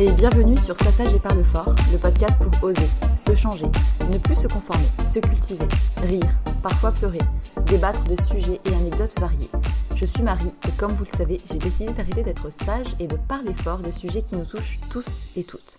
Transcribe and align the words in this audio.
Et 0.00 0.10
bienvenue 0.12 0.56
sur 0.56 0.74
Passage 0.76 1.14
et 1.14 1.18
Parle 1.18 1.44
Fort, 1.44 1.74
le 1.92 1.98
podcast 1.98 2.38
pour 2.38 2.64
oser, 2.70 2.86
se 3.18 3.34
changer, 3.34 3.66
ne 4.10 4.16
plus 4.16 4.34
se 4.34 4.46
conformer, 4.46 4.86
se 5.06 5.18
cultiver, 5.18 5.66
rire, 5.98 6.38
parfois 6.62 6.90
pleurer, 6.90 7.18
débattre 7.66 8.04
de 8.04 8.16
sujets 8.22 8.58
et 8.64 8.74
anecdotes 8.74 9.20
variés. 9.20 9.50
Je 9.96 10.06
suis 10.06 10.22
Marie 10.22 10.54
et 10.66 10.72
comme 10.78 10.92
vous 10.92 11.04
le 11.04 11.18
savez, 11.18 11.36
j'ai 11.46 11.58
décidé 11.58 11.92
d'arrêter 11.92 12.22
d'être 12.22 12.50
sage 12.50 12.86
et 12.98 13.08
de 13.08 13.16
parler 13.28 13.52
fort 13.52 13.80
de 13.80 13.90
sujets 13.90 14.22
qui 14.22 14.36
nous 14.36 14.46
touchent 14.46 14.80
tous 14.90 15.24
et 15.36 15.44
toutes. 15.44 15.78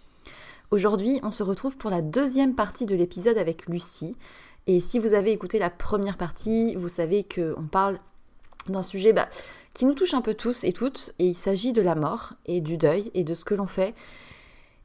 Aujourd'hui, 0.70 1.20
on 1.24 1.32
se 1.32 1.42
retrouve 1.42 1.78
pour 1.78 1.90
la 1.90 2.04
deuxième 2.04 2.54
partie 2.54 2.86
de 2.86 2.94
l'épisode 2.94 3.40
avec 3.40 3.66
Lucie. 3.66 4.16
Et 4.68 4.82
si 4.82 5.00
vous 5.00 5.16
avez 5.16 5.32
écouté 5.32 5.58
la 5.58 5.72
première 5.72 6.18
partie, 6.18 6.76
vous 6.76 6.90
savez 6.90 7.24
qu'on 7.24 7.64
parle 7.64 7.98
d'un 8.70 8.84
sujet 8.84 9.14
bah, 9.14 9.30
qui 9.74 9.86
nous 9.86 9.94
touche 9.94 10.14
un 10.14 10.22
peu 10.22 10.34
tous 10.34 10.64
et 10.64 10.74
toutes, 10.74 11.14
et 11.20 11.28
il 11.28 11.38
s'agit 11.38 11.74
de 11.74 11.82
la 11.82 11.96
mort 11.96 12.34
et 12.46 12.62
du 12.62 12.78
deuil 12.78 13.12
et 13.14 13.24
de 13.24 13.34
ce 13.34 13.46
que 13.46 13.56
l'on 13.56 13.68
fait. 13.68 13.94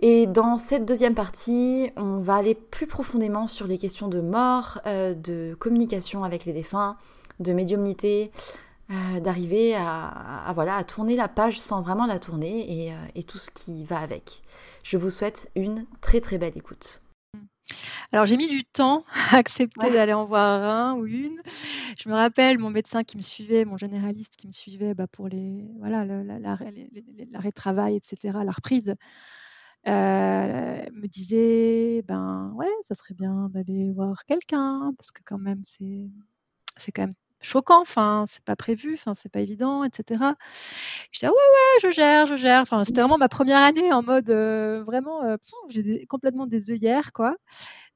Et 0.01 0.27
dans 0.27 0.59
cette 0.59 0.85
deuxième 0.85 1.15
partie, 1.15 1.91
on 1.97 2.19
va 2.19 2.37
aller 2.37 2.55
plus 2.55 2.87
profondément 2.87 3.47
sur 3.47 3.67
les 3.67 3.79
questions 3.79 4.09
de 4.09 4.21
mort, 4.21 4.81
euh, 4.87 5.15
de 5.15 5.57
communication 5.59 6.23
avec 6.23 6.45
les 6.45 6.53
défunts, 6.53 6.97
de 7.41 7.53
médiumnité, 7.53 8.31
euh, 8.91 9.21
d'arriver 9.21 9.75
à, 9.75 10.53
voilà, 10.55 10.85
tourner 10.85 11.17
la 11.17 11.29
page 11.29 11.59
sans 11.59 11.81
vraiment 11.81 12.07
la 12.07 12.19
tourner 12.19 12.93
euh, 12.93 13.07
et 13.15 13.23
tout 13.23 13.39
ce 13.39 13.51
qui 13.51 13.85
va 13.85 13.99
avec. 13.99 14.43
Je 14.83 14.99
vous 14.99 15.11
souhaite 15.11 15.51
une 15.57 15.87
très 16.03 16.21
très 16.21 16.37
belle 16.39 16.57
écoute. 16.57 17.01
Alors 18.13 18.27
j'ai 18.27 18.37
mis 18.37 18.49
du 18.49 18.65
temps 18.65 19.05
à 19.31 19.37
accepter 19.37 19.91
d'aller 19.91 20.13
en 20.13 20.25
voir 20.25 20.63
un 20.63 20.95
ou 20.95 21.07
une. 21.07 21.41
Je 22.01 22.09
me 22.09 22.15
rappelle 22.15 22.59
mon 22.59 22.71
médecin 22.71 23.03
qui 23.05 23.17
me 23.17 23.23
suivait, 23.23 23.65
mon 23.65 23.77
généraliste 23.77 24.37
qui 24.37 24.47
me 24.47 24.53
suivait 24.53 24.95
bah, 24.95 25.07
pour 25.07 25.29
les 25.29 25.65
voilà 25.79 26.05
l'arrêt 26.05 26.73
de 26.73 27.51
travail, 27.51 27.97
etc., 27.97 28.39
la 28.45 28.53
reprise, 28.53 28.95
euh, 29.87 30.85
me 30.93 31.07
disait 31.07 32.03
ben 32.03 32.53
ouais, 32.57 32.71
ça 32.83 32.95
serait 32.95 33.15
bien 33.15 33.49
d'aller 33.51 33.93
voir 33.93 34.25
quelqu'un 34.25 34.93
parce 34.97 35.11
que 35.11 35.23
quand 35.25 35.39
même 35.39 35.63
c'est 35.63 36.09
c'est 36.77 36.93
quand 36.93 37.03
même 37.03 37.13
choquant, 37.41 37.81
enfin, 37.81 38.25
c'est 38.27 38.43
pas 38.45 38.57
prévu, 38.57 38.95
enfin, 38.95 39.15
c'est 39.15 39.29
pas 39.29 39.41
évident, 39.41 39.85
etc. 39.85 40.35
Je 41.13 41.19
disais, 41.21 41.27
ah 41.27 41.31
ouais, 41.31 41.35
ouais, 41.35 41.81
je 41.83 41.91
gère, 41.95 42.27
je 42.27 42.37
gère. 42.37 42.63
Enfin, 42.63 42.85
c'était 42.85 43.01
vraiment 43.01 43.19
ma 43.19 43.29
première 43.29 43.63
année 43.63 43.93
en 43.93 44.03
mode 44.03 44.31
euh, 44.31 44.83
vraiment, 44.85 45.23
euh, 45.25 45.37
j'ai 45.69 46.07
complètement 46.07 46.47
des 46.47 46.71
œillères, 46.71 47.13
quoi. 47.13 47.37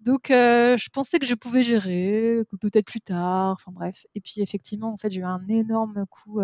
Donc, 0.00 0.31
euh, 0.31 0.76
je 0.79 0.88
pensais 0.91 1.19
que 1.19 1.26
je 1.26 1.35
pouvais 1.35 1.62
gérer, 1.62 2.43
que 2.50 2.56
peut-être 2.56 2.87
plus 2.87 3.00
tard, 3.00 3.53
enfin 3.53 3.73
bref. 3.73 4.06
Et 4.15 4.20
puis, 4.20 4.41
effectivement, 4.41 4.93
en 4.93 4.97
fait, 4.97 5.11
j'ai 5.11 5.20
eu 5.20 5.25
un 5.25 5.47
énorme 5.49 6.06
coup, 6.06 6.41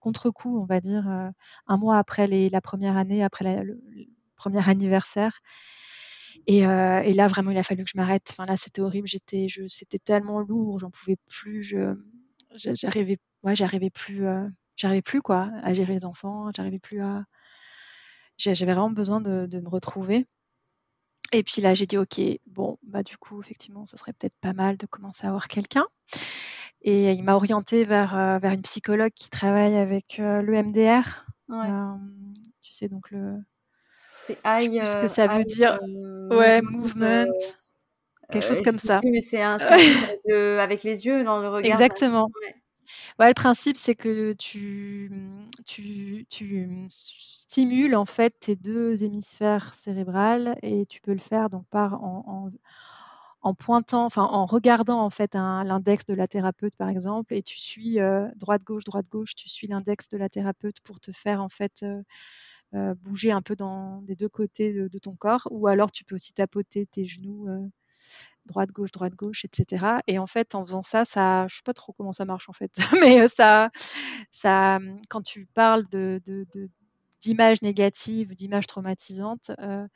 contre-coup, 0.00 0.58
on 0.60 0.64
va 0.66 0.80
dire, 0.80 1.06
un 1.66 1.76
mois 1.78 1.98
après 1.98 2.26
les, 2.26 2.48
la 2.50 2.60
première 2.60 2.96
année, 2.96 3.24
après 3.24 3.64
le, 3.64 3.80
premier 4.36 4.66
anniversaire. 4.68 5.40
Et, 6.46 6.58
et, 6.60 7.12
là, 7.14 7.26
vraiment, 7.28 7.50
il 7.50 7.58
a 7.58 7.62
fallu 7.62 7.84
que 7.84 7.90
je 7.90 7.96
m'arrête. 7.98 8.28
Enfin, 8.30 8.46
là, 8.46 8.56
c'était 8.56 8.80
horrible. 8.82 9.08
J'étais, 9.08 9.46
c'était 9.68 9.98
tellement 9.98 10.40
lourd, 10.40 10.78
j'en 10.78 10.90
pouvais 10.90 11.16
plus. 11.26 11.62
Je, 11.62 11.94
j'arrivais 12.54 13.18
ouais, 13.42 13.56
j'arrivais 13.56 13.90
plus 13.90 14.26
euh, 14.26 14.46
j'arrivais 14.76 15.02
plus 15.02 15.22
quoi 15.22 15.50
à 15.62 15.72
gérer 15.74 15.94
les 15.94 16.04
enfants 16.04 16.50
j'arrivais 16.54 16.78
plus 16.78 17.00
à 17.02 17.24
j'avais 18.38 18.72
vraiment 18.72 18.90
besoin 18.90 19.20
de, 19.20 19.46
de, 19.46 19.58
me 19.58 19.68
retrouver. 19.68 20.24
Et 21.32 21.42
puis 21.42 21.60
là 21.60 21.74
j'ai 21.74 21.86
dit 21.86 21.98
ok 21.98 22.20
bon 22.46 22.78
bah 22.84 23.02
du 23.02 23.18
coup 23.18 23.40
effectivement 23.40 23.84
ça 23.84 23.96
serait 23.96 24.12
peut-être 24.12 24.36
pas 24.40 24.52
mal 24.52 24.76
de 24.76 24.86
commencer 24.86 25.26
à 25.26 25.28
avoir 25.28 25.48
quelqu'un. 25.48 25.86
Et 26.82 27.10
il 27.10 27.22
m'a 27.24 27.34
orienté 27.34 27.84
vers 27.84 28.16
euh, 28.16 28.38
vers 28.38 28.52
une 28.52 28.62
psychologue 28.62 29.12
qui 29.12 29.28
travaille 29.28 29.76
avec 29.76 30.20
euh, 30.20 30.40
le 30.40 30.62
MDR 30.62 31.26
ouais. 31.48 31.68
tu 32.62 32.72
sais 32.72 32.88
donc 32.88 33.10
le 33.10 33.36
c'est 34.16 34.38
I, 34.44 34.80
ce 34.86 35.02
que 35.02 35.08
ça 35.08 35.26
veut 35.26 35.44
dire. 35.44 35.78
ouais 36.30 36.62
movement 36.62 37.26
quelque 38.30 38.46
chose 38.46 38.62
comme 38.62 38.78
ça. 38.78 39.00
mais 39.04 39.20
c'est 39.20 39.42
un 39.42 39.58
avec 40.60 40.82
les 40.82 41.06
yeux 41.06 41.24
dans 41.24 41.40
le 41.40 41.48
regard. 41.48 41.80
Exactement. 41.80 42.28
Ouais, 43.18 43.28
le 43.28 43.34
principe, 43.34 43.76
c'est 43.76 43.96
que 43.96 44.32
tu, 44.34 45.10
tu, 45.66 46.26
tu 46.30 46.86
stimules 46.88 47.96
en 47.96 48.04
fait 48.04 48.34
tes 48.38 48.54
deux 48.56 49.02
hémisphères 49.02 49.74
cérébrales 49.74 50.56
et 50.62 50.86
tu 50.86 51.00
peux 51.00 51.12
le 51.12 51.18
faire 51.18 51.50
donc 51.50 51.66
par 51.68 52.02
en, 52.04 52.24
en, 52.26 52.50
en 53.42 53.54
pointant, 53.54 54.04
enfin 54.04 54.22
en 54.22 54.46
regardant 54.46 55.00
en 55.02 55.10
fait 55.10 55.34
l'index 55.34 56.04
de 56.04 56.14
la 56.14 56.28
thérapeute 56.28 56.74
par 56.76 56.88
exemple 56.88 57.34
et 57.34 57.42
tu 57.42 57.58
suis 57.58 58.00
euh, 58.00 58.28
droite 58.36 58.62
gauche 58.64 58.84
droite 58.84 59.08
gauche, 59.08 59.34
tu 59.34 59.48
suis 59.48 59.66
l'index 59.66 60.08
de 60.08 60.18
la 60.18 60.28
thérapeute 60.28 60.80
pour 60.80 61.00
te 61.00 61.10
faire 61.12 61.42
en 61.42 61.48
fait 61.48 61.82
euh, 61.82 62.02
euh, 62.74 62.94
bouger 62.94 63.32
un 63.32 63.42
peu 63.42 63.56
dans 63.56 64.02
des 64.02 64.16
deux 64.16 64.28
côtés 64.28 64.72
de, 64.72 64.88
de, 64.88 64.98
ton 64.98 65.16
corps 65.16 65.48
ou 65.50 65.66
alors 65.66 65.90
tu 65.90 66.04
peux 66.04 66.14
aussi 66.14 66.34
tapoter 66.34 66.86
tes 66.86 67.04
genoux 67.04 67.48
droite 68.48 68.70
gauche 68.70 68.90
droite 68.90 69.14
gauche 69.14 69.44
etc 69.44 69.98
et 70.06 70.18
en 70.18 70.26
fait 70.26 70.54
en 70.54 70.64
faisant 70.64 70.82
ça 70.82 71.04
ça 71.04 71.46
je 71.48 71.56
sais 71.56 71.62
pas 71.64 71.74
trop 71.74 71.92
comment 71.92 72.12
ça 72.12 72.24
marche 72.24 72.48
en 72.48 72.52
fait. 72.52 72.72
Mais 73.00 73.28
ça 73.28 73.70
ça 74.30 74.78
quand 75.08 75.22
tu 75.22 75.46
parles 75.54 75.84
de, 75.90 76.20
d'images 77.20 77.62
négatives 77.62 78.34
d'images 78.34 78.66
traumatisantes 78.66 79.50
euh, 79.60 79.86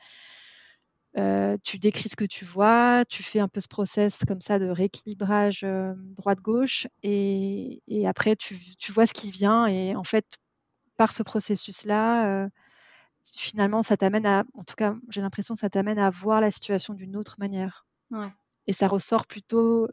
euh, 1.19 1.59
tu 1.63 1.79
décris 1.79 2.09
ce 2.09 2.17
que 2.17 2.25
tu 2.25 2.47
vois, 2.47 3.05
tu 3.07 3.23
fais 3.23 3.41
un 3.41 3.49
peu 3.49 3.61
ce 3.61 3.69
process 3.69 4.21
comme 4.27 4.41
ça 4.41 4.59
de 4.59 4.69
rééquilibrage 4.69 5.61
euh, 5.63 5.93
droite-gauche 6.17 6.87
et, 7.03 7.83
et, 7.87 8.09
après 8.09 8.35
tu, 8.35 8.57
tu, 8.79 8.93
vois 8.93 9.05
ce 9.05 9.13
qui 9.13 9.31
vient. 9.31 9.67
Et 9.67 9.95
en 9.95 10.05
fait 10.05 10.25
par 10.97 11.13
ce 11.13 11.23
processus-là, 11.23 12.49
finalement 13.31 13.83
ça 13.83 13.97
t'amène 13.97 14.27
à, 14.27 14.45
en 14.55 14.65
tout 14.65 14.75
cas 14.75 14.95
j'ai 15.09 15.21
l'impression 15.21 15.55
que 15.55 15.61
ça 15.61 15.71
t'amène 15.71 15.99
à 15.99 16.11
voir 16.11 16.41
la 16.41 16.51
situation 16.51 16.95
d'une 16.95 17.17
autre 17.17 17.37
manière. 17.39 17.87
Ouais 18.11 18.33
et 18.67 18.73
ça 18.73 18.87
ressort 18.87 19.27
plutôt 19.27 19.89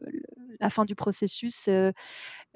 la 0.60 0.70
fin 0.70 0.84
du 0.84 0.94
processus. 0.94 1.68
Euh, 1.68 1.92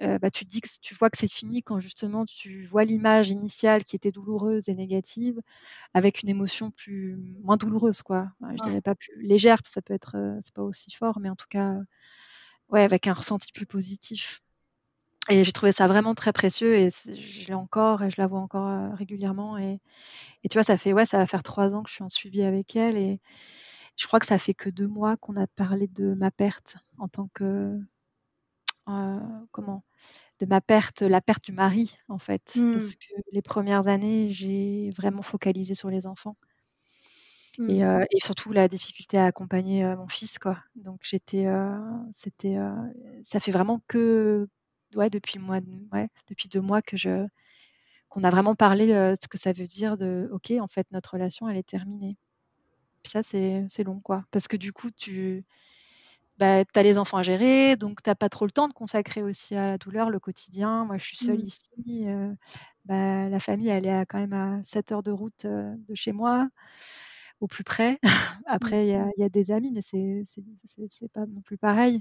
euh, 0.00 0.18
bah, 0.18 0.30
tu 0.30 0.44
dis 0.44 0.60
que 0.60 0.68
tu 0.82 0.94
vois 0.94 1.08
que 1.08 1.18
c'est 1.18 1.30
fini 1.30 1.62
quand 1.62 1.78
justement 1.78 2.24
tu 2.24 2.64
vois 2.64 2.84
l'image 2.84 3.30
initiale 3.30 3.84
qui 3.84 3.94
était 3.94 4.10
douloureuse 4.10 4.68
et 4.68 4.74
négative 4.74 5.40
avec 5.94 6.22
une 6.22 6.28
émotion 6.28 6.72
plus 6.72 7.16
moins 7.42 7.56
douloureuse 7.56 8.02
quoi. 8.02 8.28
Je 8.50 8.62
dirais 8.62 8.80
pas 8.80 8.96
plus 8.96 9.14
légère, 9.22 9.60
ça 9.64 9.82
peut 9.82 9.94
être 9.94 10.16
euh, 10.16 10.36
c'est 10.40 10.54
pas 10.54 10.62
aussi 10.62 10.90
fort, 10.90 11.20
mais 11.20 11.30
en 11.30 11.36
tout 11.36 11.46
cas 11.48 11.74
ouais 12.70 12.82
avec 12.82 13.06
un 13.06 13.14
ressenti 13.14 13.52
plus 13.52 13.66
positif. 13.66 14.40
Et 15.30 15.42
j'ai 15.42 15.52
trouvé 15.52 15.72
ça 15.72 15.86
vraiment 15.86 16.14
très 16.14 16.34
précieux 16.34 16.74
et 16.74 16.90
je 16.90 17.46
l'ai 17.46 17.54
encore 17.54 18.02
et 18.02 18.10
je 18.10 18.16
la 18.18 18.26
vois 18.26 18.40
encore 18.40 18.92
régulièrement 18.94 19.56
et, 19.56 19.80
et 20.42 20.48
tu 20.48 20.54
vois 20.58 20.64
ça 20.64 20.76
fait 20.76 20.92
ouais 20.92 21.06
ça 21.06 21.16
va 21.16 21.24
faire 21.24 21.42
trois 21.42 21.74
ans 21.74 21.82
que 21.82 21.88
je 21.88 21.94
suis 21.94 22.04
en 22.04 22.10
suivi 22.10 22.42
avec 22.42 22.76
elle 22.76 22.98
et 22.98 23.20
je 23.96 24.06
crois 24.06 24.20
que 24.20 24.26
ça 24.26 24.38
fait 24.38 24.54
que 24.54 24.70
deux 24.70 24.88
mois 24.88 25.16
qu'on 25.16 25.36
a 25.36 25.46
parlé 25.46 25.86
de 25.86 26.14
ma 26.14 26.30
perte 26.30 26.76
en 26.98 27.08
tant 27.08 27.28
que 27.34 27.78
euh, 28.88 29.18
comment? 29.52 29.82
De 30.40 30.46
ma 30.46 30.60
perte, 30.60 31.02
la 31.02 31.20
perte 31.20 31.44
du 31.44 31.52
mari 31.52 31.96
en 32.08 32.18
fait, 32.18 32.52
mmh. 32.56 32.72
parce 32.72 32.94
que 32.94 33.14
les 33.32 33.42
premières 33.42 33.88
années 33.88 34.30
j'ai 34.30 34.90
vraiment 34.90 35.22
focalisé 35.22 35.74
sur 35.74 35.90
les 35.90 36.06
enfants. 36.06 36.36
Mmh. 37.58 37.82
Euh, 37.82 38.04
et, 38.10 38.18
surtout 38.20 38.52
la 38.52 38.66
difficulté 38.66 39.16
à 39.16 39.26
accompagner 39.26 39.84
euh, 39.84 39.96
mon 39.96 40.08
fils 40.08 40.38
quoi. 40.38 40.58
Donc 40.74 41.00
j'étais, 41.04 41.46
c'était, 42.12 42.56
ça 43.22 43.40
fait 43.40 43.52
vraiment 43.52 43.80
que 43.86 44.48
ouais 44.96 45.08
depuis 45.08 45.38
mois, 45.38 45.60
ouais, 45.92 46.08
depuis 46.28 46.48
deux 46.48 46.60
mois 46.60 46.82
que 46.82 46.96
je 46.96 47.26
qu'on 48.08 48.24
a 48.24 48.30
vraiment 48.30 48.54
parlé 48.54 48.86
de 48.86 49.14
ce 49.20 49.28
que 49.28 49.38
ça 49.38 49.52
veut 49.52 49.66
dire 49.66 49.96
de 49.96 50.28
ok 50.32 50.52
en 50.60 50.66
fait 50.68 50.86
notre 50.92 51.14
relation 51.14 51.48
elle 51.48 51.56
est 51.56 51.68
terminée. 51.68 52.16
Puis 53.04 53.10
ça, 53.10 53.22
c'est 53.22 53.84
long, 53.84 54.00
quoi. 54.00 54.24
Parce 54.30 54.48
que 54.48 54.56
du 54.56 54.72
coup, 54.72 54.90
tu 54.90 55.44
bah, 56.38 56.64
as 56.74 56.82
les 56.82 56.98
enfants 56.98 57.18
à 57.18 57.22
gérer, 57.22 57.76
donc 57.76 58.02
tu 58.02 58.08
n'as 58.10 58.14
pas 58.14 58.30
trop 58.30 58.46
le 58.46 58.50
temps 58.50 58.66
de 58.66 58.72
consacrer 58.72 59.22
aussi 59.22 59.54
à 59.54 59.72
la 59.72 59.78
douleur, 59.78 60.10
le 60.10 60.18
quotidien. 60.18 60.86
Moi, 60.86 60.96
je 60.96 61.04
suis 61.04 61.16
seule 61.18 61.38
mmh. 61.38 61.40
ici. 61.40 62.08
Euh, 62.08 62.34
bah, 62.86 63.28
la 63.28 63.38
famille, 63.40 63.68
elle 63.68 63.86
est 63.86 64.06
quand 64.06 64.18
même 64.18 64.32
à 64.32 64.62
7 64.62 64.92
heures 64.92 65.02
de 65.02 65.12
route 65.12 65.44
euh, 65.44 65.74
de 65.86 65.94
chez 65.94 66.12
moi, 66.12 66.48
au 67.40 67.46
plus 67.46 67.62
près. 67.62 68.00
Après, 68.46 68.88
il 68.88 69.12
y, 69.18 69.22
a 69.22 69.28
des 69.28 69.50
amis, 69.50 69.70
mais 69.70 69.82
c'est 69.82 71.12
pas 71.12 71.26
non 71.26 71.42
plus 71.42 71.58
pareil 71.58 72.00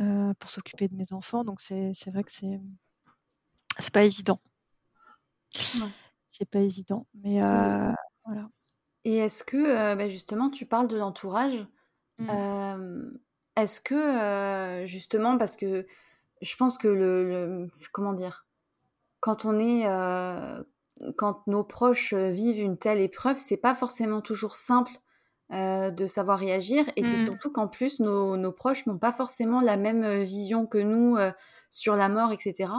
euh, 0.00 0.34
pour 0.38 0.50
s'occuper 0.50 0.88
de 0.88 0.94
mes 0.94 1.12
enfants. 1.14 1.42
Donc, 1.42 1.60
c'est 1.60 2.10
vrai 2.10 2.22
que 2.22 2.30
c'est 2.30 2.60
pas 3.92 4.04
évident. 4.04 4.40
C'est 6.30 6.50
pas 6.50 6.60
évident. 6.60 7.06
Mais 7.14 7.40
voilà. 8.24 8.48
Et 9.04 9.18
est-ce 9.18 9.42
que, 9.44 9.94
bah, 9.94 10.08
justement, 10.08 10.50
tu 10.50 10.66
parles 10.66 10.88
de 10.88 10.96
l'entourage. 10.96 11.66
Mmh. 12.18 13.16
est-ce 13.56 13.80
que, 13.80 14.84
justement, 14.86 15.38
parce 15.38 15.56
que 15.56 15.86
je 16.40 16.56
pense 16.56 16.78
que 16.78 16.88
le, 16.88 17.68
comment 17.92 18.12
dire, 18.12 18.46
quand 19.20 19.44
on 19.44 19.58
est, 19.58 19.86
quand 21.16 21.46
nos 21.46 21.64
proches 21.64 22.14
vivent 22.14 22.60
une 22.60 22.78
telle 22.78 23.00
épreuve, 23.00 23.38
c'est 23.38 23.56
pas 23.56 23.74
forcément 23.74 24.20
toujours 24.20 24.56
simple 24.56 24.92
de 25.50 26.06
savoir 26.06 26.38
réagir. 26.38 26.84
Et 26.96 27.02
c'est 27.02 27.22
mmh. 27.22 27.26
surtout 27.26 27.50
qu'en 27.50 27.66
plus, 27.66 27.98
nos, 27.98 28.36
nos 28.36 28.52
proches 28.52 28.86
n'ont 28.86 28.98
pas 28.98 29.12
forcément 29.12 29.60
la 29.60 29.76
même 29.76 30.22
vision 30.22 30.66
que 30.66 30.78
nous 30.78 31.16
sur 31.70 31.96
la 31.96 32.08
mort, 32.08 32.32
etc. 32.32 32.70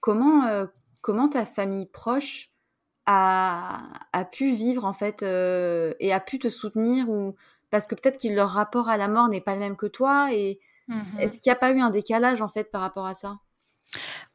comment, 0.00 0.66
comment 1.02 1.28
ta 1.28 1.44
famille 1.44 1.86
proche 1.86 2.51
a, 3.06 4.24
pu 4.30 4.54
vivre 4.54 4.84
en 4.84 4.92
fait 4.92 5.22
euh, 5.22 5.94
et 6.00 6.12
a 6.12 6.20
pu 6.20 6.38
te 6.38 6.48
soutenir 6.48 7.08
ou 7.08 7.34
parce 7.70 7.86
que 7.86 7.94
peut-être 7.94 8.20
que 8.20 8.28
leur 8.28 8.50
rapport 8.50 8.88
à 8.88 8.96
la 8.96 9.08
mort 9.08 9.28
n'est 9.28 9.40
pas 9.40 9.54
le 9.54 9.60
même 9.60 9.76
que 9.76 9.86
toi 9.86 10.32
et 10.32 10.60
mmh 10.88 11.00
est-ce 11.18 11.40
qu'il 11.40 11.50
n'y 11.50 11.54
a 11.54 11.58
pas 11.58 11.72
eu 11.72 11.80
un 11.80 11.90
décalage 11.90 12.42
en 12.42 12.48
fait 12.48 12.70
par 12.70 12.80
rapport 12.80 13.06
à 13.06 13.14
ça? 13.14 13.38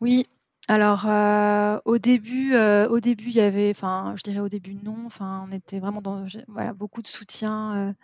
Oui. 0.01 0.27
Alors 0.69 1.05
euh, 1.07 1.79
au 1.85 1.97
début, 1.97 2.53
euh, 2.53 2.89
au 2.89 2.99
début 2.99 3.27
il 3.29 3.35
y 3.35 3.41
avait, 3.41 3.69
enfin 3.69 4.13
je 4.17 4.23
dirais 4.23 4.39
au 4.39 4.49
début 4.49 4.75
non, 4.83 4.97
enfin 5.05 5.45
on 5.47 5.51
était 5.53 5.79
vraiment 5.79 6.01
dans 6.01 6.25
voilà 6.47 6.73
beaucoup 6.73 7.01
de 7.01 7.07
soutien 7.07 7.95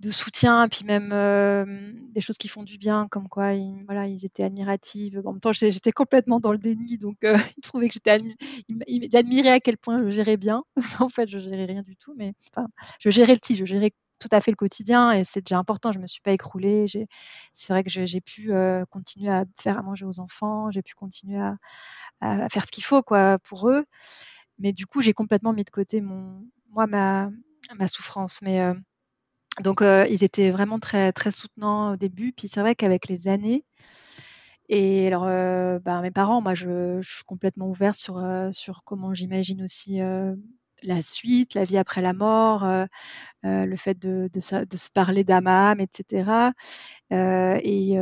de 0.00 0.10
soutien, 0.10 0.66
puis 0.68 0.84
même 0.84 1.10
euh, 1.12 1.92
des 2.12 2.22
choses 2.22 2.38
qui 2.38 2.48
font 2.48 2.62
du 2.62 2.78
bien, 2.78 3.06
comme 3.10 3.28
quoi 3.28 3.52
ils, 3.52 3.84
voilà, 3.84 4.06
ils 4.06 4.24
étaient 4.24 4.42
admiratifs. 4.42 5.14
En 5.24 5.32
même 5.32 5.40
temps, 5.40 5.52
j'étais 5.52 5.92
complètement 5.92 6.40
dans 6.40 6.52
le 6.52 6.58
déni, 6.58 6.96
donc 6.96 7.22
euh, 7.24 7.36
ils 7.58 7.60
trouvaient 7.60 7.88
que 7.88 7.94
j'étais 7.94 8.20
ils 8.68 9.16
admiraient 9.16 9.50
à 9.50 9.60
quel 9.60 9.76
point 9.76 10.02
je 10.02 10.08
gérais 10.08 10.38
bien. 10.38 10.64
en 11.00 11.08
fait, 11.08 11.28
je 11.28 11.38
gérais 11.38 11.66
rien 11.66 11.82
du 11.82 11.96
tout, 11.96 12.14
mais 12.16 12.32
enfin, 12.50 12.68
je 12.98 13.10
gérais 13.10 13.34
le 13.34 13.38
petit, 13.38 13.54
je 13.56 13.66
gérais 13.66 13.92
tout 14.18 14.28
à 14.32 14.40
fait 14.40 14.50
le 14.50 14.56
quotidien 14.56 15.12
et 15.12 15.24
c'est 15.24 15.42
déjà 15.42 15.58
important. 15.58 15.92
Je 15.92 15.98
me 15.98 16.06
suis 16.06 16.20
pas 16.22 16.32
écroulée. 16.32 16.86
C'est 17.52 17.72
vrai 17.72 17.84
que 17.84 17.90
j'ai 17.90 18.20
pu 18.20 18.52
euh, 18.52 18.84
continuer 18.90 19.30
à 19.30 19.44
faire 19.58 19.78
à 19.78 19.82
manger 19.82 20.06
aux 20.06 20.20
enfants, 20.20 20.70
j'ai 20.70 20.82
pu 20.82 20.94
continuer 20.94 21.38
à, 21.38 21.56
à, 22.20 22.48
faire 22.48 22.64
ce 22.64 22.72
qu'il 22.72 22.84
faut 22.84 23.02
quoi 23.02 23.38
pour 23.40 23.68
eux. 23.70 23.84
Mais 24.58 24.72
du 24.72 24.86
coup, 24.86 25.02
j'ai 25.02 25.14
complètement 25.14 25.52
mis 25.52 25.64
de 25.64 25.70
côté 25.70 26.00
mon, 26.00 26.42
moi 26.70 26.86
ma, 26.86 27.30
ma 27.78 27.88
souffrance. 27.88 28.40
Mais 28.42 28.60
donc, 29.58 29.82
euh, 29.82 30.06
ils 30.08 30.24
étaient 30.24 30.50
vraiment 30.50 30.78
très, 30.78 31.12
très 31.12 31.30
soutenants 31.30 31.92
au 31.92 31.96
début. 31.96 32.32
Puis 32.32 32.48
c'est 32.48 32.60
vrai 32.60 32.74
qu'avec 32.74 33.08
les 33.08 33.28
années, 33.28 33.64
et 34.68 35.08
alors, 35.08 35.24
euh, 35.26 35.78
ben, 35.80 36.00
mes 36.00 36.12
parents, 36.12 36.40
moi, 36.40 36.54
je, 36.54 37.00
suis 37.02 37.24
complètement 37.24 37.68
ouverte 37.68 37.98
sur, 37.98 38.18
euh, 38.18 38.50
sur 38.52 38.84
comment 38.84 39.12
j'imagine 39.14 39.62
aussi 39.62 40.00
la 40.82 41.02
suite, 41.02 41.54
la 41.54 41.64
vie 41.64 41.76
après 41.76 42.00
la 42.00 42.12
mort, 42.14 42.66
le 43.42 43.76
fait 43.76 43.98
de, 43.98 44.30
de, 44.32 44.40
se 44.40 44.90
parler 44.92 45.24
d'âme 45.24 45.80
etc. 45.80 46.52
et, 47.10 47.96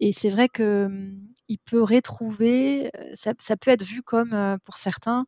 et 0.00 0.12
c'est 0.12 0.30
vrai 0.30 0.48
que 0.48 0.84
hum, 0.86 1.18
il 1.48 1.58
peut 1.58 1.82
retrouver, 1.82 2.90
ça, 3.14 3.32
ça, 3.38 3.56
peut 3.56 3.70
être 3.70 3.84
vu 3.84 4.02
comme, 4.02 4.58
pour 4.64 4.76
certains, 4.76 5.24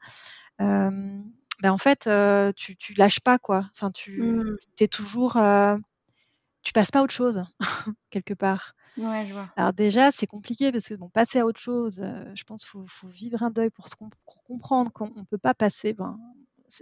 ben 1.62 1.72
en 1.72 1.78
fait, 1.78 2.06
euh, 2.06 2.52
tu, 2.54 2.76
tu 2.76 2.94
lâches 2.94 3.20
pas 3.20 3.38
quoi. 3.38 3.68
Enfin, 3.72 3.90
tu 3.90 4.22
mmh. 4.22 4.56
es 4.80 4.88
toujours, 4.88 5.36
euh, 5.36 5.76
tu 6.62 6.72
passes 6.72 6.90
pas 6.90 7.00
à 7.00 7.02
autre 7.02 7.14
chose 7.14 7.44
quelque 8.10 8.34
part. 8.34 8.74
Ouais, 8.98 9.26
je 9.26 9.32
vois. 9.32 9.48
Alors 9.56 9.72
déjà, 9.72 10.10
c'est 10.10 10.26
compliqué 10.26 10.72
parce 10.72 10.88
que 10.88 10.94
bon, 10.94 11.08
passer 11.08 11.38
à 11.38 11.46
autre 11.46 11.60
chose, 11.60 12.00
euh, 12.02 12.24
je 12.34 12.44
pense 12.44 12.62
qu'il 12.62 12.70
faut, 12.70 12.86
faut, 12.86 13.08
vivre 13.08 13.42
un 13.42 13.50
deuil 13.50 13.70
pour, 13.70 13.88
se 13.88 13.94
comprendre 14.46 14.92
qu'on 14.92 15.08
ne 15.14 15.24
peut 15.24 15.38
pas 15.38 15.54
passer. 15.54 15.92
Ben, 15.92 16.18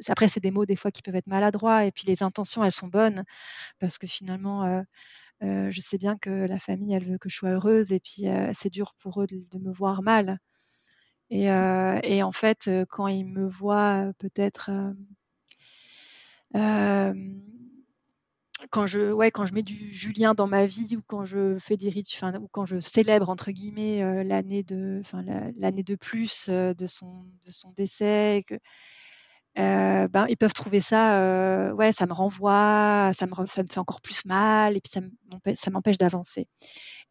après, 0.09 0.29
c'est 0.29 0.41
des 0.41 0.51
mots 0.51 0.67
des 0.67 0.77
fois 0.77 0.91
qui 0.91 1.03
peuvent 1.03 1.17
être 1.17 1.27
maladroits 1.27 1.85
et 1.85 1.93
puis 1.93 2.07
les 2.07 2.23
intentions, 2.23 2.65
elles 2.65 2.73
sont 2.73 2.89
bonnes 2.89 3.25
parce 3.79 3.99
que 3.99 4.07
finalement, 4.07 4.83
je 5.43 5.81
sais 5.81 5.99
bien 5.99 6.17
que 6.17 6.31
la 6.31 6.59
famille, 6.59 6.95
elle 6.95 7.05
veut 7.05 7.19
que 7.19 7.29
je 7.29 7.37
sois 7.37 7.51
heureuse 7.51 7.93
et 7.93 8.01
puis 8.01 8.25
c'est 8.55 8.71
dur 8.71 8.95
pour 8.95 9.23
eux 9.23 9.27
de 9.27 9.59
me 9.59 9.73
voir 9.73 10.03
mal. 10.03 10.39
Et, 11.31 11.51
euh, 11.51 11.99
et, 12.03 12.23
en 12.23 12.33
fait, 12.33 12.69
euh, 12.69 12.85
quand 12.89 13.07
il 13.09 13.25
me 13.27 13.49
voit 13.49 14.13
peut-être 14.19 14.71
euh, 16.57 17.15
quand 18.71 18.87
je, 18.87 19.13
ouais, 19.13 19.31
quand 19.31 19.47
je 19.47 19.55
mets 19.55 19.63
du 19.63 19.91
Julien 19.93 20.35
dans 20.35 20.47
ma 20.47 20.67
vie 20.67 20.97
ou 20.97 21.01
quand 21.07 21.25
je 21.25 21.59
fais 21.59 21.77
des 21.77 21.89
rituels, 21.91 22.39
ou 22.39 22.49
quand 22.51 22.65
je 22.65 22.79
célèbre 22.79 23.29
entre 23.29 23.51
guillemets 23.51 24.25
l'année 24.25 24.63
de, 24.63 24.99
enfin 25.01 25.23
l'année 25.57 25.83
de 25.83 25.97
plus 25.97 26.49
de 26.49 26.87
son 26.87 27.25
de 27.47 27.51
son 27.53 27.73
décès, 27.73 28.43
que, 28.47 28.55
ben 29.57 30.27
ils 30.29 30.37
peuvent 30.37 30.55
trouver 30.55 30.81
ça, 30.81 31.75
ouais, 31.75 31.93
ça 31.93 32.07
me 32.07 32.13
renvoie, 32.13 33.11
ça 33.13 33.27
me 33.27 33.47
ça 33.47 33.63
me 33.63 33.69
fait 33.69 33.79
encore 33.81 34.01
plus 34.01 34.25
mal 34.25 34.77
et 34.77 34.81
puis 34.81 34.93
ça 35.55 35.71
m'empêche 35.71 35.99
d'avancer. 35.99 36.47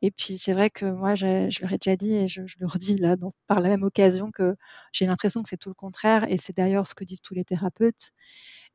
Et 0.04 0.12
puis 0.12 0.38
c'est 0.38 0.52
vrai 0.52 0.70
que 0.70 0.86
moi, 0.86 1.16
je, 1.16 1.50
je 1.50 1.62
leur 1.62 1.72
ai 1.72 1.78
déjà 1.78 1.96
dit 1.96 2.14
et 2.14 2.28
je, 2.28 2.42
le 2.60 2.68
redis 2.68 2.98
là 2.98 3.16
par 3.48 3.62
la 3.62 3.70
même 3.70 3.84
occasion 3.84 4.32
que 4.32 4.58
j'ai 4.92 5.06
l'impression 5.06 5.42
que 5.42 5.48
c'est 5.48 5.58
tout 5.58 5.70
le 5.70 5.76
contraire. 5.76 6.26
Et 6.30 6.36
c'est 6.38 6.56
d'ailleurs 6.56 6.86
ce 6.86 6.94
que 6.94 7.06
disent 7.06 7.22
tous 7.22 7.34
les 7.34 7.46
thérapeutes. 7.46 8.12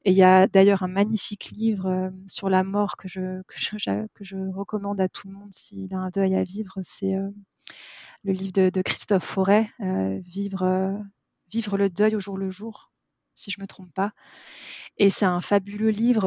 Et 0.07 0.13
il 0.13 0.17
y 0.17 0.23
a 0.23 0.47
d'ailleurs 0.47 0.83
un 0.85 0.89
magnifique 0.89 1.51
livre 1.51 1.87
euh, 1.87 2.11
sur 2.27 2.49
la 2.49 2.65
mort 2.65 2.97
que 2.97 3.09
je, 3.09 3.43
que 3.43 3.59
je, 3.59 4.07
que 4.15 4.25
je 4.25 4.37
recommande 4.55 5.03
à 5.03 5.09
tout 5.11 5.29
le 5.29 5.35
monde 5.35 5.53
s'il 5.53 5.93
a 5.93 5.99
un 5.99 6.09
deuil 6.09 6.35
à 6.35 6.45
vivre. 6.45 6.79
C'est 6.81 7.15
euh, 7.15 7.29
le 8.25 8.33
livre 8.33 8.53
de, 8.53 8.83
Christophe 8.83 9.25
Forêt, 9.25 9.69
euh, 9.81 10.19
vivre, 10.21 10.99
vivre 11.53 11.77
le 11.77 11.91
deuil 11.91 12.17
au 12.17 12.21
jour 12.21 12.39
le 12.39 12.49
jour, 12.49 12.91
si 13.35 13.51
je 13.51 13.61
me 13.61 13.67
trompe 13.67 13.93
pas. 13.93 14.13
Et 14.97 15.11
c'est 15.11 15.27
un 15.27 15.43
fabuleux 15.43 15.91
livre 15.91 16.23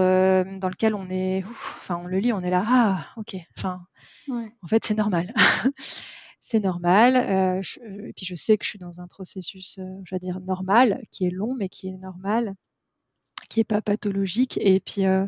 dans 0.60 0.70
lequel 0.70 0.94
on 0.94 1.10
est, 1.10 1.44
enfin 1.46 1.98
on 1.98 2.06
le 2.06 2.20
lit, 2.20 2.34
on 2.34 2.42
est 2.42 2.52
là, 2.52 2.64
ah 2.68 3.08
ok, 3.18 3.36
enfin 3.58 3.82
en 4.62 4.68
fait 4.68 4.86
c'est 4.86 4.96
normal. 4.96 5.34
c'est 6.40 6.60
normal. 6.60 7.16
et 7.18 8.14
puis 8.14 8.26
je 8.26 8.36
sais 8.36 8.58
que 8.58 8.66
je 8.66 8.70
suis 8.70 8.80
dans 8.80 9.02
un 9.02 9.08
processus, 9.08 9.80
je 10.04 10.16
vais 10.16 10.20
dire 10.20 10.40
normal, 10.40 11.02
qui 11.12 11.26
est 11.26 11.32
long 11.32 11.56
mais 11.56 11.70
qui 11.70 11.88
est 11.88 11.98
normal 11.98 12.56
qui 13.52 13.60
est 13.60 13.66
pas 13.66 13.82
pathologique. 13.82 14.58
Et 14.62 14.80
puis, 14.80 15.06
euh, 15.06 15.28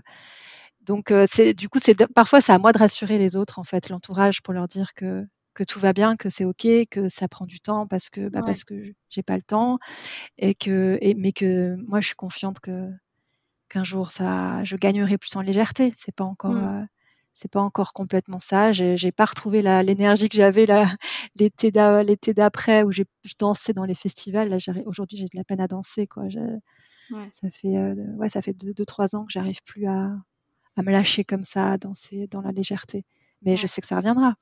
donc, 0.82 1.12
euh, 1.12 1.26
c'est 1.30 1.54
du 1.54 1.70
coup, 1.70 1.80
c'est 1.80 1.96
parfois 2.14 2.42
c'est 2.42 2.54
à 2.54 2.58
moi 2.58 2.72
de 2.72 2.80
rassurer 2.80 3.18
les 3.20 3.36
autres, 3.36 3.60
en 3.60 3.64
fait, 3.64 3.90
l'entourage, 3.90 4.42
pour 4.42 4.54
leur 4.54 4.68
dire 4.68 4.94
que 4.96 5.26
que 5.54 5.64
tout 5.64 5.80
va 5.80 5.94
bien, 5.94 6.16
que 6.16 6.30
c'est 6.30 6.46
ok, 6.46 6.68
que 6.90 7.08
ça 7.10 7.28
prend 7.28 7.46
du 7.46 7.60
temps 7.60 7.86
parce 7.86 8.10
que 8.10 8.28
bah, 8.28 8.42
parce 8.44 8.64
que 8.64 8.74
j'ai 9.10 9.22
pas 9.22 9.36
le 9.36 9.44
temps 9.44 9.78
et 10.40 10.56
que 10.56 10.98
et, 11.00 11.14
mais 11.14 11.32
que 11.32 11.76
moi 11.88 12.02
je 12.02 12.08
suis 12.08 12.16
confiante 12.16 12.60
que 12.60 12.90
qu'un 13.70 13.84
jour 13.84 14.10
ça 14.10 14.64
je 14.64 14.76
gagnerai 14.78 15.20
plus 15.20 15.36
en 15.36 15.42
légèreté. 15.42 15.94
C'est 15.96 16.16
pas 16.16 16.24
encore 16.24 16.54
mmh. 16.54 16.88
Euh, 17.34 17.40
c'est 17.40 17.52
pas 17.52 17.62
encore 17.62 17.94
complètement 17.94 18.40
ça. 18.40 18.72
J'ai, 18.72 18.98
j'ai 18.98 19.12
pas 19.12 19.26
retrouvé 19.26 19.62
l'énergie 19.62 20.30
que 20.30 20.38
j'avais 20.38 20.66
l'été, 21.36 21.72
l'été 22.06 22.34
d'après 22.34 22.84
où 22.84 22.92
j'ai 22.92 23.06
je 23.24 23.34
dansais 23.40 23.74
dans 23.74 23.86
les 23.86 23.96
festivals. 23.96 24.50
Là, 24.50 24.58
aujourd'hui 24.86 25.18
j'ai 25.18 25.26
de 25.26 25.38
la 25.38 25.44
peine 25.44 25.62
à 25.62 25.68
danser 25.68 26.08
quoi. 26.08 26.24
Ça 27.32 27.50
fait 27.50 27.76
euh, 27.78 27.94
ouais, 28.18 28.30
ça 28.30 28.42
fait 28.42 28.54
deux, 28.54 28.86
trois 28.86 29.16
ans 29.16 29.26
que 29.26 29.32
j'arrive 29.32 29.62
plus 29.66 29.86
à, 29.88 30.12
à, 30.78 30.82
me 30.82 30.92
lâcher 30.92 31.24
comme 31.24 31.44
ça, 31.44 31.72
à 31.72 31.78
danser 31.78 32.28
dans 32.28 32.42
la 32.42 32.52
légèreté. 32.52 33.06
Mais 33.42 33.58
je 33.58 33.68
sais 33.68 33.82
que 33.82 33.88
ça 33.88 33.98
reviendra. 33.98 34.36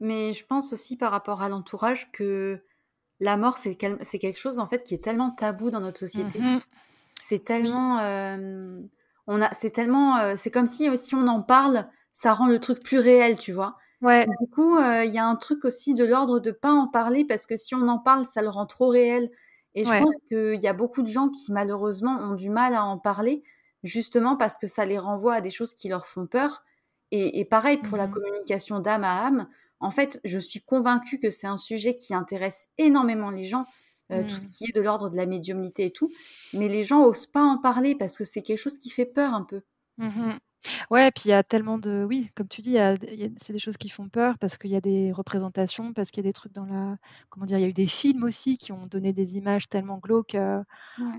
Mais 0.00 0.34
je 0.34 0.44
pense 0.44 0.72
aussi 0.72 0.96
par 0.96 1.10
rapport 1.12 1.42
à 1.42 1.48
l'entourage 1.48 2.10
que 2.12 2.62
la 3.20 3.36
mort, 3.36 3.58
c'est, 3.58 3.76
c'est 4.02 4.18
quelque 4.18 4.38
chose 4.38 4.58
en 4.58 4.66
fait 4.68 4.82
qui 4.84 4.94
est 4.94 5.02
tellement 5.02 5.30
tabou 5.30 5.70
dans 5.70 5.80
notre 5.80 6.00
société. 6.00 6.40
Mmh 6.40 6.60
c'est 7.24 7.44
tellement, 7.44 7.98
euh, 8.00 8.80
on 9.26 9.40
a, 9.42 9.52
c'est 9.54 9.70
tellement, 9.70 10.16
euh, 10.18 10.34
c'est 10.36 10.50
comme 10.50 10.66
si 10.66 10.94
si 10.96 11.14
on 11.14 11.26
en 11.26 11.42
parle, 11.42 11.88
ça 12.12 12.32
rend 12.32 12.46
le 12.46 12.58
truc 12.58 12.82
plus 12.82 12.98
réel, 12.98 13.38
tu 13.38 13.52
vois. 13.52 13.76
Ouais. 14.02 14.26
Du 14.40 14.48
coup, 14.50 14.78
il 14.78 15.14
y 15.14 15.18
a 15.18 15.26
un 15.26 15.36
truc 15.36 15.64
aussi 15.64 15.94
de 15.94 16.04
l'ordre 16.04 16.38
de 16.38 16.50
pas 16.50 16.72
en 16.72 16.88
parler 16.88 17.24
parce 17.24 17.46
que 17.46 17.56
si 17.56 17.74
on 17.74 17.88
en 17.88 17.98
parle, 17.98 18.26
ça 18.26 18.42
le 18.42 18.48
rend 18.48 18.66
trop 18.66 18.88
réel. 18.88 19.30
Et 19.74 19.84
je 19.84 19.90
pense 19.90 20.14
qu'il 20.28 20.62
y 20.62 20.68
a 20.68 20.72
beaucoup 20.72 21.02
de 21.02 21.08
gens 21.08 21.28
qui 21.30 21.52
malheureusement 21.52 22.18
ont 22.20 22.34
du 22.34 22.48
mal 22.48 22.74
à 22.74 22.84
en 22.84 22.98
parler, 22.98 23.42
justement 23.82 24.36
parce 24.36 24.56
que 24.56 24.68
ça 24.68 24.86
les 24.86 24.98
renvoie 24.98 25.34
à 25.34 25.40
des 25.40 25.50
choses 25.50 25.74
qui 25.74 25.88
leur 25.88 26.06
font 26.06 26.26
peur. 26.26 26.62
Et, 27.10 27.44
pareil 27.44 27.76
pour 27.76 27.96
la 27.96 28.08
mmh 28.08 28.10
communication 28.10 28.80
d'âme 28.80 29.04
à 29.04 29.24
âme. 29.24 29.48
En 29.78 29.90
fait, 29.90 30.20
je 30.24 30.38
suis 30.38 30.60
convaincue 30.60 31.18
que 31.18 31.30
c'est 31.30 31.46
un 31.46 31.58
sujet 31.58 31.94
qui 31.96 32.14
intéresse 32.14 32.68
énormément 32.78 33.30
les 33.30 33.44
gens, 33.44 33.64
euh, 34.12 34.22
tout 34.22 34.36
ce 34.36 34.46
mmh. 34.46 34.50
qui 34.50 34.64
est 34.68 34.74
de 34.74 34.80
l'ordre 34.80 35.10
de 35.10 35.16
la 35.16 35.26
médiumnité 35.26 35.86
et 35.86 35.90
tout. 35.90 36.10
Mais 36.52 36.68
les 36.68 36.84
gens 36.84 37.04
osent 37.04 37.26
pas 37.26 37.42
en 37.42 37.58
parler 37.58 37.94
parce 37.94 38.16
que 38.16 38.24
c'est 38.24 38.42
quelque 38.42 38.58
chose 38.58 38.78
qui 38.78 38.90
fait 38.90 39.06
peur 39.06 39.34
un 39.34 39.44
peu. 39.44 39.62
Mmh 39.98 40.32
Ouais, 40.90 41.10
puis 41.10 41.24
il 41.26 41.28
y 41.30 41.32
a 41.32 41.42
tellement 41.42 41.78
de 41.78 42.04
oui, 42.08 42.30
comme 42.34 42.48
tu 42.48 42.60
dis, 42.62 42.76
c'est 43.36 43.52
des 43.52 43.58
choses 43.58 43.76
qui 43.76 43.88
font 43.88 44.08
peur 44.08 44.38
parce 44.38 44.56
qu'il 44.58 44.70
y 44.70 44.76
a 44.76 44.80
des 44.80 45.12
représentations, 45.12 45.92
parce 45.92 46.10
qu'il 46.10 46.24
y 46.24 46.26
a 46.26 46.28
des 46.28 46.32
trucs 46.32 46.52
dans 46.52 46.64
la 46.64 46.96
comment 47.28 47.46
dire? 47.46 47.58
Il 47.58 47.62
y 47.62 47.64
a 47.64 47.68
eu 47.68 47.72
des 47.72 47.86
films 47.86 48.24
aussi 48.24 48.56
qui 48.56 48.72
ont 48.72 48.86
donné 48.86 49.12
des 49.12 49.36
images 49.36 49.68
tellement 49.68 49.98
glauques, 49.98 50.34
euh, 50.34 50.62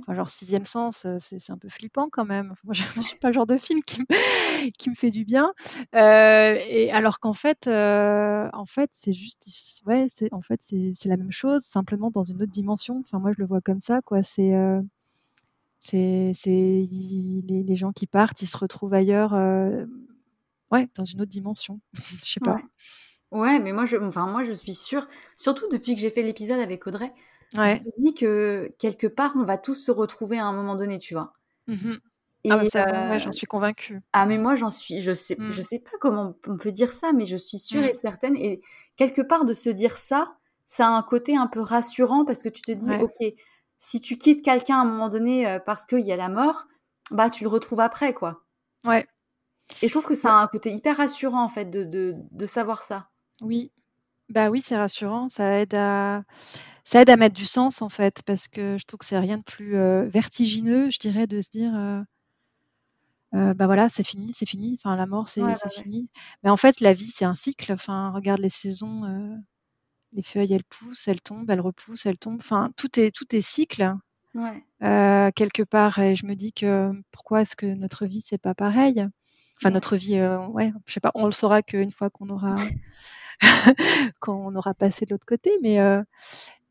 enfin 0.01 0.15
genre 0.15 0.29
Sixième 0.29 0.65
sens, 0.65 1.05
euh, 1.05 1.17
c'est 1.19 1.51
un 1.51 1.57
peu 1.57 1.69
flippant 1.69 2.09
quand 2.11 2.25
même. 2.25 2.53
moi, 2.63 2.73
je 2.73 2.83
suis 3.01 3.17
pas 3.17 3.29
le 3.29 3.33
genre 3.33 3.47
de 3.47 3.57
film 3.57 3.81
qui 3.83 4.01
me 4.01 4.69
qui 4.71 4.89
me 4.89 4.95
fait 4.95 5.11
du 5.11 5.25
bien, 5.25 5.53
euh, 5.95 6.57
et 6.67 6.91
alors 6.91 7.19
qu'en 7.19 7.33
fait, 7.33 7.67
en 7.67 8.65
fait, 8.65 8.89
c'est 8.93 9.13
juste 9.13 9.81
ouais, 9.85 10.07
c'est 10.09 10.31
en 10.33 10.41
fait, 10.41 10.61
c'est 10.61 10.91
c'est 10.93 11.09
la 11.09 11.17
même 11.17 11.31
chose, 11.31 11.63
simplement 11.63 12.11
dans 12.11 12.23
une 12.23 12.41
autre 12.41 12.51
dimension. 12.51 12.99
Enfin 13.01 13.19
moi, 13.19 13.31
je 13.33 13.39
le 13.39 13.45
vois 13.45 13.61
comme 13.61 13.79
ça 13.79 14.01
quoi, 14.03 14.23
c'est, 14.23 14.53
c'est 15.85 16.33
les, 16.45 17.63
les, 17.63 17.75
gens 17.75 17.91
qui 17.91 18.07
partent, 18.07 18.41
ils 18.41 18.47
se 18.47 18.57
retrouvent 18.57 18.93
ailleurs, 18.93 19.33
euh, 19.33 19.85
ouais, 20.71 20.87
dans 20.95 21.05
une 21.05 21.21
autre 21.21 21.31
dimension. 21.31 21.79
Je 21.93 22.31
sais 22.31 22.39
pas. 22.39 22.57
Ouais. 23.31 23.59
mais 23.59 23.73
moi 23.73 23.85
je, 23.85 23.97
enfin, 23.97 24.27
moi, 24.27 24.43
je 24.43 24.53
suis 24.53 24.75
sûre, 24.75 25.07
surtout 25.35 25.67
depuis 25.69 25.95
que 25.95 26.01
j'ai 26.01 26.09
fait 26.09 26.23
l'épisode 26.23 26.59
avec 26.59 26.87
Audrey, 26.87 27.13
je 27.53 27.59
me 27.59 28.03
dis 28.03 28.13
que 28.13 28.73
quelque 28.79 29.07
part, 29.07 29.33
on 29.35 29.43
va 29.43 29.57
tous 29.57 29.75
se 29.75 29.91
retrouver 29.91 30.39
à 30.39 30.45
un 30.45 30.53
moment 30.53 30.75
donné, 30.75 30.97
tu 30.97 31.13
vois. 31.13 31.33
Mmh 31.67 31.95
ah, 32.49 32.61
euh, 32.75 33.19
j'en 33.19 33.31
suis 33.31 33.47
convaincue. 33.47 34.01
Ah, 34.13 34.25
mais 34.25 34.37
moi, 34.37 34.55
j'en 34.55 34.69
suis, 34.69 35.01
je 35.01 35.13
sais, 35.13 35.35
je 35.39 35.45
mmh. 35.45 35.63
sais 35.63 35.79
pas 35.79 35.97
comment 35.99 36.35
on 36.47 36.57
peut 36.57 36.71
dire 36.71 36.93
ça, 36.93 37.11
mais 37.11 37.25
je 37.25 37.37
suis 37.37 37.57
sûre 37.57 37.81
mmh. 37.81 37.85
et 37.85 37.93
certaine. 37.93 38.35
Et 38.35 38.61
quelque 38.95 39.21
part, 39.21 39.45
de 39.45 39.53
se 39.53 39.69
dire 39.69 39.97
ça, 39.97 40.35
ça 40.67 40.87
a 40.87 40.91
un 40.91 41.03
côté 41.03 41.35
un 41.35 41.47
peu 41.47 41.59
rassurant 41.59 42.25
parce 42.25 42.43
que 42.43 42.49
tu 42.49 42.61
te 42.61 42.71
dis, 42.71 42.91
ok, 42.91 43.33
si 43.77 44.01
tu 44.01 44.17
quittes 44.17 44.43
quelqu'un 44.43 44.77
à 44.77 44.81
un 44.81 44.85
moment 44.85 45.09
donné 45.09 45.47
euh, 45.47 45.59
parce 45.59 45.85
qu'il 45.85 46.01
y 46.01 46.11
a 46.11 46.15
la 46.15 46.29
mort, 46.29 46.65
bah 47.11 47.29
tu 47.29 47.43
le 47.43 47.49
retrouves 47.49 47.79
après, 47.79 48.13
quoi. 48.13 48.43
Ouais. 48.85 49.07
Et 49.81 49.87
je 49.87 49.93
trouve 49.93 50.05
que 50.05 50.15
ça 50.15 50.33
a 50.33 50.41
un 50.41 50.47
côté 50.47 50.71
hyper 50.71 50.97
rassurant, 50.97 51.43
en 51.43 51.49
fait, 51.49 51.65
de, 51.65 51.83
de, 52.31 52.45
savoir 52.45 52.83
ça. 52.83 53.09
Oui. 53.41 53.71
Bah 54.29 54.49
oui, 54.49 54.61
c'est 54.61 54.75
rassurant. 54.75 55.27
Ça 55.29 55.59
aide 55.59 55.73
à 55.73 56.23
ça 56.83 57.01
aide 57.01 57.09
à 57.09 57.17
mettre 57.17 57.35
du 57.35 57.47
sens, 57.47 57.81
en 57.81 57.89
fait, 57.89 58.21
parce 58.25 58.47
que 58.47 58.77
je 58.77 58.85
trouve 58.85 58.99
que 58.99 59.05
c'est 59.05 59.17
rien 59.17 59.39
de 59.39 59.43
plus 59.43 59.75
euh, 59.75 60.05
vertigineux, 60.05 60.91
je 60.91 60.99
dirais, 60.99 61.25
de 61.25 61.41
se 61.41 61.49
dire. 61.49 61.73
Euh, 63.33 63.53
bah 63.55 63.65
voilà, 63.65 63.89
c'est 63.89 64.03
fini, 64.03 64.31
c'est 64.33 64.45
fini. 64.45 64.77
Enfin, 64.79 64.95
la 64.95 65.07
mort, 65.07 65.27
c'est 65.27 65.41
fini. 65.71 66.09
Mais 66.43 66.49
en 66.51 66.57
fait, 66.57 66.79
la 66.79 66.93
vie, 66.93 67.07
c'est 67.07 67.25
un 67.25 67.33
cycle. 67.33 67.73
Enfin, 67.73 68.11
regarde 68.11 68.39
les 68.39 68.49
saisons 68.49 69.01
les 70.15 70.23
feuilles, 70.23 70.53
elles 70.53 70.63
poussent, 70.63 71.07
elles 71.07 71.21
tombent, 71.21 71.49
elles 71.49 71.61
repoussent, 71.61 72.05
elles 72.05 72.17
tombent. 72.17 72.39
Enfin, 72.39 72.71
tout 72.77 72.99
est, 72.99 73.11
tout 73.11 73.35
est 73.35 73.41
cycle. 73.41 73.93
Euh, 74.83 75.31
quelque 75.31 75.63
part, 75.63 75.99
et 75.99 76.15
je 76.15 76.25
me 76.25 76.35
dis 76.35 76.51
que 76.51 76.91
pourquoi 77.11 77.41
est-ce 77.41 77.55
que 77.55 77.65
notre 77.65 78.05
vie 78.05 78.21
c'est 78.21 78.37
pas 78.37 78.53
pareil? 78.53 79.05
Enfin, 79.57 79.69
notre 79.71 79.95
vie, 79.95 80.17
euh, 80.17 80.45
ouais, 80.47 80.73
je 80.85 80.93
sais 80.93 80.99
pas, 80.99 81.11
on 81.15 81.25
le 81.25 81.31
saura 81.31 81.61
qu'une 81.61 81.91
fois 81.91 82.09
qu'on 82.09 82.29
aura 82.29 82.55
aura 84.27 84.73
passé 84.73 85.05
de 85.05 85.13
l'autre 85.13 85.25
côté, 85.25 85.51
mais 85.61 85.79
euh, 85.79 86.03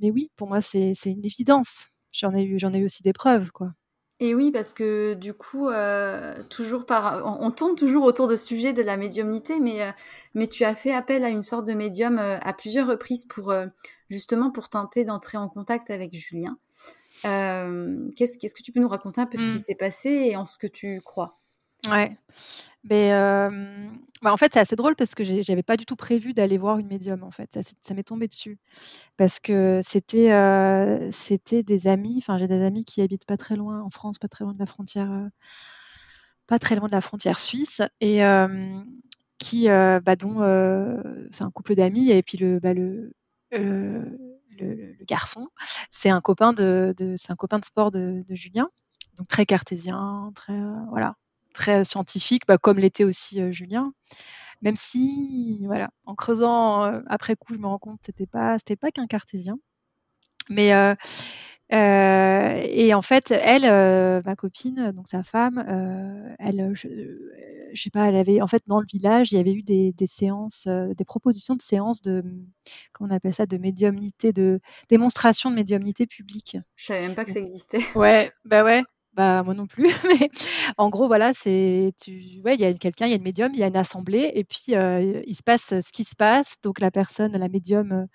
mais 0.00 0.10
oui, 0.10 0.30
pour 0.36 0.48
moi 0.48 0.60
c'est 0.60 0.92
une 1.06 1.24
évidence. 1.24 1.88
J'en 2.12 2.34
ai 2.34 2.44
eu, 2.44 2.58
j'en 2.58 2.72
ai 2.72 2.78
eu 2.78 2.84
aussi 2.84 3.02
des 3.02 3.14
preuves, 3.14 3.50
quoi. 3.50 3.72
Et 4.21 4.35
oui, 4.35 4.52
parce 4.52 4.73
que 4.73 5.14
du 5.14 5.35
coup, 5.35 5.68
euh, 5.68 6.40
toujours 6.49 6.87
par, 6.87 7.40
on, 7.40 7.50
tourne 7.50 7.75
toujours 7.75 8.04
autour 8.04 8.28
de 8.28 8.37
ce 8.37 8.47
sujet 8.47 8.73
de 8.73 8.83
la 8.83 8.97
médiumnité, 8.97 9.59
mais, 9.59 9.83
euh, 9.83 9.90
mais 10.35 10.47
tu 10.47 10.64
as 10.64 10.76
fait 10.76 10.92
appel 10.92 11.25
à 11.25 11.30
une 11.30 11.42
sorte 11.42 11.64
de 11.64 11.75
médium 11.75 12.18
euh, 12.18 12.38
à 12.40 12.52
plusieurs 12.52 12.87
reprises 12.87 13.25
pour 13.25 13.52
justement 14.11 14.52
pour 14.52 14.68
tenter 14.68 15.04
d'entrer 15.04 15.37
en 15.37 15.49
contact 15.49 15.90
avec 15.90 16.14
Julien. 16.14 16.56
Qu'est-ce 17.23 18.38
qu'est-ce 18.38 18.54
que 18.54 18.62
tu 18.62 18.71
peux 18.71 18.80
nous 18.80 18.88
raconter 18.88 19.21
un 19.21 19.26
peu 19.26 19.37
ce 19.37 19.47
qui 19.47 19.59
mmh. 19.59 19.64
s'est 19.66 19.75
passé 19.75 20.11
et 20.11 20.37
en 20.37 20.44
ce 20.44 20.59
que 20.59 20.66
tu 20.66 21.00
crois? 21.00 21.40
Ouais. 21.88 22.16
Mais 22.84 23.10
bah, 24.22 24.32
en 24.32 24.36
fait, 24.36 24.52
c'est 24.54 24.60
assez 24.60 24.76
drôle 24.76 24.96
parce 24.96 25.14
que 25.14 25.24
j'avais 25.24 25.62
pas 25.62 25.76
du 25.76 25.84
tout 25.84 25.96
prévu 25.96 26.32
d'aller 26.32 26.56
voir 26.56 26.78
une 26.78 26.86
médium, 26.86 27.22
en 27.22 27.30
fait. 27.30 27.58
Ça, 27.82 27.94
m'est 27.94 28.02
tombé 28.04 28.28
dessus. 28.28 28.58
Parce 29.16 29.38
que 29.40 29.80
c'était 29.82 31.62
des 31.62 31.86
amis, 31.86 32.16
enfin, 32.18 32.38
j'ai 32.38 32.46
des 32.46 32.62
amis 32.62 32.84
qui 32.84 33.02
habitent 33.02 33.26
pas 33.26 33.36
très 33.36 33.56
loin 33.56 33.80
en 33.80 33.90
France, 33.90 34.18
pas 34.18 34.28
très 34.28 34.44
loin 34.44 34.54
de 34.54 34.58
la 34.58 34.66
frontière, 34.66 35.28
pas 36.46 36.58
très 36.58 36.76
loin 36.76 36.88
de 36.88 36.92
la 36.92 37.00
frontière 37.00 37.38
suisse, 37.38 37.82
et 38.00 38.20
qui, 39.38 39.66
bah, 39.66 40.16
dont 40.16 40.38
c'est 41.30 41.44
un 41.44 41.50
couple 41.50 41.74
d'amis, 41.74 42.10
et 42.10 42.22
puis 42.22 42.38
le, 42.38 42.60
bah, 42.60 42.74
le, 42.74 43.14
le, 43.50 44.96
garçon, 45.06 45.48
c'est 45.90 46.10
un 46.10 46.20
copain 46.20 46.52
de, 46.52 46.94
c'est 47.16 47.32
un 47.32 47.36
copain 47.36 47.58
de 47.58 47.64
sport 47.64 47.90
de, 47.90 48.20
de 48.26 48.34
Julien, 48.34 48.70
donc 49.16 49.28
très 49.28 49.44
cartésien, 49.46 50.32
très 50.34 50.58
voilà, 50.88 51.16
très 51.54 51.84
scientifique, 51.84 52.42
bah, 52.46 52.58
comme 52.58 52.78
l'était 52.78 53.04
aussi 53.04 53.40
euh, 53.40 53.50
Julien. 53.50 53.94
Même 54.61 54.76
si, 54.76 55.64
voilà, 55.66 55.90
en 56.04 56.14
creusant 56.14 56.84
euh, 56.84 57.00
après 57.06 57.37
coup, 57.37 57.54
je 57.54 57.58
me 57.58 57.66
rends 57.66 57.78
compte 57.78 57.99
que 57.99 58.06
c'était 58.06 58.26
pas, 58.26 58.58
c'était 58.58 58.76
pas 58.76 58.90
qu'un 58.90 59.06
cartésien. 59.06 59.56
Mais 60.50 60.75
euh, 60.75 60.94
et 61.73 62.92
en 62.92 63.02
fait, 63.02 63.30
elle, 63.30 63.62
ma 64.25 64.37
copine, 64.37 64.92
donc 64.92 65.08
sa 65.08 65.23
femme, 65.23 65.64
elle, 66.38 66.73
je, 66.75 66.88
je, 67.73 67.82
sais 67.82 67.90
pas, 67.90 68.08
elle 68.08 68.16
avait, 68.16 68.42
en 68.42 68.46
fait, 68.46 68.62
dans 68.66 68.78
le 68.78 68.87
village, 68.87 69.32
il 69.32 69.37
y 69.37 69.40
avait 69.40 69.54
eu 69.54 69.62
des, 69.62 69.92
des 69.92 70.06
séances, 70.06 70.68
des 70.68 71.04
propositions 71.04 71.56
de 71.56 71.62
séances 71.62 72.02
de, 72.02 72.23
comment 72.92 73.11
on 73.11 73.16
appelle 73.16 73.32
ça, 73.32 73.46
de 73.46 73.56
médiumnité, 73.56 74.32
de 74.32 74.61
démonstration 74.90 75.50
de 75.50 75.56
médiumnité 75.56 76.06
publique. 76.06 76.58
Je 76.76 76.84
savais 76.84 77.06
même 77.06 77.14
pas 77.14 77.25
que 77.25 77.32
ça 77.32 77.40
existait. 77.40 77.80
Ouais, 77.94 78.30
bah 78.44 78.62
ouais. 78.62 78.84
Bah 79.14 79.42
moi 79.44 79.54
non 79.54 79.66
plus, 79.66 79.85
mais 80.21 80.30
en 80.76 80.90
gros 80.90 81.06
voilà, 81.06 81.33
c'est 81.33 81.92
tu 82.00 82.40
ouais, 82.44 82.54
il 82.54 82.61
y 82.61 82.64
a 82.64 82.75
quelqu'un, 82.75 83.06
il 83.06 83.11
y 83.11 83.12
a 83.12 83.16
une 83.16 83.23
médium, 83.23 83.52
il 83.54 83.61
y 83.61 83.62
a 83.62 83.68
une 83.68 83.76
assemblée 83.76 84.33
et 84.35 84.44
puis 84.44 84.75
euh, 84.75 85.23
il 85.26 85.35
se 85.35 85.42
passe 85.42 85.68
ce 85.80 85.92
qui 85.92 86.04
se 86.04 86.16
passe. 86.16 86.56
Donc 86.62 86.80
la 86.80 86.90
personne, 86.90 87.37
la 87.37 87.49
médium 87.49 87.92
euh, 87.92 88.06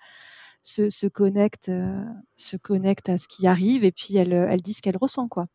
se, 0.62 0.90
se 0.90 1.06
connecte, 1.06 1.70
euh, 1.70 2.04
se 2.36 2.58
connecte 2.58 3.08
à 3.08 3.16
ce 3.16 3.28
qui 3.28 3.46
arrive 3.46 3.82
et 3.84 3.92
puis 3.92 4.16
elle, 4.16 4.34
elle 4.34 4.60
dit 4.60 4.74
ce 4.74 4.82
qu'elle 4.82 4.98
ressent 4.98 5.26
quoi. 5.28 5.46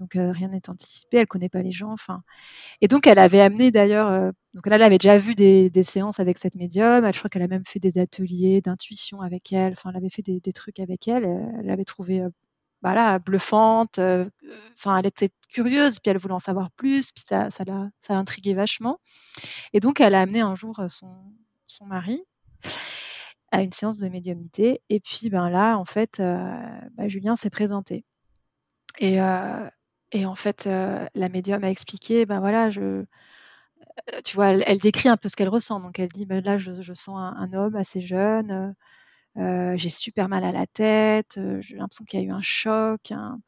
Donc 0.00 0.12
rien 0.14 0.48
n'est 0.48 0.70
anticipé, 0.70 1.18
elle 1.18 1.26
connaît 1.26 1.50
pas 1.50 1.62
les 1.62 1.72
gens, 1.72 1.92
enfin. 1.92 2.22
Et 2.80 2.88
donc 2.88 3.06
elle 3.06 3.18
avait 3.18 3.40
amené 3.40 3.70
d'ailleurs, 3.70 4.32
donc 4.54 4.66
là 4.66 4.76
elle 4.76 4.82
avait 4.82 4.98
déjà 4.98 5.18
vu 5.18 5.34
des, 5.34 5.68
des, 5.68 5.82
séances 5.82 6.20
avec 6.20 6.38
cette 6.38 6.56
médium. 6.56 7.04
Elle, 7.04 7.12
je 7.12 7.18
crois 7.18 7.28
qu'elle 7.28 7.42
a 7.42 7.48
même 7.48 7.66
fait 7.66 7.80
des 7.80 7.98
ateliers 7.98 8.62
d'intuition 8.62 9.20
avec 9.20 9.52
elle. 9.52 9.72
Enfin, 9.72 9.90
elle 9.90 9.98
avait 9.98 10.08
fait 10.08 10.22
des, 10.22 10.40
des 10.40 10.52
trucs 10.52 10.80
avec 10.80 11.06
elle. 11.06 11.24
Elle 11.60 11.70
avait 11.70 11.84
trouvé 12.80 12.94
voilà, 12.94 13.18
bluffante. 13.18 13.98
Euh, 13.98 14.24
enfin, 14.74 14.98
elle 14.98 15.06
était 15.06 15.30
curieuse, 15.48 15.98
puis 15.98 16.10
elle 16.10 16.18
voulait 16.18 16.34
en 16.34 16.38
savoir 16.38 16.70
plus, 16.72 17.12
puis 17.12 17.24
ça, 17.26 17.50
ça 17.50 17.64
l'a, 17.64 17.90
vachement. 18.54 19.00
Et 19.72 19.80
donc, 19.80 20.00
elle 20.00 20.14
a 20.14 20.20
amené 20.20 20.40
un 20.40 20.54
jour 20.54 20.80
euh, 20.80 20.88
son, 20.88 21.86
mari 21.86 22.22
à 23.52 23.62
une 23.62 23.72
séance 23.72 23.98
de 23.98 24.08
médiumnité. 24.08 24.80
Et 24.88 25.00
puis, 25.00 25.30
ben 25.30 25.50
là, 25.50 25.76
en 25.76 25.84
fait, 25.84 26.20
euh, 26.20 26.54
ben, 26.94 27.08
Julien 27.08 27.36
s'est 27.36 27.50
présenté. 27.50 28.04
Et, 28.98 29.20
en 29.20 30.34
fait, 30.34 30.66
la 30.66 31.28
médium 31.28 31.64
a 31.64 31.70
expliqué, 31.70 32.26
ben 32.26 32.40
voilà, 32.40 32.70
je, 32.70 33.04
tu 34.24 34.36
vois, 34.36 34.48
elle, 34.48 34.78
décrit 34.78 35.08
un 35.08 35.16
peu 35.16 35.28
ce 35.28 35.36
qu'elle 35.36 35.48
ressent. 35.48 35.80
Donc, 35.80 35.98
elle 35.98 36.08
dit, 36.08 36.26
ben 36.26 36.44
là, 36.44 36.58
je, 36.58 36.92
sens 36.94 37.16
un, 37.16 37.52
homme 37.52 37.76
assez 37.76 38.00
jeune 38.00 38.74
euh, 39.38 39.76
j'ai 39.76 39.90
super 39.90 40.28
mal 40.28 40.44
à 40.44 40.52
la 40.52 40.66
tête, 40.66 41.36
euh, 41.38 41.60
j'ai 41.60 41.76
l'impression 41.76 42.04
qu'il 42.04 42.20
y 42.20 42.22
a 42.22 42.26
eu 42.26 42.32
un 42.32 42.42
choc, 42.42 43.12
un, 43.12 43.40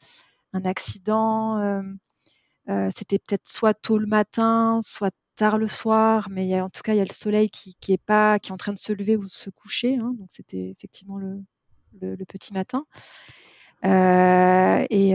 accident. 0.64 1.58
Euh, 2.68 2.88
c'était 2.94 3.18
peut-être 3.18 3.48
soit 3.48 3.74
tôt 3.74 3.98
le 3.98 4.06
matin, 4.06 4.80
soit 4.82 5.14
tard 5.34 5.58
le 5.58 5.66
soir, 5.66 6.28
mais 6.30 6.60
en 6.60 6.70
tout 6.70 6.82
cas, 6.82 6.94
il 6.94 6.98
y 6.98 7.00
a 7.00 7.04
le 7.04 7.12
soleil 7.12 7.50
qui, 7.50 7.74
est 7.92 8.02
pas, 8.04 8.38
qui 8.38 8.50
est 8.50 8.52
en 8.52 8.56
train 8.56 8.72
de 8.72 8.78
se 8.78 8.92
lever 8.92 9.16
ou 9.16 9.22
de 9.22 9.28
se 9.28 9.50
coucher. 9.50 9.96
Hein, 9.96 10.14
donc, 10.18 10.28
c'était 10.30 10.70
effectivement 10.70 11.18
le, 11.18 11.44
petit 12.28 12.52
matin. 12.52 12.84
et, 13.82 15.14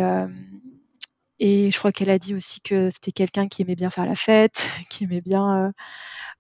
et 1.40 1.72
je 1.72 1.78
crois 1.78 1.92
qu'elle 1.92 2.10
a 2.10 2.20
dit 2.20 2.34
aussi 2.36 2.62
que 2.62 2.90
c'était 2.90 3.12
quelqu'un 3.12 3.48
qui 3.48 3.62
aimait 3.62 3.76
bien 3.76 3.90
faire 3.90 4.06
la 4.06 4.16
fête, 4.16 4.68
qui 4.90 5.06
aimait 5.06 5.22
bien 5.22 5.72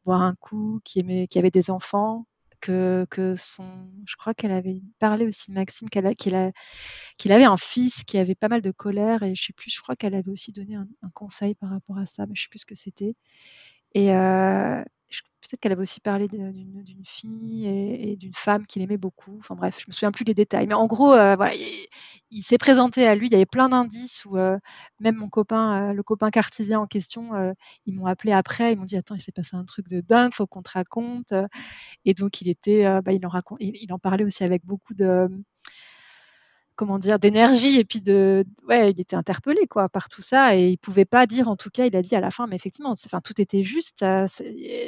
boire 0.06 0.22
un 0.22 0.36
coup, 0.36 0.82
qui, 0.84 1.00
aimait, 1.00 1.28
qui 1.28 1.40
avait 1.40 1.52
des 1.52 1.72
enfants 1.72 2.26
que, 2.62 3.06
que 3.10 3.36
son, 3.36 3.66
je 4.06 4.16
crois 4.16 4.34
qu'elle 4.34 4.52
avait 4.52 4.82
parlé 5.00 5.26
aussi 5.26 5.52
de 5.52 5.56
Maxime, 5.56 5.90
qu'elle 5.90 6.14
qu'il, 6.16 6.36
avait 6.36 7.44
un 7.44 7.58
fils 7.58 8.04
qui 8.04 8.18
avait 8.18 8.36
pas 8.36 8.48
mal 8.50 8.62
de 8.62 8.72
colère 8.72 9.24
et 9.24 9.36
je 9.36 9.44
sais 9.44 9.54
plus, 9.54 9.72
je 9.72 9.82
crois 9.82 9.96
qu'elle 9.96 10.16
avait 10.16 10.32
aussi 10.32 10.52
donné 10.52 10.76
un, 10.76 10.88
conseil 11.14 11.56
par 11.56 11.70
rapport 11.70 11.98
à 11.98 12.06
ça, 12.06 12.26
mais 12.26 12.36
je 12.36 12.44
sais 12.44 12.50
plus 12.50 12.60
ce 12.60 12.66
que 12.66 12.76
c'était. 12.76 13.16
Et, 13.94 14.12
euh, 14.12 14.84
peut-être 15.42 15.62
qu'elle 15.62 15.72
avait 15.72 15.82
aussi 15.82 16.02
parlé 16.02 16.28
d'une 16.28 17.06
fille 17.06 17.68
et, 17.68 18.16
d'une 18.18 18.34
femme 18.34 18.66
qu'il 18.66 18.82
aimait 18.82 18.98
beaucoup. 18.98 19.38
Enfin 19.40 19.56
bref, 19.56 19.78
je 19.80 19.86
me 19.88 19.94
souviens 19.94 20.12
plus 20.12 20.26
des 20.26 20.34
détails. 20.34 20.68
Mais 20.68 20.74
en 20.74 20.88
gros, 20.88 21.14
euh, 21.14 21.36
voilà, 21.36 21.56
il, 22.32 22.42
s'est 22.44 22.58
présenté 22.58 23.08
à 23.08 23.16
lui. 23.16 23.28
Il 23.28 23.32
y 23.32 23.36
avait 23.36 23.46
plein 23.46 23.70
d'indices 23.70 24.26
où 24.26 24.38
euh, 24.38 24.58
même 25.00 25.16
mon 25.16 25.30
copain, 25.30 25.92
euh, 25.92 25.94
le 25.94 26.04
copain 26.04 26.30
cartésien 26.30 26.80
en 26.80 26.88
question, 26.88 27.32
ils 27.86 27.94
m'ont 27.94 28.06
appelé 28.06 28.32
après. 28.34 28.74
Ils 28.74 28.78
m'ont 28.78 28.86
dit 28.86 28.98
attends, 28.98 29.16
il 29.16 29.22
s'est 29.22 29.32
passé 29.32 29.56
un 29.56 29.66
truc 29.66 29.88
de 29.90 30.02
dingue, 30.02 30.34
faut 30.34 30.48
qu'on 30.48 30.62
te 30.62 30.72
raconte. 30.72 31.34
Et 32.06 32.14
donc 32.14 32.42
il 32.42 32.50
était, 32.50 32.86
bah, 33.02 33.14
il 33.14 33.26
en 33.26 33.32
il, 33.60 33.94
en 33.94 34.00
parlait 34.00 34.24
aussi 34.24 34.44
avec 34.44 34.66
beaucoup 34.66 34.94
de 34.94 35.28
comment 36.76 37.00
dire 37.00 37.20
d'énergie 37.20 37.80
et 37.80 37.86
puis 37.86 38.02
de 38.02 38.46
ouais 38.68 38.92
il 38.92 39.02
était 39.02 39.16
interpellé 39.16 39.68
quoi 39.68 39.90
par 39.90 40.10
tout 40.10 40.22
ça 40.22 40.56
et 40.56 40.70
il 40.70 40.78
pouvait 40.78 41.06
pas 41.06 41.26
dire 41.26 41.50
en 41.50 41.56
tout 41.58 41.72
cas 41.72 41.86
il 41.88 41.98
a 41.98 42.04
dit 42.04 42.16
à 42.16 42.22
la 42.22 42.30
fin 42.30 42.46
mais 42.48 42.56
effectivement 42.56 42.92
enfin 42.92 43.20
tout 43.20 43.42
était 43.42 43.64
juste 43.64 44.06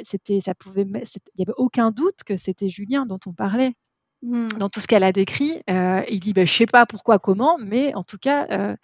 c'était 0.04 0.40
ça 0.40 0.54
pouvait 0.54 0.86
il 0.86 1.38
y 1.38 1.42
avait 1.42 1.52
aucun 1.56 1.90
doute 1.90 2.22
que 2.24 2.36
c'était 2.36 2.68
Julien 2.68 3.06
dont 3.06 3.18
on 3.26 3.32
parlait 3.32 3.74
mmh. 4.22 4.48
dans 4.58 4.68
tout 4.68 4.80
ce 4.80 4.86
qu'elle 4.86 5.04
a 5.04 5.12
décrit 5.12 5.62
euh, 5.68 6.02
il 6.08 6.20
dit 6.20 6.32
ben 6.32 6.46
je 6.46 6.52
sais 6.52 6.66
pas 6.66 6.86
pourquoi 6.86 7.18
comment 7.18 7.56
mais 7.58 7.94
en 7.94 8.04
tout 8.04 8.18
cas 8.18 8.46
euh, 8.50 8.76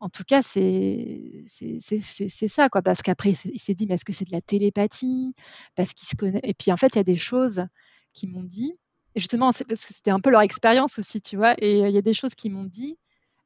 en 0.00 0.10
tout 0.10 0.24
cas, 0.24 0.42
c'est 0.42 1.46
ça, 1.46 2.68
quoi. 2.68 2.82
Parce 2.82 3.00
qu'après, 3.00 3.30
il 3.30 3.58
s'est 3.58 3.72
dit, 3.72 3.86
mais 3.86 3.94
est-ce 3.94 4.04
que 4.04 4.12
c'est 4.12 4.26
de 4.26 4.32
la 4.32 4.42
télépathie? 4.42 5.34
Parce 5.76 5.94
qu'il 5.94 6.06
se 6.06 6.14
connaît. 6.14 6.42
Et 6.42 6.52
puis, 6.52 6.70
en 6.72 6.76
fait, 6.76 6.88
il 6.88 6.96
y 6.96 6.98
a 6.98 7.04
des 7.04 7.16
choses 7.16 7.64
qui 8.12 8.26
m'ont 8.26 8.42
dit 8.42 8.76
et 9.14 9.20
justement, 9.20 9.52
parce 9.52 9.86
que 9.86 9.94
c'était 9.94 10.10
un 10.10 10.20
peu 10.20 10.30
leur 10.30 10.42
expérience 10.42 10.98
aussi, 10.98 11.20
tu 11.20 11.36
vois. 11.36 11.54
Et 11.58 11.84
euh, 11.84 11.88
il 11.88 11.94
y 11.94 11.98
a 11.98 12.02
des 12.02 12.14
choses 12.14 12.34
qui 12.34 12.50
m'ont 12.50 12.64
dit, 12.64 12.98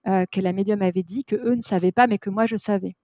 euh, 0.07 0.25
que 0.31 0.41
la 0.41 0.53
médium 0.53 0.81
avait 0.83 1.03
dit, 1.03 1.25
que 1.25 1.37
eux 1.37 1.55
ne 1.55 1.61
savaient 1.61 1.93
pas, 1.93 2.07
mais 2.07 2.19
que 2.19 2.31
moi 2.31 2.47
je 2.47 2.57
savais. 2.57 2.97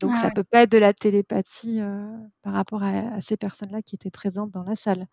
Donc 0.00 0.12
ah 0.14 0.22
ça 0.22 0.28
ne 0.28 0.34
peut 0.34 0.44
pas 0.44 0.62
être 0.62 0.72
de 0.72 0.78
la 0.78 0.92
télépathie 0.92 1.80
euh, 1.80 2.06
par 2.42 2.52
rapport 2.52 2.82
à, 2.82 3.20
ces 3.20 3.36
personnes-là 3.36 3.82
qui 3.82 3.94
étaient 3.94 4.10
présentes 4.10 4.50
dans 4.50 4.62
la 4.62 4.74
salle. 4.74 5.06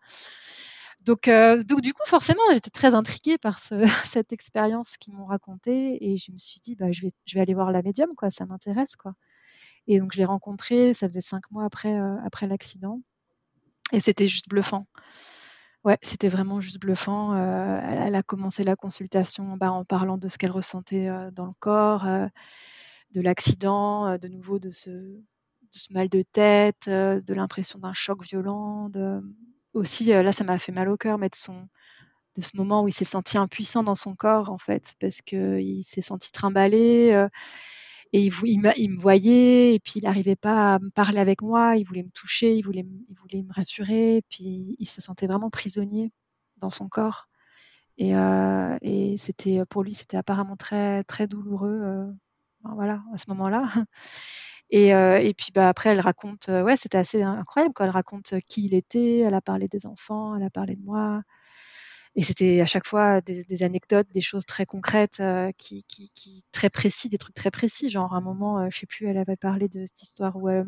Donc, 1.04 1.28
donc 1.28 1.80
du 1.80 1.92
coup, 1.92 2.02
forcément, 2.06 2.42
j'étais 2.52 2.70
très 2.70 2.94
intriguée 2.94 3.38
par 3.38 3.58
ce, 3.58 3.74
cette 4.12 4.32
expérience 4.32 4.96
qu'ils 4.96 5.14
m'ont 5.14 5.26
racontée 5.26 6.12
et 6.12 6.16
je 6.16 6.32
me 6.32 6.38
suis 6.38 6.60
dit, 6.60 6.76
bah, 6.76 6.92
je, 6.92 7.02
vais, 7.02 7.40
aller 7.40 7.54
voir 7.54 7.72
la 7.72 7.82
médium, 7.82 8.14
quoi, 8.16 8.30
ça 8.30 8.46
m'intéresse. 8.46 8.96
quoi. 8.96 9.14
Et 9.88 9.98
donc 9.98 10.12
je 10.12 10.18
l'ai 10.18 10.24
rencontrée, 10.24 10.94
ça 10.94 11.08
faisait 11.08 11.20
cinq 11.20 11.50
mois 11.50 11.64
après, 11.64 11.96
après 12.24 12.46
l'accident 12.46 13.00
et 13.92 14.00
c'était 14.00 14.28
juste 14.28 14.48
bluffant. 14.48 14.86
Ouais, 15.84 15.98
c'était 16.02 16.28
vraiment 16.28 16.60
juste 16.60 16.80
bluffant. 16.80 17.34
Euh, 17.34 17.80
elle, 17.82 18.14
a 18.14 18.22
commencé 18.22 18.64
la 18.64 18.76
consultation 18.76 19.56
bah, 19.56 19.72
en 19.72 19.84
parlant 19.84 20.16
de 20.16 20.28
ce 20.28 20.38
qu'elle 20.38 20.52
ressentait 20.52 21.08
euh, 21.08 21.30
dans 21.32 21.46
le 21.46 21.52
corps, 21.58 22.06
euh, 22.06 22.26
de 23.12 23.20
l'accident, 23.20 24.16
de 24.16 24.28
nouveau 24.28 24.58
de 24.58 24.70
ce, 24.70 24.90
de 24.90 25.24
ce, 25.72 25.92
mal 25.92 26.08
de 26.08 26.22
tête, 26.22 26.88
de 26.88 27.34
l'impression 27.34 27.78
d'un 27.78 27.92
choc 27.92 28.22
violent. 28.22 28.88
De... 28.88 29.20
Aussi, 29.74 30.04
là, 30.04 30.32
ça 30.32 30.44
m'a 30.44 30.58
fait 30.58 30.72
mal 30.72 30.88
au 30.88 30.96
cœur, 30.96 31.18
mais 31.18 31.28
de, 31.28 31.34
ce 32.42 32.56
moment 32.56 32.82
où 32.82 32.88
il 32.88 32.92
s'est 32.92 33.04
senti 33.04 33.38
impuissant 33.38 33.82
dans 33.82 33.94
son 33.94 34.14
corps, 34.14 34.50
en 34.50 34.58
fait, 34.58 34.94
parce 35.00 35.22
qu'il 35.22 35.82
s'est 35.84 36.02
senti 36.02 36.30
trimballé 36.30 37.28
et 38.12 38.26
il, 38.26 38.60
me 38.60 38.96
voyait 38.96 39.74
et 39.74 39.80
puis 39.80 39.94
il 39.96 40.04
n'arrivait 40.04 40.36
pas 40.36 40.74
à 40.74 40.78
me 40.78 40.90
parler 40.90 41.18
avec 41.18 41.40
moi, 41.40 41.76
il 41.76 41.84
voulait 41.84 42.02
me 42.02 42.10
toucher, 42.10 42.54
il 42.56 42.62
voulait, 42.62 42.84
il 43.08 43.14
voulait 43.16 43.42
me 43.42 43.52
rassurer, 43.52 44.16
et 44.18 44.22
puis 44.22 44.76
il 44.78 44.86
se 44.86 45.00
sentait 45.00 45.26
vraiment 45.26 45.48
prisonnier 45.50 46.12
dans 46.58 46.70
son 46.70 46.88
corps. 46.88 47.28
Et, 47.98 48.14
euh, 48.16 48.76
c'était 49.16 49.64
pour 49.66 49.82
lui, 49.82 49.94
c'était 49.94 50.16
apparemment 50.16 50.56
très 50.56 51.04
très 51.04 51.26
douloureux, 51.26 51.80
euh, 51.82 52.06
ben 52.64 53.02
à 53.12 53.18
ce 53.18 53.30
moment-là. 53.30 53.64
Et, 54.72 54.94
euh, 54.94 55.18
et, 55.20 55.34
puis 55.34 55.52
bah, 55.54 55.68
après, 55.68 55.90
elle 55.90 56.00
raconte, 56.00 56.48
ouais, 56.48 56.76
c'était 56.76 56.98
assez 56.98 57.22
incroyable. 57.22 57.74
Quoi. 57.74 57.86
Elle 57.86 57.92
raconte 57.92 58.34
qui 58.48 58.64
il 58.64 58.74
était, 58.74 59.18
elle 59.18 59.34
a 59.34 59.42
parlé 59.42 59.68
des 59.68 59.86
enfants, 59.86 60.34
elle 60.34 60.42
a 60.42 60.50
parlé 60.50 60.76
de 60.76 60.82
moi. 60.82 61.22
Et 62.14 62.22
c'était 62.22 62.60
à 62.60 62.66
chaque 62.66 62.86
fois 62.86 63.20
des, 63.22 63.62
anecdotes, 63.62 64.08
des 64.12 64.20
choses 64.20 64.44
très 64.44 64.66
concrètes, 64.66 65.20
euh, 65.20 65.50
qui, 65.56 65.84
très 66.52 66.68
précis, 66.68 67.08
des 67.08 67.18
trucs 67.18 67.34
très 67.34 67.50
précis. 67.50 67.88
Genre 67.88 68.14
à 68.14 68.18
un 68.18 68.20
moment, 68.20 68.60
euh, 68.60 68.68
je 68.70 68.78
sais 68.78 68.86
plus, 68.86 69.06
elle 69.06 69.18
avait 69.18 69.36
parlé 69.36 69.68
de 69.68 69.84
cette 69.86 70.02
histoire 70.02 70.36
où 70.36 70.48
euh, 70.48 70.64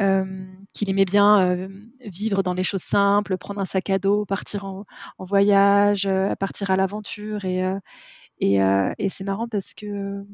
euh 0.00 0.46
qu'il 0.74 0.90
aimait 0.90 1.04
bien 1.04 1.68
vivre 2.00 2.42
dans 2.42 2.54
les 2.54 2.64
choses 2.64 2.82
simples, 2.82 3.38
prendre 3.38 3.60
un 3.60 3.66
sac 3.66 3.90
à 3.90 3.98
dos, 3.98 4.24
partir 4.26 4.64
en, 4.64 4.84
voyage, 5.18 6.08
partir 6.38 6.70
à 6.70 6.76
l'aventure. 6.76 7.44
Et 7.44 8.58
c'est 9.08 9.24
marrant 9.24 9.48
parce 9.48 9.74
que 9.74 10.24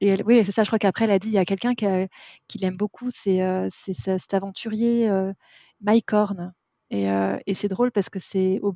et 0.00 0.22
oui, 0.24 0.42
c'est 0.44 0.52
ça. 0.52 0.62
Je 0.62 0.68
crois 0.68 0.78
qu'après, 0.78 1.04
elle 1.04 1.10
a 1.10 1.18
dit 1.18 1.28
il 1.28 1.34
y 1.34 1.38
a 1.38 1.44
quelqu'un 1.44 1.74
qui, 1.74 2.58
l'aime 2.58 2.76
beaucoup, 2.76 3.10
c'est 3.10 3.68
cet 3.70 4.34
aventurier 4.34 5.10
Mike 5.80 6.12
Horn. 6.12 6.52
Et, 6.90 7.10
euh, 7.10 7.36
et 7.46 7.52
c'est 7.52 7.68
drôle 7.68 7.90
parce 7.90 8.08
que 8.08 8.18
c'est 8.18 8.60
au, 8.62 8.72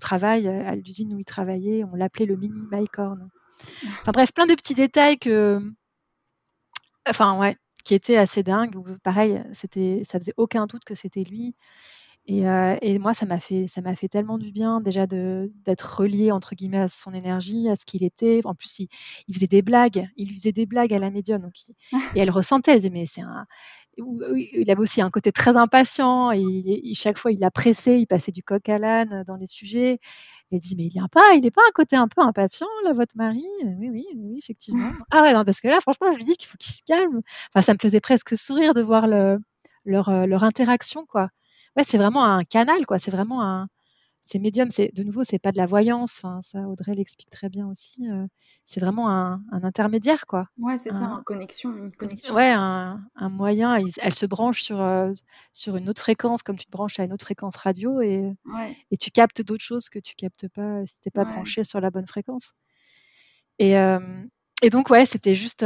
travail, 0.00 0.48
à 0.48 0.74
l'usine 0.74 1.14
où 1.14 1.18
il 1.18 1.24
travaillait, 1.24 1.84
on 1.84 1.94
l'appelait 1.94 2.26
le 2.26 2.36
mini 2.36 2.60
Mycorn. 2.70 3.28
Enfin 4.00 4.12
bref, 4.12 4.32
plein 4.32 4.46
de 4.46 4.54
petits 4.54 4.74
détails 4.74 5.16
qui 5.16 5.30
étaient 7.94 8.16
assez 8.16 8.42
dingues. 8.42 8.98
Pareil, 9.02 9.40
ça 9.52 10.18
faisait 10.18 10.34
aucun 10.36 10.66
doute 10.66 10.84
que 10.84 10.94
c'était 10.94 11.22
lui. 11.22 11.54
Et, 12.26 12.48
euh, 12.48 12.76
et, 12.80 12.98
moi, 12.98 13.12
ça 13.12 13.26
m'a 13.26 13.38
fait, 13.38 13.68
ça 13.68 13.82
m'a 13.82 13.94
fait 13.94 14.08
tellement 14.08 14.38
du 14.38 14.50
bien 14.50 14.80
déjà 14.80 15.06
de 15.06 15.52
d'être 15.66 16.00
relié 16.00 16.32
entre 16.32 16.54
guillemets 16.54 16.78
à 16.78 16.88
son 16.88 17.12
énergie, 17.12 17.68
à 17.68 17.76
ce 17.76 17.84
qu'il 17.84 18.02
était. 18.02 18.40
En 18.44 18.54
plus, 18.54 18.78
il, 18.78 18.88
il, 19.28 19.34
faisait 19.34 19.46
des 19.46 19.60
blagues, 19.60 20.08
il 20.16 20.32
faisait 20.32 20.52
des 20.52 20.64
blagues 20.64 20.94
à 20.94 20.98
la 20.98 21.10
médium, 21.10 21.42
donc 21.42 21.52
et 21.92 22.20
elle 22.20 22.30
ressentait, 22.30 22.72
elle 22.72 22.78
disait 22.78 22.90
mais 22.90 23.04
c'est 23.04 23.20
un, 23.20 23.46
il 23.98 24.70
avait 24.70 24.80
aussi 24.80 25.00
un 25.00 25.10
côté 25.10 25.32
très 25.32 25.56
impatient. 25.56 26.32
Et, 26.32 26.92
chaque 26.94 27.18
fois, 27.18 27.32
il 27.32 27.44
a 27.44 27.50
pressé, 27.50 27.98
il 27.98 28.06
passait 28.06 28.32
du 28.32 28.42
coq 28.42 28.68
à 28.68 28.78
l'âne 28.78 29.24
dans 29.26 29.36
les 29.36 29.46
sujets. 29.46 29.98
Elle 30.52 30.60
dit 30.60 30.76
mais 30.76 30.86
il 30.86 30.92
n'y 30.92 31.00
a 31.00 31.08
pas, 31.08 31.34
il 31.34 31.40
n'est 31.40 31.50
pas 31.50 31.62
un 31.68 31.72
côté 31.72 31.96
un 31.96 32.06
peu 32.06 32.20
impatient 32.20 32.68
là, 32.84 32.92
votre 32.92 33.16
mari? 33.16 33.44
Oui, 33.64 33.88
oui, 33.90 34.06
oui, 34.16 34.38
effectivement. 34.38 34.88
ah 35.10 35.22
ouais, 35.22 35.32
non, 35.32 35.44
parce 35.44 35.60
que 35.60 35.68
là, 35.68 35.80
franchement, 35.80 36.12
je 36.12 36.18
lui 36.18 36.24
dis 36.24 36.36
qu'il 36.36 36.48
faut 36.48 36.58
qu'il 36.58 36.72
se 36.74 36.82
calme. 36.86 37.22
Enfin, 37.52 37.62
ça 37.64 37.74
me 37.74 37.78
faisait 37.80 38.00
presque 38.00 38.36
sourire 38.36 38.72
de 38.72 38.82
voir 38.82 39.06
le, 39.06 39.38
leur, 39.84 40.08
euh, 40.10 40.26
leur 40.26 40.44
interaction, 40.44 41.04
quoi. 41.06 41.30
Ouais, 41.76 41.84
c'est 41.84 41.98
vraiment 41.98 42.24
un 42.24 42.44
canal, 42.44 42.86
quoi. 42.86 42.98
C'est 42.98 43.10
vraiment 43.10 43.42
un, 43.42 43.68
ces 44.24 44.38
médiums, 44.38 44.70
c'est 44.70 44.90
de 44.94 45.02
nouveau, 45.02 45.22
c'est 45.22 45.38
pas 45.38 45.52
de 45.52 45.58
la 45.58 45.66
voyance. 45.66 46.16
Enfin, 46.16 46.40
ça, 46.40 46.60
Audrey 46.60 46.94
l'explique 46.94 47.30
très 47.30 47.50
bien 47.50 47.68
aussi. 47.68 48.10
Euh, 48.10 48.26
c'est 48.64 48.80
vraiment 48.80 49.10
un, 49.10 49.42
intermédiaire, 49.52 50.26
quoi. 50.26 50.48
Ouais, 50.58 50.78
c'est 50.78 50.92
ça, 50.92 51.04
une 51.04 51.24
connexion, 51.24 51.76
une 51.76 51.92
connexion. 51.92 52.34
Ouais, 52.34 52.50
un, 52.50 53.00
moyen. 53.28 53.76
Elle 54.00 54.14
se 54.14 54.24
branche 54.24 54.62
sur 54.62 54.80
euh, 54.80 55.12
sur 55.52 55.76
une 55.76 55.90
autre 55.90 56.00
fréquence, 56.00 56.42
comme 56.42 56.56
tu 56.56 56.64
te 56.64 56.70
branches 56.70 56.98
à 56.98 57.04
une 57.04 57.12
autre 57.12 57.24
fréquence 57.24 57.56
radio, 57.56 58.00
et 58.00 58.32
et 58.90 58.96
tu 58.96 59.10
captes 59.10 59.42
d'autres 59.42 59.64
choses 59.64 59.90
que 59.90 59.98
tu 59.98 60.14
captes 60.14 60.48
pas 60.48 60.86
si 60.86 61.00
t'es 61.00 61.10
pas 61.10 61.24
branché 61.24 61.62
sur 61.62 61.80
la 61.80 61.90
bonne 61.90 62.06
fréquence. 62.06 62.54
Et 63.58 63.78
euh, 63.78 64.00
et 64.64 64.70
donc 64.70 64.90
ouais, 64.90 65.06
c'était 65.06 65.34
juste 65.34 65.64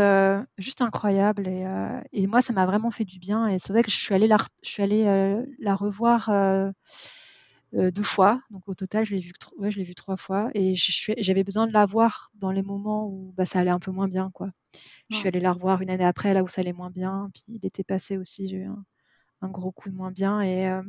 juste 0.58 0.82
incroyable 0.82 1.48
et, 1.48 1.64
et 2.12 2.26
moi 2.26 2.40
ça 2.40 2.52
m'a 2.52 2.66
vraiment 2.66 2.90
fait 2.90 3.04
du 3.04 3.18
bien 3.18 3.46
et 3.46 3.58
c'est 3.58 3.72
vrai 3.72 3.82
que 3.82 3.90
je 3.90 3.96
suis 3.96 4.14
allée 4.14 4.26
la 4.26 4.38
je 4.62 4.68
suis 4.70 4.82
allée 4.82 5.04
la 5.58 5.74
revoir 5.74 6.30
euh, 7.74 7.90
deux 7.90 8.02
fois. 8.02 8.40
Donc 8.50 8.66
au 8.68 8.74
total, 8.74 9.04
je 9.04 9.14
l'ai 9.14 9.20
vu, 9.20 9.32
ouais, 9.58 9.68
vu 9.68 9.94
trois 9.94 10.16
fois. 10.16 10.50
Et 10.54 10.74
j'avais 11.18 11.44
besoin 11.44 11.66
de 11.66 11.72
la 11.72 11.84
voir 11.84 12.30
dans 12.34 12.50
les 12.50 12.62
moments 12.62 13.06
où 13.06 13.32
bah, 13.36 13.44
ça 13.44 13.60
allait 13.60 13.70
un 13.70 13.78
peu 13.78 13.90
moins 13.90 14.08
bien. 14.08 14.30
Quoi. 14.32 14.50
Je 15.10 15.16
suis 15.16 15.28
allée 15.28 15.40
la 15.40 15.52
revoir 15.52 15.82
une 15.82 15.90
année 15.90 16.04
après, 16.04 16.34
là 16.34 16.42
où 16.42 16.48
ça 16.48 16.62
allait 16.62 16.72
moins 16.72 16.90
bien. 16.90 17.30
Puis 17.34 17.44
il 17.48 17.66
était 17.66 17.84
passé 17.84 18.16
aussi, 18.16 18.48
j'ai 18.48 18.56
eu 18.58 18.68
un, 19.42 19.48
gros 19.48 19.72
coup 19.72 19.90
de 19.90 19.94
moins 19.96 20.10
bien. 20.10 20.40
Et, 20.40 20.68
euh, 20.68 20.82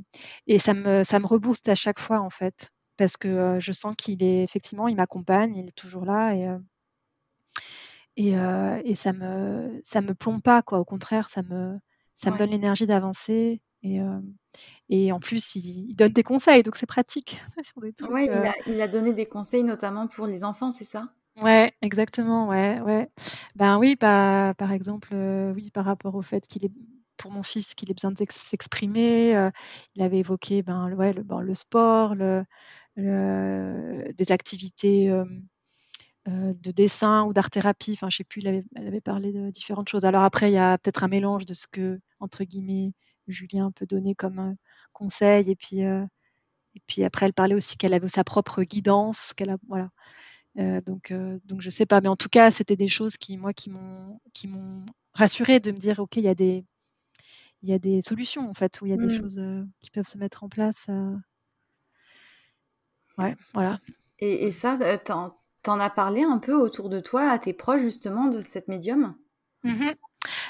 et 0.48 0.60
ça, 0.60 0.74
me, 0.74 1.04
ça 1.04 1.19
me 1.19 1.28
rebooste 1.28 1.69
à 1.69 1.76
chaque 1.76 2.00
fois, 2.00 2.22
en 2.22 2.30
fait. 2.30 2.69
Parce 2.98 3.17
que 3.17 3.28
euh, 3.28 3.60
je 3.60 3.72
sens 3.74 3.95
qu'il 3.98 4.24
est, 4.24 4.43
effectivement, 4.43 4.88
il 4.88 4.95
m'accompagne, 4.95 5.56
il 5.56 5.67
est 5.67 5.76
toujours 5.76 6.06
là. 6.06 6.34
Et, 6.34 6.48
et, 8.20 8.34
et, 8.86 8.96
ça 8.96 9.14
me 9.14 9.80
ça 9.84 10.02
me 10.02 10.14
plombe 10.14 10.42
pas 10.42 10.62
quoi 10.62 10.80
au 10.80 10.86
contraire 10.86 11.30
ça 11.30 11.42
me 11.42 11.80
ça 12.16 12.32
me 12.32 12.38
donne 12.38 12.50
l'énergie 12.50 12.86
d'avancer 12.86 13.62
et, 13.82 14.00
et 14.90 15.12
en 15.12 15.20
plus, 15.20 15.56
il, 15.56 15.96
donne 15.96 16.12
des 16.12 16.24
conseils, 16.24 16.64
donc 16.64 16.76
c'est 16.76 16.86
pratique. 16.86 17.42
Oui, 18.10 18.28
il, 18.66 18.82
a, 18.82 18.88
donné 18.88 19.14
des 19.14 19.26
conseils 19.26 19.64
notamment 19.64 20.08
pour 20.08 20.26
les 20.26 20.44
enfants, 20.44 20.72
c'est 20.72 20.86
ça? 20.86 21.10
Ouais, 21.42 21.74
exactement, 21.82 22.48
ouais, 22.48 22.80
ouais. 22.82 23.10
Ben 23.56 23.78
oui, 23.78 23.96
bah, 24.00 24.54
par 24.58 24.72
exemple, 24.72 25.14
oui, 25.56 25.70
par 25.72 25.86
rapport 25.86 26.16
au 26.16 26.22
fait 26.22 26.48
qu'il 26.48 26.66
est 26.66 26.72
pour 27.18 27.32
mon 27.32 27.44
fils 27.44 27.76
qu'il 27.76 27.92
ait 27.92 27.94
besoin 27.94 28.12
de 28.12 28.26
s'exprimer, 28.30 29.50
il 29.96 30.02
avait 30.02 30.20
évoqué 30.20 30.62
ben, 30.62 30.94
ouais, 30.94 31.14
le, 31.14 31.24
le 31.42 31.54
sport, 31.54 32.16
le, 32.16 32.46
des 32.96 34.32
activités 34.32 35.12
de 36.30 36.72
dessin 36.72 37.24
ou 37.24 37.34
d'art-thérapie. 37.34 37.94
Enfin, 37.94 38.10
je 38.10 38.18
sais 38.18 38.24
plus, 38.24 38.46
avait, 38.46 38.63
elle 38.76 38.88
avait 38.88 39.02
parlé 39.02 39.32
de 39.32 39.50
différentes 39.50 39.89
choses. 39.89 40.06
Alors 40.06 40.24
après, 40.24 40.52
il 40.52 40.54
y 40.54 40.58
a 40.58 40.78
peut-être 40.78 41.04
un 41.04 41.08
mélange 41.08 41.46
de 41.46 41.54
ce 41.54 41.68
que, 41.68 42.00
entre 42.20 42.44
guillemets, 42.44 42.94
Julien 43.28 43.72
peut 43.72 43.86
donner 43.86 44.15
comme 44.15 44.56
conseil. 44.94 45.50
Et 45.50 45.56
puis, 45.56 45.80
et 45.80 46.82
puis 46.88 47.04
après, 47.04 47.26
elle 47.26 47.34
parlait 47.34 47.56
aussi 47.56 47.78
qu'elle 47.78 47.94
avait 47.94 48.10
sa 48.10 48.24
propre 48.24 48.63
guidance, 48.63 49.34
qu'elle 49.34 49.50
a, 49.52 49.58
voilà. 49.68 49.89
donc, 50.82 51.13
donc 51.46 51.62
je 51.62 51.70
sais 51.70 51.86
pas, 51.86 52.02
mais 52.02 52.10
en 52.10 52.15
tout 52.15 52.30
cas, 52.30 52.52
c'était 52.52 52.76
des 52.76 52.88
choses 52.88 53.18
qui, 53.18 53.38
moi, 53.38 53.54
qui 53.54 53.70
m'ont, 53.70 54.20
qui 54.34 54.48
m'ont 54.48 54.86
rassuré 55.13 55.60
de 55.60 55.72
me 55.72 55.78
dire, 55.78 56.00
ok, 56.00 56.18
il 56.18 56.24
y 56.24 56.30
a 56.30 56.36
des, 56.36 56.65
il 57.62 57.70
y 57.70 57.74
a 57.74 57.80
des 57.80 58.02
solutions 58.02 58.50
en 58.50 58.54
fait, 58.54 58.80
où 58.82 58.86
il 58.86 58.89
y 58.89 58.94
a 58.94 58.98
des 58.98 59.08
mmh. 59.08 59.18
choses 59.18 59.42
qui 59.82 59.92
peuvent 59.92 60.08
se 60.08 60.18
mettre 60.18 60.44
en 60.44 60.50
place. 60.50 60.88
Ouais, 63.18 63.36
voilà. 63.54 63.80
Et, 64.20 64.46
et 64.46 64.52
ça, 64.52 64.78
t'en, 65.63 65.76
en 65.76 65.80
as 65.80 65.89
parlé 65.89 66.24
un 66.24 66.38
peu 66.38 66.54
autour 66.54 66.89
de 66.89 67.00
toi, 67.00 67.30
à 67.30 67.39
tes 67.39 67.54
proches 67.54 67.82
justement 67.82 68.28
de 68.28 68.41
cette 68.41 68.67
médium? 68.67 69.15
Mmh 69.63 69.91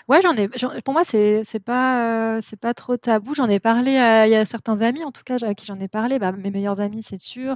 Ouais, 0.08 0.22
j'en 0.22 0.36
ai. 0.36 0.50
Pour 0.84 0.93
moi, 0.93 1.04
c'est 1.04 1.43
pas 1.63 2.36
euh, 2.36 2.41
c'est 2.41 2.60
pas 2.60 2.74
trop 2.74 2.98
tabou. 2.98 3.36
J'en 3.36 3.48
ai 3.48 3.60
parlé 3.60 3.98
à, 3.98 4.22
a 4.24 4.45
certains 4.45 4.82
amis, 4.82 5.04
en 5.04 5.12
tout 5.12 5.24
cas, 5.24 5.38
à 5.45 5.54
qui 5.54 5.65
j'en 5.65 5.80
ai 5.80 5.88
parlé. 5.88 6.17
Bah, 6.19 6.32
mes 6.32 6.52
meilleurs 6.52 6.82
amis, 6.82 7.04
c'est 7.04 7.19
sûr. 7.19 7.56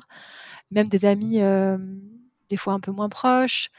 Même 0.71 0.87
des 0.87 1.05
amis 1.05 1.41
euh, 1.41 1.77
des 2.49 2.57
fois 2.57 2.73
un 2.73 2.79
peu 2.79 2.91
moins 2.91 3.09
proches. 3.09 3.69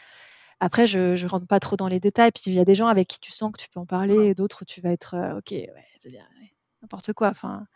Après, 0.61 0.87
je 0.87 1.17
je 1.17 1.27
rentre 1.27 1.47
pas 1.47 1.61
trop 1.61 1.77
dans 1.77 1.89
les 1.89 2.01
détails. 2.01 2.33
Puis 2.33 2.45
il 2.47 2.55
y 2.55 2.61
a 2.61 2.65
des 2.65 2.75
gens 2.75 2.89
avec 2.89 3.09
qui 3.09 3.21
tu 3.21 3.33
sens 3.33 3.53
que 3.53 3.61
tu 3.63 3.69
peux 3.69 3.81
en 3.81 3.87
parler, 3.87 4.17
et 4.29 4.35
d'autres 4.35 4.65
tu 4.65 4.81
vas 4.81 4.91
être 4.91 5.15
euh, 5.15 5.39
ok, 5.39 5.53
ouais, 5.53 5.87
c'est 5.97 6.11
bien, 6.11 6.27
n'importe 6.83 7.13
quoi. 7.13 7.29
Enfin, 7.29 7.67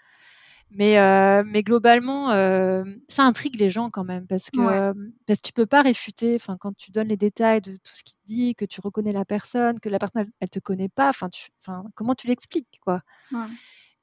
mais, 0.71 0.99
euh, 0.99 1.43
mais 1.47 1.63
globalement, 1.63 2.31
euh, 2.31 2.85
ça 3.09 3.25
intrigue 3.25 3.59
les 3.59 3.71
gens 3.71 3.91
quand 3.91 4.05
même 4.05 4.27
parce 4.27 4.51
que, 4.51 4.61
euh, 4.61 4.93
parce 5.27 5.41
que 5.41 5.47
tu 5.47 5.53
peux 5.53 5.67
pas 5.67 5.81
réfuter. 5.81 6.35
Enfin, 6.35 6.57
quand 6.59 6.77
tu 6.77 6.91
donnes 6.91 7.09
les 7.09 7.17
détails 7.17 7.63
de 7.63 7.73
tout 7.73 7.95
ce 7.95 8.05
qu'il 8.05 8.19
dit, 8.27 8.55
que 8.55 8.67
tu 8.67 8.81
reconnais 8.83 9.13
la 9.13 9.25
personne, 9.25 9.81
que 9.81 9.89
la 9.89 9.99
personne 9.99 10.23
elle, 10.23 10.33
elle 10.41 10.51
te 10.51 10.59
connaît 10.59 10.91
pas. 10.91 11.09
Enfin, 11.09 11.31
comment 11.95 12.15
tu 12.15 12.27
l'expliques 12.27 12.79
quoi? 12.85 13.01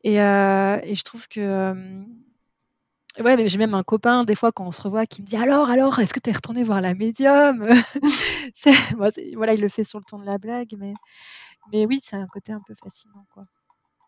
Et, 0.03 0.21
euh, 0.21 0.79
et, 0.83 0.95
je 0.95 1.03
trouve 1.03 1.27
que 1.27 1.73
ouais, 3.19 3.37
mais 3.37 3.47
j'ai 3.47 3.57
même 3.59 3.75
un 3.75 3.83
copain 3.83 4.23
des 4.23 4.35
fois 4.35 4.51
quand 4.51 4.65
on 4.65 4.71
se 4.71 4.81
revoit 4.81 5.05
qui 5.05 5.21
me 5.21 5.27
dit 5.27 5.37
alors 5.37 5.69
alors 5.69 5.99
est-ce 5.99 6.13
que 6.13 6.19
tu 6.19 6.29
es 6.29 6.33
retourné 6.33 6.63
voir 6.63 6.81
la 6.81 6.95
médium? 6.95 7.67
Voilà, 9.35 9.53
il 9.53 9.61
le 9.61 9.69
fait 9.69 9.83
sur 9.83 9.99
le 9.99 10.03
ton 10.03 10.19
de 10.19 10.25
la 10.25 10.39
blague, 10.39 10.75
mais 10.79 10.93
mais 11.71 11.85
oui, 11.85 11.99
c'est 12.03 12.15
un 12.15 12.27
côté 12.27 12.51
un 12.53 12.61
peu 12.65 12.73
fascinant 12.73 13.25
quoi 13.33 13.45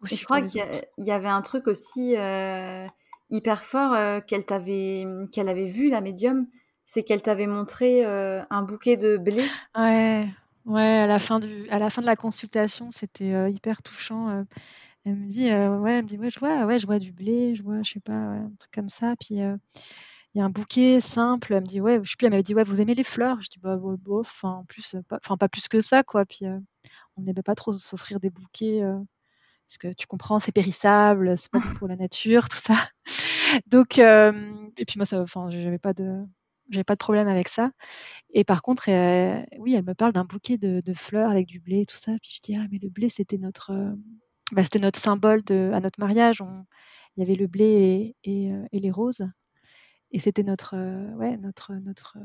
je 0.03 0.23
crois 0.23 0.41
qu'il 0.41 0.63
y, 0.97 1.11
avait 1.11 1.27
un 1.27 1.41
truc 1.41 1.67
aussi 1.67 2.15
euh, 2.17 2.85
hyper 3.29 3.63
fort 3.63 3.93
euh, 3.93 4.19
qu'elle 4.19 4.45
qu'elle 4.45 5.49
avait 5.49 5.65
vu 5.65 5.89
la 5.89 6.01
médium, 6.01 6.47
c'est 6.85 7.03
qu'elle 7.03 7.21
t'avait 7.21 7.47
montré 7.47 8.05
euh, 8.05 8.41
un 8.49 8.61
bouquet 8.61 8.97
de 8.97 9.17
blé. 9.17 9.43
Ouais, 9.75 10.27
ouais. 10.65 10.81
À 10.81 11.07
la 11.07 11.17
fin 11.17 11.39
du, 11.39 11.67
à 11.69 11.79
la 11.79 11.89
fin 11.89 12.01
de 12.01 12.07
la 12.07 12.15
consultation, 12.15 12.91
c'était 12.91 13.51
hyper 13.51 13.81
touchant. 13.81 14.45
elle 15.05 15.15
me 15.15 15.27
dit, 15.27 15.45
ouais, 15.45 15.93
elle 15.93 16.03
me 16.03 16.07
dit, 16.07 16.17
ouais, 16.17 16.29
je 16.29 16.39
vois, 16.39 16.65
ouais, 16.65 16.79
je 16.79 16.85
vois 16.85 16.99
du 16.99 17.11
blé, 17.11 17.55
je 17.55 17.63
vois, 17.63 17.81
je 17.83 17.93
sais 17.93 17.99
pas, 17.99 18.13
un 18.13 18.51
truc 18.59 18.71
comme 18.73 18.89
ça. 18.89 19.15
Puis 19.19 19.35
il 19.35 19.57
y 20.35 20.41
a 20.41 20.45
un 20.45 20.49
bouquet 20.49 21.01
simple. 21.01 21.53
Elle 21.53 21.61
me 21.61 21.67
dit, 21.67 21.81
ouais, 21.81 21.99
je 22.03 22.11
sais 22.11 22.15
plus, 22.17 22.27
elle 22.27 22.31
m'avait 22.31 22.43
dit, 22.43 22.53
ouais, 22.53 22.63
vous 22.63 22.81
aimez 22.81 22.93
les 22.93 23.03
fleurs? 23.03 23.41
Je 23.41 23.49
dis, 23.49 23.59
bah, 23.59 23.77
bof, 23.77 24.43
en 24.43 24.63
plus, 24.65 24.95
pas, 25.07 25.17
enfin, 25.23 25.37
pas 25.37 25.49
plus 25.49 25.67
que 25.67 25.81
ça, 25.81 26.03
quoi. 26.03 26.25
Puis 26.25 26.45
on 27.17 27.21
n'aimait 27.21 27.41
pas 27.41 27.55
trop 27.55 27.73
s'offrir 27.73 28.19
des 28.19 28.29
bouquets 28.29 28.83
parce 29.67 29.77
que 29.77 29.93
tu 29.93 30.07
comprends, 30.07 30.39
c'est 30.39 30.53
périssable, 30.53 31.37
c'est 31.37 31.51
pas 31.51 31.59
bon 31.59 31.73
pour 31.73 31.89
la 31.89 31.97
nature, 31.97 32.47
tout 32.47 32.55
ça. 32.57 32.75
Donc, 33.67 33.99
euh, 33.99 34.31
et 34.77 34.85
puis 34.85 34.97
moi, 34.97 35.05
enfin, 35.19 35.49
j'avais 35.49 35.77
pas 35.77 35.91
de, 35.91 36.23
j'avais 36.69 36.85
pas 36.85 36.93
de 36.93 36.99
problème 36.99 37.27
avec 37.27 37.49
ça. 37.49 37.71
Et 38.33 38.45
par 38.45 38.61
contre, 38.61 38.89
euh, 38.89 39.43
oui, 39.57 39.73
elle 39.73 39.83
me 39.83 39.93
parle 39.93 40.13
d'un 40.13 40.23
bouquet 40.23 40.57
de, 40.57 40.81
fleurs 40.93 41.29
avec 41.29 41.47
du 41.47 41.59
blé, 41.59 41.85
tout 41.85 41.97
ça. 41.97 42.13
Puis 42.21 42.35
je 42.37 42.41
dis 42.41 42.55
ah 42.55 42.65
mais 42.71 42.79
le 42.81 42.87
blé 42.87 43.09
c'était 43.09 43.37
notre, 43.37 43.71
euh, 43.71 43.91
bah, 44.53 44.63
c'était 44.63 44.79
notre 44.79 44.99
symbole 44.99 45.43
de, 45.43 45.71
à 45.73 45.81
notre 45.81 45.99
mariage. 45.99 46.41
il 47.17 47.19
y 47.19 47.23
avait 47.23 47.35
le 47.35 47.47
blé 47.47 48.15
et, 48.23 48.53
et, 48.71 48.79
les 48.79 48.91
roses. 48.91 49.27
Et 50.11 50.19
c'était 50.19 50.43
notre, 50.43 50.77
ouais, 51.17 51.35
notre, 51.35 51.73
notre, 51.73 52.17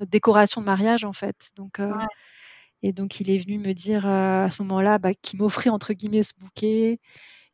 notre 0.00 0.10
décoration 0.10 0.60
de 0.60 0.66
mariage 0.66 1.04
en 1.04 1.12
fait. 1.12 1.50
Donc 1.54 1.80
et 2.82 2.92
donc, 2.92 3.20
il 3.20 3.30
est 3.30 3.38
venu 3.38 3.58
me 3.58 3.72
dire 3.74 4.06
euh, 4.06 4.44
à 4.44 4.50
ce 4.50 4.62
moment-là 4.62 4.98
bah, 4.98 5.12
qu'il 5.14 5.38
m'offrait 5.38 5.70
entre 5.70 5.92
guillemets 5.92 6.22
ce 6.22 6.34
bouquet, 6.38 7.00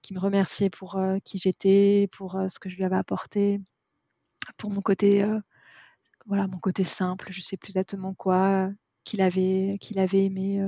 qu'il 0.03 0.17
me 0.17 0.21
remerciait 0.21 0.71
pour 0.71 0.97
euh, 0.97 1.19
qui 1.25 1.39
j'étais, 1.39 2.09
pour 2.12 2.37
euh, 2.37 2.49
ce 2.49 2.59
que 2.61 2.69
je 2.69 2.77
lui 2.77 2.85
avais 2.85 2.97
apporté, 2.97 3.61
pour 4.59 4.71
mon 4.71 4.81
côté, 4.81 5.25
voilà, 6.27 6.47
mon 6.47 6.59
côté 6.59 6.85
simple, 6.85 7.29
je 7.33 7.41
sais 7.41 7.57
plus 7.57 7.71
exactement 7.71 8.15
quoi, 8.15 8.71
qu'il 9.05 9.21
avait, 9.21 9.77
qu'il 9.81 9.99
avait 9.99 10.25
aimé 10.27 10.61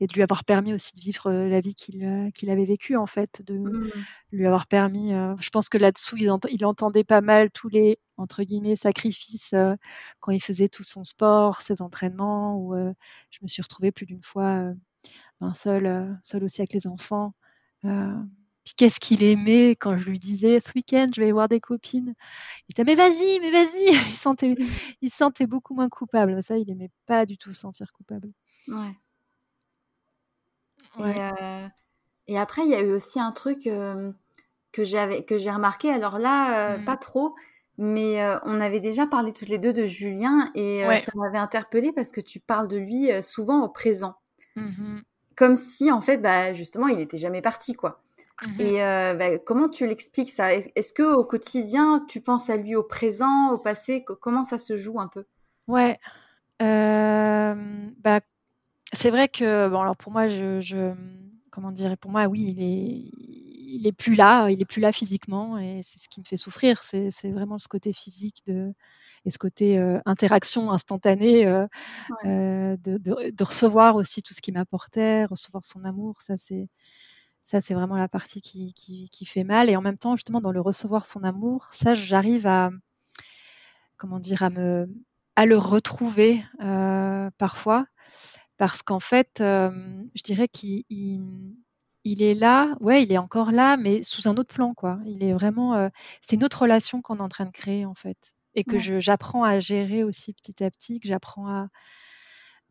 et 0.00 0.06
de 0.06 0.12
lui 0.14 0.22
avoir 0.22 0.44
permis 0.44 0.72
aussi 0.72 0.94
de 0.94 1.00
vivre 1.00 1.30
la 1.30 1.60
vie 1.60 1.74
qu'il 1.74 2.50
avait 2.50 2.64
vécue 2.64 2.96
en 2.96 3.06
fait, 3.06 3.42
de 3.46 3.58
mmh. 3.58 3.90
lui 4.32 4.46
avoir 4.46 4.66
permis. 4.66 5.10
je 5.10 5.50
pense 5.50 5.68
que 5.68 5.78
là-dessous, 5.78 6.16
il, 6.16 6.32
il, 6.50 6.64
entendait 6.64 7.04
pas 7.04 7.20
mal 7.20 7.50
tous 7.50 7.68
les 7.68 7.98
entre 8.16 8.42
guillemets 8.42 8.76
sacrifices 8.76 9.54
quand 10.20 10.32
il 10.32 10.40
faisait 10.40 10.68
tout 10.68 10.84
son 10.84 11.04
sport, 11.04 11.60
ses 11.62 11.82
entraînements. 11.82 12.56
Où 12.56 12.74
je 13.30 13.38
me 13.42 13.48
suis 13.48 13.62
retrouvée 13.62 13.92
plus 13.92 14.06
d'une 14.06 14.22
fois 14.22 14.72
ben, 15.40 15.52
seule, 15.52 16.18
seule 16.22 16.44
aussi 16.44 16.62
avec 16.62 16.72
les 16.72 16.86
enfants. 16.86 17.34
Puis 17.82 18.74
qu'est-ce 18.76 19.00
qu'il 19.00 19.22
aimait 19.22 19.70
quand 19.70 19.96
je 19.96 20.08
lui 20.08 20.18
disais 20.18 20.60
ce 20.60 20.72
week-end 20.74 21.08
je 21.14 21.20
vais 21.20 21.32
voir 21.32 21.48
des 21.48 21.60
copines. 21.60 22.14
Il 22.68 22.74
disait 22.74 22.84
mais 22.84 22.94
vas-y, 22.94 23.40
mais 23.40 23.50
vas-y. 23.50 23.88
Il 24.10 24.14
sentait, 24.14 24.50
mmh. 24.50 24.66
il 25.02 25.10
se 25.10 25.16
sentait 25.16 25.46
beaucoup 25.46 25.74
moins 25.74 25.88
coupable. 25.88 26.42
Ça, 26.42 26.58
il 26.58 26.70
aimait 26.70 26.90
pas 27.06 27.26
du 27.26 27.38
tout 27.38 27.50
se 27.50 27.60
sentir 27.60 27.92
coupable. 27.92 28.32
Ouais. 28.68 28.92
Euh, 30.98 31.68
et, 32.26 32.38
après, 32.38 32.62
il 32.62 32.68
y 32.68 32.74
a 32.74 32.80
eu 32.80 32.92
aussi 32.92 33.20
un 33.20 33.32
truc 33.32 33.66
euh, 33.66 34.10
que 34.72 34.84
j'avais 34.84 35.24
que 35.24 35.38
j'ai 35.38 35.50
remarqué. 35.50 35.90
Alors 35.90 36.18
là, 36.18 36.74
euh, 36.74 36.78
mmh. 36.78 36.84
pas 36.84 36.96
trop, 36.96 37.34
mais 37.78 38.22
on 38.44 38.60
avait 38.60 38.80
déjà 38.80 39.06
parlé 39.06 39.32
toutes 39.32 39.48
les 39.48 39.58
deux 39.58 39.72
de 39.72 39.86
Julien 39.86 40.50
et 40.54 40.76
ça 40.98 41.12
m'avait 41.14 41.38
interpellée 41.38 41.92
parce 41.92 42.12
que 42.12 42.20
tu 42.20 42.40
parles 42.40 42.68
de 42.68 42.76
lui 42.76 43.10
souvent 43.22 43.62
au 43.62 43.68
présent, 43.68 44.16
mmh 44.56 45.00
comme 45.36 45.54
si 45.54 45.90
en 45.90 46.02
fait, 46.02 46.18
bah, 46.18 46.52
justement, 46.52 46.86
il 46.88 46.98
n'était 46.98 47.16
jamais 47.16 47.40
parti, 47.40 47.72
quoi. 47.72 48.02
Mmh 48.42 48.60
et 48.60 48.78
bah, 49.14 49.38
comment 49.38 49.70
tu 49.70 49.86
l'expliques 49.86 50.30
ça? 50.30 50.52
Est-ce 50.52 50.92
que 50.92 51.02
au 51.02 51.24
quotidien, 51.24 52.04
tu 52.08 52.20
penses 52.20 52.50
à 52.50 52.58
lui 52.58 52.76
au 52.76 52.82
présent, 52.82 53.50
au 53.50 53.56
passé? 53.56 54.04
Comment 54.04 54.44
ça 54.44 54.58
se 54.58 54.76
joue 54.76 55.00
un 55.00 55.08
peu? 55.08 55.24
Ouais. 55.66 55.98
bah, 56.58 58.20
c'est 58.92 59.10
vrai 59.10 59.28
que, 59.28 59.68
bon, 59.68 59.80
alors 59.80 59.96
pour 59.96 60.12
moi, 60.12 60.28
je, 60.28 60.92
comment 61.50 61.72
dire, 61.72 61.96
pour 61.98 62.10
moi, 62.10 62.26
oui, 62.26 62.54
il 62.56 62.62
est, 62.62 63.10
il 63.72 63.86
est 63.86 63.92
plus 63.92 64.14
là, 64.14 64.48
il 64.50 64.60
est 64.60 64.64
plus 64.66 64.80
là 64.80 64.92
physiquement 64.92 65.58
et 65.58 65.80
c'est 65.82 66.02
ce 66.02 66.08
qui 66.08 66.20
me 66.20 66.24
fait 66.24 66.36
souffrir. 66.36 66.82
C'est 66.82 67.30
vraiment 67.30 67.58
ce 67.58 67.68
côté 67.68 67.92
physique 67.92 68.42
de, 68.46 68.72
et 69.24 69.30
ce 69.30 69.38
côté 69.38 69.78
euh, 69.78 70.00
interaction 70.06 70.70
instantanée 70.72 71.46
euh, 71.46 71.66
euh, 72.24 72.76
de, 72.78 72.98
de, 72.98 73.44
recevoir 73.44 73.96
aussi 73.96 74.22
tout 74.22 74.34
ce 74.34 74.40
qu'il 74.40 74.54
m'apportait, 74.54 75.24
recevoir 75.24 75.64
son 75.64 75.84
amour. 75.84 76.22
Ça, 76.22 76.36
c'est 76.36 76.68
ça, 77.42 77.60
c'est 77.60 77.74
vraiment 77.74 77.96
la 77.96 78.08
partie 78.08 78.40
qui, 78.40 78.74
qui, 78.74 79.08
qui, 79.08 79.24
fait 79.24 79.44
mal. 79.44 79.70
Et 79.70 79.76
en 79.76 79.80
même 79.80 79.96
temps, 79.96 80.14
justement, 80.14 80.40
dans 80.40 80.52
le 80.52 80.60
recevoir 80.60 81.06
son 81.06 81.24
amour, 81.24 81.68
ça, 81.72 81.94
j'arrive 81.94 82.46
à, 82.46 82.70
comment 83.96 84.18
dire, 84.18 84.42
à 84.42 84.50
me, 84.50 84.88
à 85.36 85.46
le 85.46 85.56
retrouver 85.56 86.44
parfois, 87.38 87.86
parce 88.60 88.82
qu'en 88.82 89.00
fait, 89.00 89.36
je 89.38 90.22
dirais 90.22 90.46
qu'il 90.46 90.84
il 92.04 92.22
est 92.22 92.34
là, 92.34 92.76
ouais, 92.80 93.02
il 93.02 93.12
est 93.12 93.18
encore 93.18 93.52
là, 93.52 93.76
mais 93.76 94.02
sous 94.02 94.28
un 94.28 94.36
autre 94.36 94.54
plan, 94.54 94.74
quoi. 94.74 94.98
Il 95.06 95.22
est 95.22 95.32
vraiment, 95.32 95.74
euh, 95.74 95.88
c'est 96.20 96.36
une 96.36 96.44
autre 96.44 96.62
relation 96.62 97.02
qu'on 97.02 97.18
est 97.18 97.22
en 97.22 97.28
train 97.28 97.46
de 97.46 97.50
créer, 97.50 97.84
en 97.84 97.94
fait, 97.94 98.34
et 98.54 98.64
que 98.64 98.78
j'apprends 98.78 99.44
à 99.44 99.60
gérer 99.60 100.02
aussi 100.02 100.32
petit 100.32 100.64
à 100.64 100.70
petit, 100.70 101.00
que 101.00 101.08
j'apprends 101.08 101.48
à, 101.48 101.68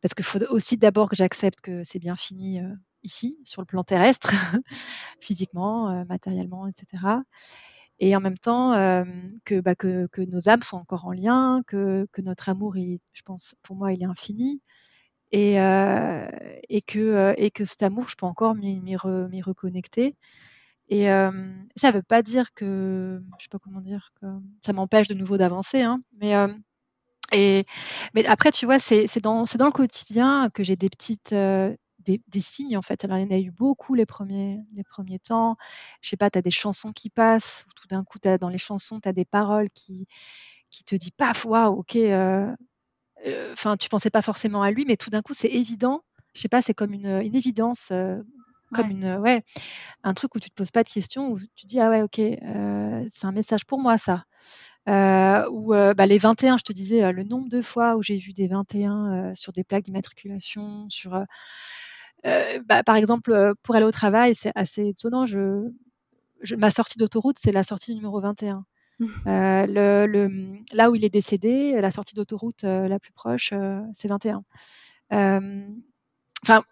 parce 0.01 0.13
qu'il 0.13 0.25
faut 0.25 0.39
aussi 0.49 0.77
d'abord 0.77 1.09
que 1.09 1.15
j'accepte 1.15 1.61
que 1.61 1.83
c'est 1.83 1.99
bien 1.99 2.15
fini 2.15 2.59
euh, 2.59 2.73
ici, 3.03 3.39
sur 3.43 3.61
le 3.61 3.65
plan 3.65 3.83
terrestre, 3.83 4.31
physiquement, 5.19 5.89
euh, 5.89 6.03
matériellement, 6.05 6.67
etc. 6.67 7.03
Et 7.99 8.15
en 8.15 8.21
même 8.21 8.37
temps, 8.37 8.71
que, 9.43 9.59
bah, 9.59 9.75
que, 9.75 10.07
que, 10.07 10.21
nos 10.21 10.47
âmes 10.47 10.61
sont 10.61 10.77
encore 10.77 11.05
en 11.05 11.11
lien, 11.11 11.61
que, 11.67 12.07
que 12.13 12.21
notre 12.21 12.47
amour, 12.47 12.77
il, 12.77 12.99
je 13.11 13.23
pense, 13.23 13.55
pour 13.61 13.75
moi, 13.75 13.91
il 13.91 14.01
est 14.01 14.05
infini 14.05 14.61
et, 15.31 15.59
euh, 15.59 16.27
et, 16.69 16.81
que, 16.81 16.99
euh, 16.99 17.33
et 17.37 17.51
que 17.51 17.65
cet 17.65 17.83
amour, 17.83 18.09
je 18.09 18.15
peux 18.15 18.25
encore 18.25 18.55
m'y 18.55 18.95
reconnecter. 18.95 20.15
Et 20.89 21.11
euh, 21.11 21.31
ça 21.75 21.91
ne 21.91 21.97
veut 21.97 22.03
pas 22.03 22.23
dire 22.23 22.53
que, 22.53 23.21
je 23.37 23.43
sais 23.43 23.49
pas 23.49 23.59
comment 23.59 23.81
dire, 23.81 24.11
que 24.19 24.25
ça 24.61 24.73
m'empêche 24.73 25.07
de 25.07 25.13
nouveau 25.13 25.37
d'avancer, 25.37 25.81
hein, 25.81 26.01
mais 26.19 26.33
mais 28.15 28.25
après, 28.25 28.51
tu 28.51 28.65
vois, 28.65 28.79
c'est 28.79 29.05
dans, 29.21 29.43
dans 29.43 29.65
le 29.65 29.71
quotidien 29.71 30.49
que 30.51 30.63
j'ai 30.63 30.75
des 30.75 30.89
petites, 30.89 31.31
des, 31.31 32.21
signes 32.39 32.75
en 32.75 32.81
fait. 32.81 33.03
Alors, 33.05 33.17
il 33.17 33.21
y 33.21 33.27
en 33.27 33.35
a 33.35 33.39
eu 33.39 33.51
beaucoup 33.51 33.93
les 33.93 34.07
premiers, 34.07 34.61
les 34.73 34.83
premiers 34.83 35.19
temps. 35.19 35.55
Je 36.01 36.09
sais 36.09 36.17
pas, 36.17 36.31
tu 36.31 36.39
as 36.39 36.41
des 36.41 36.49
chansons 36.49 36.91
qui 36.91 37.11
passent, 37.11 37.65
ou 37.67 37.71
tout 37.79 37.87
d'un 37.87 38.03
coup, 38.03 38.17
as, 38.25 38.39
dans 38.39 38.49
les 38.49 38.57
chansons, 38.57 38.99
tu 38.99 39.07
as 39.07 39.13
des 39.13 39.25
paroles 39.25 39.69
qui, 39.69 40.07
qui 40.71 40.83
te 40.83 40.95
disent, 40.95 41.11
paf, 41.11 41.45
waouh, 41.45 41.79
ok, 41.79 41.97
enfin, 43.53 43.77
tu 43.77 43.89
pensais 43.89 44.09
pas 44.09 44.21
forcément 44.21 44.61
à 44.61 44.71
lui, 44.71 44.85
mais 44.85 44.97
tout 44.97 45.09
d'un 45.09 45.21
coup, 45.21 45.33
c'est 45.33 45.49
évident. 45.49 46.03
Je 46.33 46.41
sais 46.41 46.49
pas, 46.49 46.61
c'est 46.61 46.73
comme 46.73 46.93
une, 46.93 47.21
une 47.21 47.35
évidence, 47.35 47.89
euh, 47.91 48.21
comme 48.73 48.91
une, 48.91 49.15
ouais, 49.17 49.43
un 50.03 50.13
truc 50.13 50.35
où 50.35 50.39
tu 50.39 50.49
te 50.49 50.55
poses 50.55 50.71
pas 50.71 50.83
de 50.83 50.89
questions, 50.89 51.31
où 51.31 51.37
tu 51.55 51.65
dis 51.65 51.79
ah 51.79 51.89
ouais, 51.89 52.01
ok, 52.03 52.19
euh, 52.19 53.05
c'est 53.09 53.25
un 53.25 53.31
message 53.31 53.65
pour 53.65 53.79
moi 53.81 53.97
ça. 53.97 54.25
ou 55.49 55.69
bah, 55.73 56.05
les 56.05 56.17
21, 56.17 56.57
je 56.57 56.63
te 56.63 56.73
disais 56.73 57.11
le 57.11 57.23
nombre 57.23 57.49
de 57.49 57.61
fois 57.61 57.95
où 57.97 58.03
j'ai 58.03 58.17
vu 58.17 58.33
des 58.33 58.47
21 58.47 59.33
sur 59.33 59.51
des 59.53 59.63
plaques 59.63 59.83
d'immatriculation, 59.83 60.87
sur 60.89 61.23
bah, 62.23 62.83
par 62.85 62.95
exemple, 62.95 63.53
pour 63.63 63.75
aller 63.75 63.85
au 63.85 63.91
travail, 63.91 64.35
c'est 64.35 64.51
assez 64.55 64.87
étonnant. 64.87 65.25
Je, 65.25 65.69
ma 66.57 66.71
sortie 66.71 66.97
d'autoroute, 66.97 67.37
c'est 67.39 67.51
la 67.51 67.63
sortie 67.63 67.95
numéro 67.95 68.19
21. 68.21 68.65
Euh, 69.27 70.57
là 70.73 70.91
où 70.91 70.95
il 70.95 71.05
est 71.05 71.09
décédé, 71.09 71.79
la 71.79 71.91
sortie 71.91 72.15
d'autoroute 72.15 72.63
euh, 72.63 72.87
la 72.87 72.99
plus 72.99 73.11
proche, 73.11 73.51
euh, 73.53 73.81
c'est 73.93 74.07
21. 74.07 74.43
Enfin, 76.43 76.63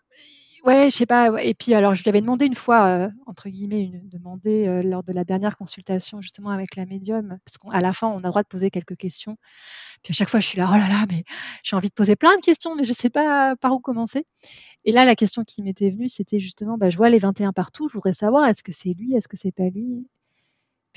ouais, 0.66 0.90
je 0.90 0.96
sais 0.96 1.06
pas. 1.06 1.44
Et 1.44 1.54
puis, 1.54 1.74
alors, 1.74 1.96
je 1.96 2.04
lui 2.04 2.10
avais 2.10 2.22
demandé 2.22 2.46
une 2.46 2.56
fois, 2.56 3.10
entre 3.26 3.50
guillemets, 3.50 3.84
une, 3.84 4.08
demandé 4.08 4.82
lors 4.84 5.04
de 5.04 5.12
la 5.12 5.24
dernière 5.24 5.58
consultation, 5.58 6.22
justement, 6.22 6.50
avec 6.52 6.76
la 6.76 6.86
médium, 6.86 7.38
parce 7.46 7.58
qu'à 7.58 7.82
la 7.82 7.94
fin, 7.94 8.08
on 8.08 8.20
a 8.20 8.28
le 8.28 8.30
droit 8.30 8.44
de 8.44 8.48
poser 8.48 8.70
quelques 8.70 8.96
questions. 8.96 9.38
Puis 10.04 10.12
à 10.12 10.14
chaque 10.14 10.30
fois, 10.30 10.40
je 10.40 10.48
suis 10.48 10.58
là, 10.58 10.68
oh 10.70 10.78
là 10.78 10.88
là, 10.88 11.06
mais 11.10 11.24
j'ai 11.64 11.76
envie 11.76 11.90
de 11.90 11.94
poser 11.94 12.16
plein 12.16 12.36
de 12.38 12.42
questions, 12.42 12.76
mais 12.76 12.86
je 12.86 12.94
sais 12.94 13.10
pas 13.10 13.56
par 13.58 13.74
où 13.74 13.80
commencer. 13.80 14.26
Et 14.86 14.92
là, 14.92 15.04
la 15.04 15.16
question 15.16 15.44
qui 15.44 15.62
m'était 15.64 15.90
venue, 15.90 16.08
c'était 16.08 16.40
justement, 16.40 16.78
bah, 16.78 16.90
je 16.90 16.98
vois 16.98 17.10
les 17.10 17.20
21 17.20 17.52
partout, 17.52 17.88
je 17.88 17.94
voudrais 17.94 18.14
savoir, 18.14 18.48
est-ce 18.48 18.64
que 18.64 18.72
c'est 18.72 18.94
lui, 18.94 19.16
est-ce 19.16 19.28
que 19.28 19.38
c'est 19.38 19.52
pas 19.52 19.70
lui? 19.70 20.08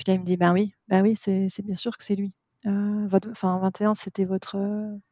Puis 0.03 0.11
là, 0.11 0.15
il 0.15 0.19
me 0.19 0.25
dit, 0.25 0.35
ben 0.35 0.51
oui, 0.51 0.73
ben 0.87 1.03
oui, 1.03 1.15
c'est 1.15 1.61
bien 1.63 1.75
sûr 1.75 1.95
que 1.95 2.03
c'est 2.03 2.15
lui. 2.15 2.33
Euh, 2.65 3.07
enfin, 3.31 3.59
21, 3.59 3.93
c'était 3.93 4.25
votre, 4.25 4.57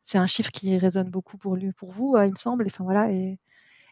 c'est 0.01 0.17
un 0.17 0.25
chiffre 0.25 0.51
qui 0.51 0.77
résonne 0.79 1.09
beaucoup 1.11 1.37
pour 1.37 1.55
lui, 1.55 1.71
pour 1.73 1.91
vous, 1.91 2.15
euh, 2.15 2.25
il 2.25 2.31
me 2.31 2.35
semble. 2.37 2.65
Enfin 2.65 2.83
voilà, 2.83 3.11
et, 3.11 3.37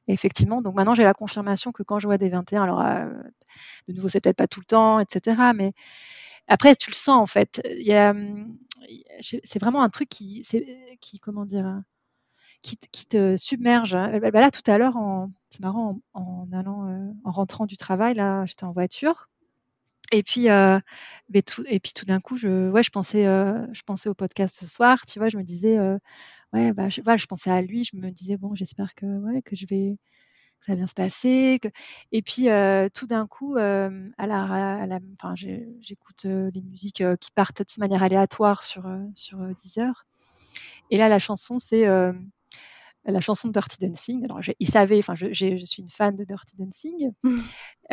effectivement, 0.07 0.61
donc 0.61 0.75
maintenant 0.75 0.95
j'ai 0.95 1.03
la 1.03 1.13
confirmation 1.13 1.71
que 1.71 1.83
quand 1.83 1.99
je 1.99 2.07
vois 2.07 2.17
des 2.17 2.29
21, 2.29 2.63
alors 2.63 2.81
euh, 2.81 3.05
de 3.87 3.93
nouveau, 3.93 4.09
c'est 4.09 4.21
peut-être 4.21 4.37
pas 4.37 4.47
tout 4.47 4.59
le 4.59 4.65
temps, 4.65 4.99
etc. 4.99 5.51
Mais 5.55 5.73
après, 6.47 6.75
tu 6.75 6.89
le 6.91 6.95
sens 6.95 7.17
en 7.17 7.27
fait. 7.27 7.61
c'est 9.21 9.59
vraiment 9.59 9.83
un 9.83 9.89
truc 9.89 10.09
qui, 10.09 10.43
qui 11.01 11.19
comment 11.19 11.45
dire, 11.45 11.83
qui, 12.63 12.77
te 13.07 13.37
submerge. 13.37 13.91
Bah, 13.93 14.31
là, 14.31 14.51
tout 14.51 14.69
à 14.69 14.77
l'heure, 14.77 14.97
c'est 15.49 15.61
marrant, 15.61 15.99
en 16.13 16.47
rentrant 17.25 17.65
du 17.65 17.77
travail, 17.77 18.15
là, 18.15 18.45
j'étais 18.45 18.65
en 18.65 18.71
voiture. 18.71 19.29
Et 20.11 20.23
puis, 20.23 20.49
euh, 20.49 20.79
tout, 21.45 21.63
et 21.67 21.79
puis 21.79 21.91
tout 21.93 22.05
d'un 22.05 22.19
coup, 22.21 22.37
je, 22.37 22.69
ouais, 22.69 22.83
je 22.83 22.89
pensais, 22.89 23.25
euh, 23.25 23.65
je 23.73 23.81
pensais 23.83 24.09
au 24.09 24.13
podcast 24.13 24.55
ce 24.59 24.67
soir. 24.67 25.05
Tu 25.05 25.19
vois, 25.19 25.29
je 25.29 25.37
me 25.37 25.43
disais, 25.43 25.77
euh, 25.77 25.97
ouais, 26.53 26.73
bah, 26.73 26.89
je, 26.89 27.01
je 27.01 27.25
pensais 27.25 27.51
à 27.51 27.61
lui. 27.61 27.83
Je 27.83 27.97
me 27.97 28.09
disais, 28.11 28.37
bon, 28.37 28.55
j'espère 28.55 28.95
que, 28.95 29.05
ouais, 29.05 29.41
que 29.41 29.55
je 29.55 29.65
vais, 29.65 29.97
que 30.59 30.65
ça 30.65 30.73
va 30.73 30.77
bien 30.77 30.87
se 30.87 30.93
passer. 30.93 31.59
Que... 31.61 31.69
Et 32.11 32.21
puis, 32.21 32.47
tout 32.93 33.07
d'un 33.07 33.27
coup, 33.27 33.57
à 33.57 34.27
la, 34.27 34.43
à 34.81 34.85
la, 34.87 34.99
enfin, 35.21 35.35
j'écoute 35.35 36.23
les 36.25 36.61
musiques 36.61 37.03
qui 37.19 37.31
partent 37.31 37.61
de 37.61 37.79
manière 37.79 38.03
aléatoire 38.03 38.63
sur 38.63 38.85
sur 39.13 39.39
Deezer. 39.55 40.05
Et 40.89 40.97
là, 40.97 41.09
la 41.09 41.19
chanson, 41.19 41.59
c'est 41.59 41.85
la 43.11 43.21
chanson 43.21 43.47
de 43.47 43.53
Dirty 43.53 43.77
Dancing. 43.79 44.23
Alors, 44.25 44.41
il 44.59 44.67
savait, 44.69 44.99
enfin, 44.99 45.15
je, 45.15 45.31
je, 45.31 45.65
suis 45.65 45.81
une 45.81 45.89
fan 45.89 46.15
de 46.15 46.23
Dirty 46.23 46.57
Dancing. 46.57 47.11
Mm. 47.23 47.37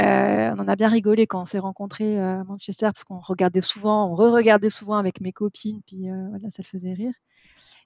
Euh, 0.01 0.55
on 0.57 0.59
en 0.59 0.69
a 0.69 0.77
bien 0.77 0.89
rigolé 0.89 1.27
quand 1.27 1.41
on 1.41 1.45
s'est 1.45 1.59
rencontrés 1.59 2.19
à 2.19 2.43
Manchester 2.45 2.87
parce 2.87 3.05
qu'on 3.05 3.21
regardait 3.21 3.61
souvent, 3.61 4.11
on 4.11 4.15
re-regardait 4.15 4.71
souvent 4.71 4.97
avec 4.97 5.21
mes 5.21 5.33
copines, 5.33 5.81
puis 5.87 6.11
euh, 6.11 6.29
voilà, 6.31 6.51
ça 6.51 6.63
le 6.65 6.69
faisait 6.69 6.95
rire. 6.95 7.15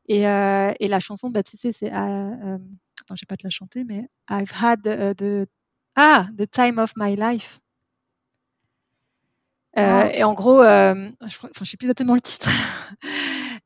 Et, 0.08 0.26
euh, 0.26 0.72
et 0.80 0.88
la 0.88 1.00
chanson, 1.00 1.28
bah, 1.28 1.42
tu 1.42 1.56
sais, 1.56 1.72
c'est. 1.72 1.90
attends, 1.90 3.14
je 3.14 3.22
vais 3.22 3.26
pas 3.28 3.36
te 3.36 3.44
la 3.44 3.50
chanter, 3.50 3.84
mais 3.84 4.08
I've 4.30 4.52
had 4.58 4.82
the, 4.82 5.46
ah, 5.96 6.28
the 6.36 6.50
time 6.50 6.78
of 6.78 6.92
my 6.96 7.14
life. 7.14 7.60
Ah. 9.76 10.10
Et 10.12 10.24
en 10.24 10.32
gros, 10.32 10.62
je 10.62 10.94
ne 10.94 11.10
je 11.20 11.64
sais 11.64 11.76
plus 11.76 11.86
exactement 11.86 12.14
le 12.14 12.20
titre. 12.20 12.48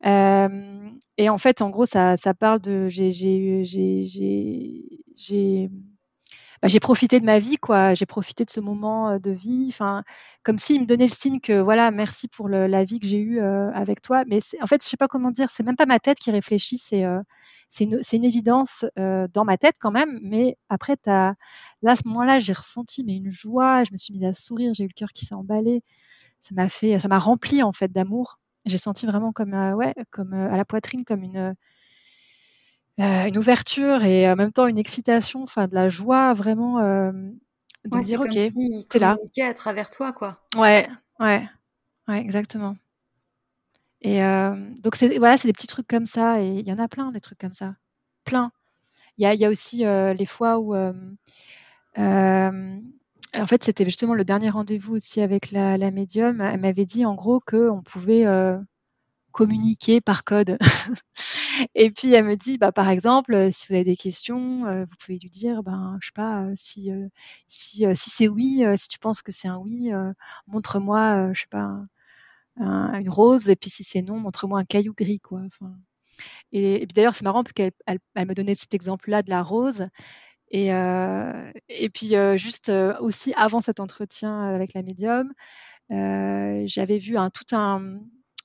Et 0.05 1.29
en 1.29 1.39
fait, 1.39 1.63
en 1.63 1.71
gros, 1.71 1.87
ça, 1.87 2.17
parle 2.39 2.61
de 2.61 2.89
j'ai 2.89 3.11
bah, 6.63 6.69
j'ai 6.69 6.79
profité 6.79 7.19
de 7.19 7.25
ma 7.25 7.41
vie, 7.41 7.57
quoi. 7.57 7.93
J'ai 7.95 8.07
profité 8.07 8.45
de 8.45 8.51
ce 8.51 8.61
moment 8.61 9.11
euh, 9.11 9.19
de 9.19 9.33
vie, 9.33 9.67
enfin, 9.69 10.05
comme 10.45 10.59
s'il 10.59 10.81
me 10.81 10.87
donnait 10.87 11.09
le 11.09 11.11
signe 11.11 11.41
que 11.41 11.61
voilà, 11.61 11.91
merci 11.91 12.29
pour 12.29 12.49
la 12.49 12.85
vie 12.85 13.01
que 13.01 13.07
j'ai 13.07 13.19
eue 13.19 13.41
euh, 13.41 13.73
avec 13.73 14.01
toi. 14.01 14.23
Mais 14.29 14.39
en 14.61 14.67
fait, 14.69 14.83
je 14.83 14.89
sais 14.89 14.97
pas 14.97 15.09
comment 15.09 15.33
dire, 15.33 15.51
c'est 15.51 15.65
même 15.65 15.75
pas 15.77 15.87
ma 15.87 15.99
tête 15.99 16.19
qui 16.21 16.31
réfléchit, 16.31 16.79
c'est 16.79 17.05
euh, 17.05 17.21
une, 17.81 18.25
évidence 18.25 18.85
dans 18.97 19.45
ma 19.45 19.59
tête 19.59 19.77
quand 19.81 19.91
même. 19.91 20.21
Mais 20.23 20.57
après, 20.69 20.97
là, 21.07 21.35
à 21.85 21.97
ce 21.97 22.03
moment-là, 22.07 22.39
j'ai 22.39 22.53
ressenti 22.53 23.05
mais 23.05 23.17
une 23.17 23.31
joie, 23.31 23.83
je 23.85 23.93
me 23.93 23.97
suis 23.97 24.15
mise 24.15 24.25
à 24.25 24.33
sourire, 24.33 24.73
j'ai 24.75 24.85
eu 24.85 24.89
le 24.89 24.95
cœur 24.95 25.13
qui 25.13 25.27
s'est 25.27 25.35
emballé. 25.35 25.83
Ça 26.41 26.55
m'a 26.55 26.69
fait, 26.69 26.99
ça 26.99 27.09
m'a 27.09 27.19
rempli 27.19 27.63
en 27.63 27.73
fait 27.73 27.91
d'amour. 27.91 28.39
J'ai 28.65 28.79
senti 28.79 29.07
vraiment 29.07 29.33
comme, 29.33 29.55
ouais, 29.75 29.95
comme 30.11 30.35
à 30.35 30.57
la 30.57 30.65
poitrine, 30.65 31.05
comme 31.05 31.23
une 31.23 31.55
euh, 33.01 33.25
une 33.25 33.39
ouverture 33.39 34.05
et 34.05 34.31
en 34.31 34.37
même 34.37 34.53
temps 34.53 34.67
une 34.67 34.77
excitation, 34.77 35.43
enfin 35.43 35.67
de 35.67 35.75
la 35.75 35.89
joie 35.89 36.35
vraiment 36.35 36.79
euh, 36.81 37.11
de 37.87 38.01
dire 38.03 38.21
ok, 38.21 38.33
si 38.33 38.87
t'es 38.91 38.99
là. 38.99 39.17
à 39.43 39.55
travers 39.55 39.89
toi 39.89 40.13
quoi. 40.13 40.47
Ouais, 40.57 40.87
ouais, 41.19 41.49
ouais, 42.07 42.19
exactement. 42.21 42.77
Et 44.03 44.23
euh, 44.23 44.55
donc 44.81 44.97
c'est 44.97 45.17
voilà, 45.19 45.39
c'est 45.39 45.49
des 45.49 45.55
petits 45.55 45.67
trucs 45.67 45.89
comme 45.89 46.05
ça 46.05 46.43
et 46.43 46.49
il 46.49 46.69
y 46.69 46.73
en 46.73 46.79
a 46.79 46.87
plein 46.87 47.11
des 47.13 47.21
trucs 47.21 47.39
comme 47.39 47.55
ça, 47.55 47.75
plein. 48.25 48.53
Il 49.17 49.23
y 49.23 49.27
a, 49.27 49.35
y 49.35 49.45
a, 49.47 49.49
aussi 49.49 49.85
les 49.85 50.27
fois 50.27 50.59
où 50.59 50.75
en 53.35 53.47
fait, 53.47 53.65
c'était 53.65 53.85
justement 53.85 54.15
le 54.15 54.25
dernier 54.25 54.51
rendez-vous 54.51 54.97
aussi 54.97 55.21
avec 55.21 55.51
la, 55.53 55.79
la 55.79 55.91
médium. 55.91 56.41
Elle 56.41 56.61
m'avait 56.61 56.85
dit 56.85 57.05
en 57.07 57.15
gros 57.15 57.41
qu'on 57.41 57.83
pouvait 57.83 58.27
communiquer 59.33 60.01
par 60.01 60.23
code. 60.25 60.59
et 61.75 61.91
puis 61.91 62.13
elle 62.15 62.25
me 62.25 62.37
dit, 62.37 62.59
bah, 62.59 62.71
par 62.71 62.89
exemple, 62.89 63.35
euh, 63.35 63.51
si 63.51 63.67
vous 63.67 63.75
avez 63.75 63.85
des 63.85 63.97
questions, 63.97 64.67
euh, 64.67 64.85
vous 64.85 64.95
pouvez 65.01 65.19
lui 65.19 65.31
dire, 65.31 65.63
ben, 65.63 65.97
je 66.01 66.07
sais 66.07 66.13
pas, 66.15 66.43
euh, 66.43 66.53
si, 66.55 66.91
si, 67.47 67.85
si 67.95 68.11
c'est 68.11 68.29
oui, 68.29 68.65
si 68.77 68.89
tu 68.89 68.99
penses 68.99 69.23
que 69.23 69.33
c'est 69.33 69.49
un 69.49 69.59
oui, 69.59 69.91
montre-moi, 70.47 71.33
je 71.33 71.41
sais 71.41 71.47
pas, 71.51 71.85
une 72.59 73.09
rose, 73.11 73.49
et 73.49 73.57
puis 73.57 73.71
si 73.71 73.83
c'est 73.83 74.03
non, 74.03 74.19
montre-moi 74.19 74.61
un 74.61 74.65
caillou 74.65 74.95
gris, 74.95 75.21
quoi. 75.21 75.41
Enfin, 75.47 75.73
et, 76.53 76.87
d'ailleurs, 76.95 77.15
c'est 77.15 77.25
marrant 77.25 77.43
parce 77.43 77.55
qu'elle 77.55 77.73
elle, 77.87 78.27
me 78.27 78.35
donnait 78.35 78.55
cet 78.55 78.75
exemple-là 78.75 79.23
de 79.23 79.31
la 79.31 79.43
rose. 79.43 79.87
Et, 80.53 80.69
et 80.69 81.89
puis 81.89 82.13
juste 82.37 82.71
aussi 83.01 83.33
avant 83.37 83.61
cet 83.61 83.81
entretien 83.81 84.43
avec 84.55 84.75
la 84.75 84.83
médium, 84.83 85.33
j'avais 85.89 86.99
vu 86.99 87.17
un, 87.17 87.31
tout 87.31 87.57
un 87.57 87.99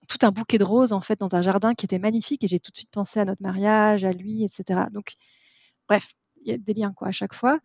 tout 0.07 0.25
un 0.25 0.31
bouquet 0.31 0.57
de 0.57 0.63
roses 0.63 0.93
en 0.93 1.01
fait 1.01 1.19
dans 1.19 1.35
un 1.35 1.41
jardin 1.41 1.75
qui 1.75 1.85
était 1.85 1.99
magnifique 1.99 2.43
et 2.43 2.47
j'ai 2.47 2.59
tout 2.59 2.71
de 2.71 2.77
suite 2.77 2.91
pensé 2.91 3.19
à 3.19 3.25
notre 3.25 3.41
mariage, 3.43 4.03
à 4.03 4.11
lui, 4.11 4.43
etc. 4.43 4.81
Donc 4.91 5.13
bref, 5.87 6.13
il 6.41 6.51
y 6.51 6.53
a 6.53 6.57
des 6.57 6.73
liens 6.73 6.93
quoi 6.93 7.09
à 7.09 7.11
chaque 7.11 7.33
fois. 7.33 7.59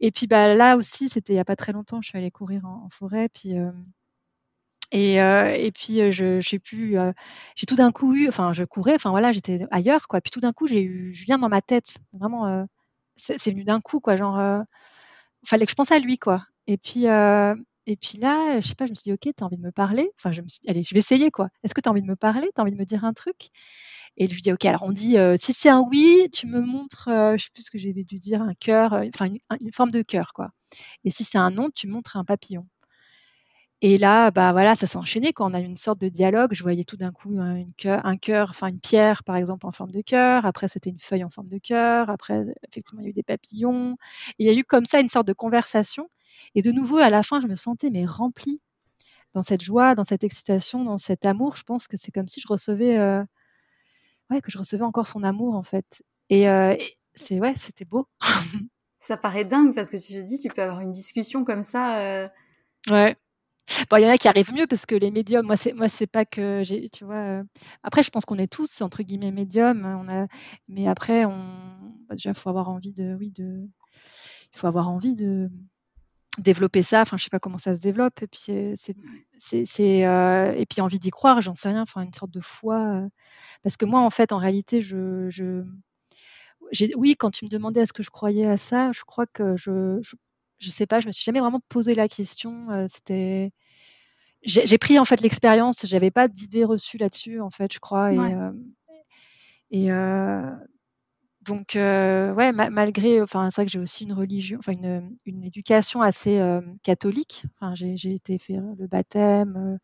Et 0.00 0.10
puis 0.12 0.26
bah 0.26 0.54
là 0.54 0.76
aussi, 0.76 1.08
c'était 1.08 1.32
il 1.34 1.36
y 1.36 1.40
a 1.40 1.44
pas 1.44 1.56
très 1.56 1.72
longtemps, 1.72 2.02
je 2.02 2.08
suis 2.08 2.18
allée 2.18 2.30
courir 2.30 2.64
en, 2.66 2.88
forêt, 2.90 3.28
puis 3.28 3.56
euh, 3.58 3.70
et, 4.92 5.20
euh, 5.20 5.52
et, 5.54 5.72
puis 5.72 6.00
euh, 6.00 6.12
je 6.12 6.40
j'ai 6.40 6.58
plus, 6.58 6.96
j'ai 7.56 7.66
tout 7.66 7.76
d'un 7.76 7.92
coup 7.92 8.14
eu, 8.14 8.28
enfin 8.28 8.52
je 8.52 8.64
courais, 8.64 8.94
enfin 8.94 9.10
voilà, 9.10 9.32
j'étais 9.32 9.66
ailleurs 9.70 10.08
quoi. 10.08 10.20
Puis 10.20 10.30
tout 10.30 10.40
d'un 10.40 10.52
coup 10.52 10.66
j'ai 10.66 10.82
eu 10.82 11.12
Julien 11.14 11.38
dans 11.38 11.48
ma 11.48 11.62
tête, 11.62 11.98
vraiment, 12.12 12.66
c'est 13.16 13.50
venu 13.50 13.64
d'un 13.64 13.80
coup 13.80 14.00
quoi, 14.00 14.16
genre, 14.16 14.62
fallait 15.44 15.66
que 15.66 15.70
je 15.70 15.76
pense 15.76 15.92
à 15.92 15.98
lui 15.98 16.18
quoi. 16.18 16.44
Et 16.66 16.76
puis 16.78 17.06
et 17.86 17.96
puis 17.96 18.18
là, 18.18 18.60
je 18.60 18.66
sais 18.66 18.74
pas, 18.74 18.86
je 18.86 18.90
me 18.90 18.94
suis 18.96 19.04
dit, 19.04 19.12
OK, 19.12 19.20
tu 19.20 19.42
as 19.42 19.46
envie 19.46 19.56
de 19.56 19.62
me 19.62 19.70
parler? 19.70 20.10
Enfin, 20.18 20.32
je 20.32 20.42
me 20.42 20.48
suis 20.48 20.58
dit, 20.60 20.68
allez, 20.68 20.82
je 20.82 20.92
vais 20.92 20.98
essayer, 20.98 21.30
quoi. 21.30 21.48
Est-ce 21.62 21.72
que 21.72 21.80
tu 21.80 21.88
as 21.88 21.92
envie 21.92 22.02
de 22.02 22.06
me 22.06 22.16
parler? 22.16 22.48
Tu 22.54 22.60
as 22.60 22.62
envie 22.62 22.72
de 22.72 22.76
me 22.76 22.84
dire 22.84 23.04
un 23.04 23.12
truc? 23.12 23.50
Et 24.16 24.26
je 24.26 24.34
lui 24.34 24.42
dis, 24.42 24.52
OK, 24.52 24.64
alors 24.64 24.82
on 24.84 24.92
dit, 24.92 25.18
euh, 25.18 25.36
si 25.38 25.52
c'est 25.52 25.68
un 25.68 25.80
oui, 25.80 26.28
tu 26.32 26.46
me 26.46 26.60
montres, 26.60 27.08
euh, 27.08 27.36
je 27.36 27.44
sais 27.44 27.50
plus 27.54 27.64
ce 27.64 27.70
que 27.70 27.78
j'avais 27.78 28.04
dû 28.04 28.18
dire, 28.18 28.42
un 28.42 28.54
cœur, 28.54 28.94
euh, 28.94 29.04
enfin, 29.14 29.26
une, 29.60 29.72
forme 29.72 29.90
de 29.90 30.02
cœur, 30.02 30.32
quoi. 30.32 30.50
Et 31.04 31.10
si 31.10 31.22
c'est 31.22 31.38
un 31.38 31.50
non, 31.50 31.70
tu 31.70 31.86
montres 31.86 32.16
un 32.16 32.24
papillon. 32.24 32.66
Et 33.82 33.98
là, 33.98 34.30
bah 34.30 34.52
voilà, 34.52 34.74
ça 34.74 34.86
s'est 34.86 34.96
enchaîné 34.96 35.32
quand 35.32 35.50
on 35.50 35.54
a 35.54 35.60
eu 35.60 35.64
une 35.64 35.76
sorte 35.76 36.00
de 36.00 36.08
dialogue. 36.08 36.50
Je 36.52 36.62
voyais 36.62 36.84
tout 36.84 36.96
d'un 36.96 37.12
coup 37.12 37.36
un, 37.38 37.62
un 37.84 38.16
cœur, 38.16 38.48
enfin 38.50 38.68
une 38.68 38.80
pierre 38.80 39.22
par 39.22 39.36
exemple 39.36 39.66
en 39.66 39.70
forme 39.70 39.90
de 39.90 40.00
cœur. 40.00 40.46
Après, 40.46 40.66
c'était 40.68 40.90
une 40.90 40.98
feuille 40.98 41.24
en 41.24 41.28
forme 41.28 41.48
de 41.48 41.58
cœur. 41.58 42.08
Après, 42.08 42.42
effectivement, 42.68 43.02
il 43.02 43.04
y 43.04 43.06
a 43.08 43.10
eu 43.10 43.12
des 43.12 43.22
papillons. 43.22 43.96
il 44.38 44.46
y 44.46 44.50
a 44.50 44.54
eu 44.54 44.64
comme 44.64 44.86
ça 44.86 45.00
une 45.00 45.08
sorte 45.08 45.26
de 45.26 45.34
conversation 45.34 46.08
et 46.54 46.62
de 46.62 46.72
nouveau, 46.72 46.98
à 46.98 47.10
la 47.10 47.22
fin, 47.22 47.40
je 47.40 47.46
me 47.46 47.54
sentais 47.54 47.90
mais 47.90 48.04
remplie 48.04 48.60
dans 49.32 49.42
cette 49.42 49.62
joie, 49.62 49.94
dans 49.94 50.04
cette 50.04 50.24
excitation, 50.24 50.84
dans 50.84 50.98
cet 50.98 51.26
amour. 51.26 51.56
Je 51.56 51.62
pense 51.62 51.88
que 51.88 51.96
c'est 51.96 52.12
comme 52.12 52.28
si 52.28 52.40
je 52.40 52.48
recevais, 52.48 52.96
euh, 52.96 53.22
ouais, 54.30 54.40
que 54.40 54.50
je 54.50 54.58
recevais 54.58 54.84
encore 54.84 55.06
son 55.06 55.22
amour 55.22 55.54
en 55.54 55.62
fait. 55.62 56.02
Et, 56.30 56.48
euh, 56.48 56.74
c'est 57.14 57.40
ouais, 57.40 57.54
c'était 57.56 57.84
beau. 57.84 58.08
ça 58.98 59.16
paraît 59.16 59.44
dingue 59.44 59.74
parce 59.74 59.90
que 59.90 59.96
tu 59.96 60.14
te 60.14 60.20
dis, 60.20 60.38
tu 60.38 60.48
peux 60.48 60.62
avoir 60.62 60.80
une 60.80 60.90
discussion 60.90 61.44
comme 61.44 61.62
ça. 61.62 62.00
Euh. 62.00 62.28
Ouais. 62.90 63.16
Bon, 63.90 63.96
il 63.96 64.02
y 64.02 64.06
en 64.06 64.10
a 64.10 64.16
qui 64.16 64.28
arrivent 64.28 64.52
mieux 64.52 64.66
parce 64.66 64.86
que 64.86 64.94
les 64.94 65.10
médiums, 65.10 65.46
moi, 65.46 65.56
c'est, 65.56 65.72
moi, 65.72 65.88
c'est 65.88 66.06
pas 66.06 66.24
que 66.24 66.62
j'ai, 66.64 66.88
tu 66.88 67.04
vois. 67.04 67.42
après, 67.82 68.02
je 68.02 68.10
pense 68.10 68.24
qu'on 68.24 68.38
est 68.38 68.52
tous 68.52 68.80
entre 68.80 69.02
guillemets 69.02 69.32
médiums. 69.32 69.84
On 69.84 70.08
a, 70.08 70.26
mais 70.68 70.88
après, 70.88 71.24
on, 71.24 71.36
bah, 72.08 72.14
déjà, 72.14 72.32
faut 72.34 72.48
avoir 72.48 72.68
envie 72.68 72.92
de, 72.92 73.16
oui, 73.18 73.30
de, 73.30 73.68
il 74.54 74.58
faut 74.58 74.66
avoir 74.66 74.88
envie 74.88 75.14
de, 75.14 75.50
développer 76.38 76.82
ça. 76.82 77.02
Enfin, 77.02 77.16
je 77.16 77.24
sais 77.24 77.30
pas 77.30 77.38
comment 77.38 77.58
ça 77.58 77.74
se 77.74 77.80
développe. 77.80 78.22
Et 78.22 78.26
puis 78.26 78.40
c'est, 79.38 80.06
euh, 80.06 80.52
et 80.56 80.66
puis 80.66 80.80
envie 80.80 80.98
d'y 80.98 81.10
croire, 81.10 81.40
j'en 81.40 81.54
sais 81.54 81.68
rien. 81.68 81.82
Enfin, 81.82 82.02
une 82.02 82.12
sorte 82.12 82.32
de 82.32 82.40
foi. 82.40 82.78
Euh. 82.78 83.08
parce 83.62 83.76
que 83.76 83.84
moi, 83.84 84.00
en 84.00 84.10
fait, 84.10 84.32
en 84.32 84.38
réalité, 84.38 84.80
je, 84.80 85.28
je 85.30 85.64
oui, 86.96 87.16
quand 87.16 87.30
tu 87.30 87.44
me 87.44 87.50
demandais 87.50 87.80
est-ce 87.80 87.92
que 87.92 88.02
je 88.02 88.10
croyais 88.10 88.46
à 88.46 88.56
ça, 88.56 88.90
je 88.92 89.02
crois 89.04 89.26
que 89.26 89.56
je, 89.56 90.00
sais 90.70 90.86
pas, 90.86 91.00
je 91.00 91.06
me 91.06 91.12
suis 91.12 91.24
jamais 91.24 91.40
vraiment 91.40 91.60
posé 91.68 91.94
la 91.94 92.08
question. 92.08 92.70
Euh, 92.70 92.84
c'était, 92.88 93.52
j'ai, 94.42 94.78
pris 94.78 94.98
en 94.98 95.04
fait 95.04 95.20
l'expérience. 95.20 95.86
J'avais 95.86 96.10
pas 96.10 96.28
d'idée 96.28 96.64
reçue 96.64 96.98
là-dessus, 96.98 97.40
en 97.40 97.50
fait, 97.50 97.72
je 97.72 97.78
crois. 97.78 98.12
Et, 98.12 98.18
et 99.70 99.90
donc, 101.46 101.76
euh, 101.76 102.34
ouais, 102.34 102.52
malgré, 102.52 103.22
enfin, 103.22 103.50
c'est 103.50 103.60
vrai 103.60 103.66
que 103.66 103.70
j'ai 103.70 103.78
aussi 103.78 104.02
une 104.04 104.12
religion, 104.12 104.58
enfin, 104.58 104.72
une, 104.72 105.16
une 105.26 105.44
éducation 105.44 106.02
assez 106.02 106.38
euh, 106.40 106.60
catholique. 106.82 107.44
Enfin, 107.54 107.72
j'ai 107.76 108.12
été 108.12 108.36
faire 108.36 108.64
le 108.76 108.86
baptême, 108.88 109.56
euh, 109.56 109.78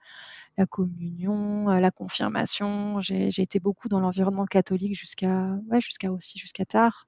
la 0.58 0.66
communion, 0.66 1.68
la 1.68 1.90
confirmation. 1.92 3.00
J'ai 3.00 3.28
été 3.40 3.60
beaucoup 3.60 3.88
dans 3.88 4.00
l'environnement 4.00 4.44
catholique 4.44 4.96
jusqu'à, 4.96 5.56
ouais, 5.70 5.80
jusqu'à 5.80 6.10
aussi, 6.10 6.38
jusqu'à 6.38 6.64
tard, 6.64 7.06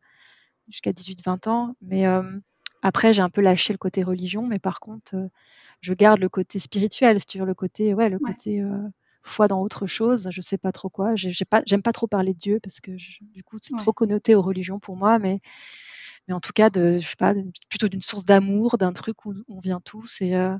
jusqu'à 0.69 0.93
18-20 0.93 1.49
ans. 1.49 1.75
Mais 1.83 2.07
après, 2.85 3.13
j'ai 3.13 3.23
un 3.23 3.31
peu 3.31 3.41
lâché 3.41 3.73
le 3.73 3.79
côté 3.79 4.03
religion, 4.05 4.47
mais 4.47 4.61
par 4.61 4.79
contre, 4.79 5.15
je 5.81 5.93
garde 5.95 6.21
le 6.21 6.29
côté 6.29 6.59
spirituel, 6.59 7.19
veux, 7.35 7.45
le 7.45 7.55
côté, 7.55 7.95
ouais, 7.95 8.09
le 8.09 8.19
côté 8.19 8.63
foi 9.25 9.49
dans 9.49 9.61
autre 9.63 9.87
chose, 9.87 10.29
je 10.31 10.41
sais 10.41 10.59
pas 10.59 10.71
trop 10.71 10.91
quoi. 10.91 11.17
J'aime 11.17 11.47
pas, 11.49 11.63
pas 11.63 11.93
trop 11.93 12.07
parler 12.07 12.35
de 12.35 12.39
Dieu 12.39 12.61
parce 12.63 12.81
que 12.81 12.93
du 12.93 13.43
coup 13.43 13.57
c'est 13.61 13.75
trop 13.77 13.93
connoté 13.93 14.35
aux 14.35 14.43
religions 14.43 14.79
pour 14.79 14.97
moi, 14.97 15.19
mais 15.19 15.41
mais 16.29 16.35
en 16.35 16.41
tout 16.41 16.53
cas 16.53 16.71
de, 16.71 16.99
je 16.99 17.09
sais 17.09 17.17
pas, 17.17 17.35
plutôt 17.69 17.89
d'une 17.89 18.01
source 18.01 18.25
d'amour, 18.25 18.79
d'un 18.79 18.93
truc 18.93 19.25
où 19.27 19.35
on 19.49 19.59
vient 19.59 19.81
tous 19.81 20.21
et 20.21 20.35
euh, 20.35 20.57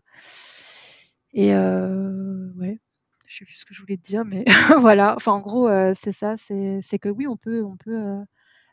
et 1.35 1.55
euh, 1.55 2.51
ouais, 2.57 2.81
je 3.27 3.37
sais 3.37 3.45
plus 3.45 3.55
ce 3.57 3.65
que 3.65 3.75
je 3.75 3.81
voulais 3.81 3.97
te 3.97 4.03
dire, 4.03 4.25
mais 4.25 4.45
voilà. 4.81 5.15
Enfin 5.17 5.33
en 5.33 5.41
gros 5.41 5.69
euh, 5.69 5.93
c'est 5.95 6.13
ça, 6.13 6.37
c'est 6.37 6.99
que 6.99 7.09
oui 7.09 7.27
on 7.27 7.37
peut 7.37 7.63
on 7.65 7.77
peut 7.77 8.17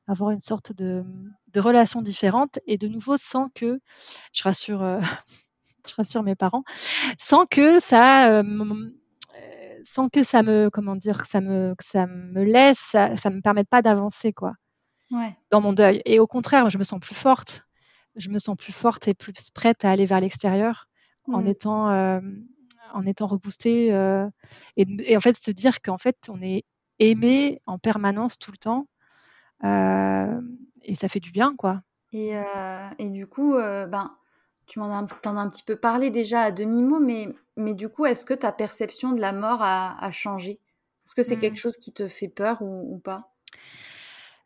avoir 0.08 0.32
une 0.32 0.40
sorte 0.40 0.74
de, 0.74 1.04
de 1.54 1.60
relation 1.60 2.02
différente 2.02 2.60
et 2.66 2.78
de 2.78 2.88
nouveau 2.88 3.18
sans 3.18 3.50
que 3.50 3.80
je 4.34 4.44
rassure 4.44 5.00
je 5.88 5.96
rassure 5.96 6.24
mes 6.24 6.36
parents 6.36 6.64
sans 7.18 7.46
que 7.46 7.80
ça 7.80 8.44
sans 9.84 10.10
que 10.10 10.24
ça 10.24 10.44
me, 10.44 10.70
comment 10.70 10.96
dire, 10.96 11.26
ça 11.26 11.42
me, 11.42 11.76
ça 11.80 12.08
me 12.08 12.44
laisse, 12.44 12.80
ça, 12.80 13.16
ça 13.18 13.30
me 13.30 13.42
permette 13.42 13.70
pas 13.70 13.82
d'avancer, 13.82 14.34
quoi. 14.34 14.54
Dans 15.50 15.62
mon 15.62 15.74
deuil. 15.74 16.02
Et 16.06 16.20
au 16.20 16.28
contraire, 16.28 16.70
je 16.70 16.78
me 16.78 16.84
sens 16.84 17.00
plus 17.00 17.16
forte. 17.16 17.68
Je 18.16 18.30
me 18.30 18.40
sens 18.40 18.56
plus 18.58 18.74
forte 18.74 19.08
et 19.08 19.14
plus 19.14 19.50
prête 19.54 19.84
à 19.84 19.92
aller 19.92 20.06
vers 20.06 20.20
l'extérieur 20.20 20.88
en 21.28 21.46
étant, 21.46 21.90
euh, 21.90 22.20
en 22.94 23.06
étant 23.06 23.28
reboostée. 23.28 23.94
Euh, 23.94 24.28
et, 24.78 25.18
en 25.18 25.20
fait, 25.20 25.38
se 25.38 25.52
dire 25.52 25.82
qu'en 25.82 25.98
fait, 25.98 26.18
on 26.30 26.42
est 26.42 26.64
aimé 27.00 27.62
en 27.66 27.78
permanence 27.78 28.38
tout 28.38 28.52
le 28.52 28.58
temps. 28.58 28.88
Euh, 29.64 30.42
et 30.84 30.96
ça 30.96 31.08
fait 31.08 31.20
du 31.20 31.32
bien, 31.32 31.56
quoi. 31.56 31.82
Et, 32.14 32.34
et 33.00 33.10
du 33.10 33.26
coup, 33.26 33.54
ben, 33.54 34.18
tu 34.68 34.80
m'en 34.80 34.92
as, 34.94 35.08
as 35.24 35.30
un 35.30 35.50
petit 35.50 35.64
peu 35.64 35.78
parlé 35.78 36.10
déjà 36.10 36.42
à 36.42 36.52
demi-mot, 36.52 37.00
mais 37.00 37.30
mais 37.58 37.74
du 37.74 37.90
coup, 37.90 38.06
est-ce 38.06 38.26
que 38.26 38.34
ta 38.34 38.52
perception 38.52 39.12
de 39.12 39.22
la 39.22 39.34
mort 39.34 39.62
a, 39.62 40.12
changé? 40.12 40.60
Est-ce 41.06 41.16
que 41.16 41.24
c'est 41.24 41.38
quelque 41.38 41.54
mmh. 41.54 41.58
chose 41.58 41.78
qui 41.78 41.92
te 41.92 42.08
fait 42.08 42.28
peur 42.28 42.62
ou, 42.62 43.00
pas? 43.00 43.34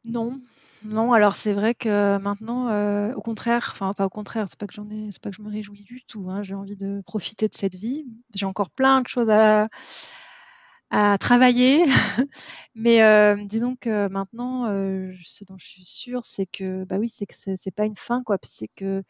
Non, 0.03 0.39
non. 0.83 1.13
Alors 1.13 1.35
c'est 1.35 1.53
vrai 1.53 1.73
que 1.73 2.17
maintenant, 2.17 2.69
euh, 2.69 3.13
au 3.13 3.21
contraire, 3.21 3.69
enfin 3.71 3.93
pas 3.93 4.05
au 4.05 4.09
contraire, 4.09 4.45
c'est 4.47 4.59
pas 4.59 4.67
que 4.67 4.73
j'en 4.73 4.89
ai, 4.89 5.09
c'est 5.11 5.21
pas 5.21 5.31
que 5.31 5.35
je 5.35 5.41
me 5.41 5.49
réjouis 5.49 5.83
du 5.83 6.03
tout. 6.05 6.29
Hein, 6.29 6.43
j'ai 6.43 6.55
envie 6.55 6.75
de 6.75 7.01
profiter 7.05 7.47
de 7.47 7.55
cette 7.55 7.75
vie. 7.75 8.05
J'ai 8.33 8.45
encore 8.45 8.69
plein 8.69 9.01
de 9.01 9.07
choses 9.07 9.29
à, 9.29 9.67
à 10.91 11.17
travailler, 11.17 11.83
mais 12.75 13.01
euh, 13.01 13.35
disons 13.45 13.75
que 13.75 14.07
maintenant, 14.07 14.67
euh, 14.67 15.11
ce 15.23 15.43
dont 15.43 15.57
je 15.57 15.65
suis 15.67 15.85
sûre, 15.85 16.23
c'est 16.23 16.45
que 16.45 16.83
bah 16.85 16.97
oui, 16.97 17.09
c'est 17.09 17.25
que 17.25 17.33
c'est 17.35 17.75
pas 17.75 17.85
une 17.85 17.95
fin 17.95 18.23
quoi. 18.23 18.37
c'est 18.43 18.69
que 18.75 19.03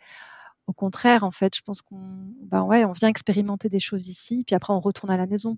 au 0.67 0.73
contraire, 0.73 1.23
en 1.23 1.31
fait, 1.31 1.55
je 1.55 1.61
pense 1.61 1.81
qu'on 1.81 1.99
bah 2.41 2.63
ouais, 2.63 2.85
on 2.85 2.93
vient 2.93 3.09
expérimenter 3.09 3.69
des 3.69 3.79
choses 3.79 4.07
ici, 4.07 4.43
puis 4.45 4.55
après 4.55 4.73
on 4.73 4.79
retourne 4.79 5.11
à 5.11 5.17
la 5.17 5.27
maison. 5.27 5.57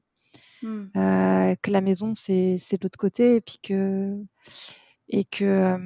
Mmh. 0.63 0.86
Euh, 0.95 1.56
que 1.62 1.69
la 1.69 1.82
maison 1.82 2.13
c'est 2.15 2.56
de 2.56 2.80
l'autre 2.82 2.97
côté 2.97 3.36
et 3.36 3.41
puis 3.41 3.60
que 3.62 4.17
et 5.08 5.23
que 5.23 5.77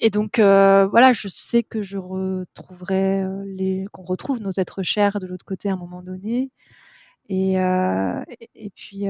et 0.00 0.10
donc 0.10 0.38
voilà 0.40 1.12
je 1.12 1.28
sais 1.28 1.62
que 1.62 1.80
je 1.80 1.96
retrouverai 1.96 3.24
les 3.44 3.86
qu'on 3.92 4.02
retrouve 4.02 4.40
nos 4.40 4.50
êtres 4.50 4.82
chers 4.82 5.20
de 5.20 5.28
l'autre 5.28 5.44
côté 5.44 5.68
à 5.68 5.74
un 5.74 5.76
moment 5.76 6.02
donné 6.02 6.50
et 7.28 7.54
et 8.54 8.70
puis 8.70 9.04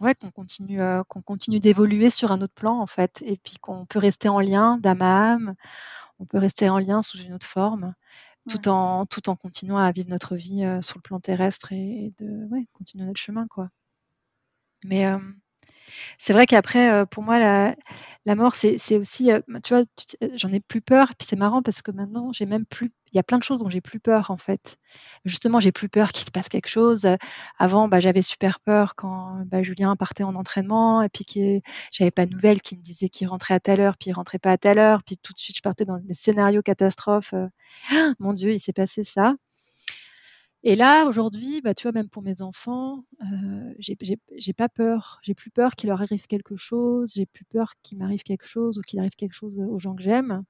ouais 0.00 0.14
qu'on 0.14 0.30
continue 0.30 0.80
qu'on 1.08 1.22
continue 1.22 1.60
d'évoluer 1.60 2.10
sur 2.10 2.32
un 2.32 2.40
autre 2.40 2.54
plan 2.54 2.80
en 2.80 2.86
fait 2.86 3.22
et 3.24 3.36
puis 3.36 3.56
qu'on 3.60 3.86
peut 3.86 3.98
rester 3.98 4.28
en 4.28 4.40
lien 4.40 4.78
d'âme 4.78 5.02
à 5.02 5.32
âme 5.32 5.54
on 6.18 6.24
peut 6.24 6.38
rester 6.38 6.68
en 6.68 6.78
lien 6.78 7.02
sous 7.02 7.18
une 7.18 7.34
autre 7.34 7.46
forme, 7.46 7.94
tout, 8.48 8.68
en, 8.68 9.06
tout 9.06 9.28
en 9.28 9.36
continuant 9.36 9.78
à 9.78 9.90
vivre 9.90 10.08
notre 10.08 10.36
vie 10.36 10.64
euh, 10.64 10.80
sur 10.80 10.96
le 10.96 11.02
plan 11.02 11.20
terrestre 11.20 11.72
et, 11.72 12.12
de 12.18 12.46
ouais, 12.46 12.66
continuer 12.72 13.04
notre 13.04 13.20
chemin. 13.20 13.46
quoi. 13.48 13.70
Mais 14.84 15.06
euh, 15.06 15.18
c'est 16.18 16.32
vrai 16.32 16.46
qu'après, 16.46 16.90
euh, 16.90 17.06
pour 17.06 17.22
moi, 17.22 17.38
la, 17.38 18.34
mort, 18.34 18.54
c'est 18.54 18.96
aussi, 18.96 19.30
euh, 19.32 19.40
tu 19.62 19.74
vois, 19.74 19.84
j'en 20.36 20.52
ai 20.52 20.60
plus 20.60 20.80
peur. 20.80 21.08
Puis 21.18 21.26
c'est 21.28 21.36
marrant 21.36 21.62
parce 21.62 21.82
que 21.82 21.90
maintenant, 21.90 22.32
j'ai 22.32 22.46
même 22.46 22.64
plus, 22.64 22.92
il 23.12 23.16
y 23.16 23.20
a 23.20 23.22
plein 23.22 23.38
de 23.38 23.42
choses 23.42 23.60
dont 23.60 23.68
j'ai 23.68 23.80
plus 23.80 24.00
peur 24.00 24.30
en 24.30 24.36
fait. 24.36 24.78
Justement, 25.24 25.60
j'ai 25.60 25.72
plus 25.72 25.88
peur 25.88 26.12
qu'il 26.12 26.24
se 26.24 26.30
passe 26.30 26.48
quelque 26.48 26.68
chose. 26.68 27.06
Avant, 27.58 27.88
bah, 27.88 28.00
j'avais 28.00 28.22
super 28.22 28.60
peur 28.60 28.94
quand 28.96 29.42
bah, 29.46 29.62
Julien 29.62 29.96
partait 29.96 30.24
en 30.24 30.34
entraînement 30.34 31.02
et 31.02 31.08
puis 31.08 31.24
que 31.24 31.60
j'avais 31.92 32.10
pas 32.10 32.26
de 32.26 32.32
nouvelles, 32.32 32.60
qui 32.60 32.76
me 32.76 32.82
disait 32.82 33.08
qu'il 33.08 33.28
rentrait 33.28 33.54
à 33.54 33.60
telle 33.60 33.80
heure, 33.80 33.96
puis 33.96 34.10
il 34.10 34.12
rentrait 34.12 34.38
pas 34.38 34.52
à 34.52 34.58
telle 34.58 34.78
heure, 34.78 35.02
puis 35.02 35.16
tout 35.16 35.32
de 35.32 35.38
suite 35.38 35.56
je 35.56 35.62
partais 35.62 35.84
dans 35.84 35.98
des 35.98 36.14
scénarios 36.14 36.62
catastrophes. 36.62 37.34
Euh, 37.34 37.48
mon 38.18 38.32
Dieu, 38.32 38.52
il 38.52 38.60
s'est 38.60 38.72
passé 38.72 39.04
ça. 39.04 39.34
Et 40.68 40.74
là, 40.74 41.06
aujourd'hui, 41.06 41.60
bah, 41.60 41.74
tu 41.74 41.84
vois, 41.84 41.92
même 41.92 42.08
pour 42.08 42.24
mes 42.24 42.42
enfants, 42.42 43.04
euh, 43.22 43.72
j'ai 43.78 44.52
pas 44.52 44.68
peur. 44.68 45.20
J'ai 45.22 45.32
plus 45.32 45.52
peur 45.52 45.76
qu'il 45.76 45.90
leur 45.90 46.02
arrive 46.02 46.26
quelque 46.26 46.56
chose. 46.56 47.12
J'ai 47.14 47.24
plus 47.24 47.44
peur 47.44 47.74
qu'il 47.84 47.98
m'arrive 47.98 48.24
quelque 48.24 48.48
chose 48.48 48.76
ou 48.76 48.80
qu'il 48.82 48.98
arrive 48.98 49.14
quelque 49.14 49.32
chose 49.32 49.60
aux 49.60 49.78
gens 49.78 49.94
que 49.94 50.02
j'aime. 50.02 50.42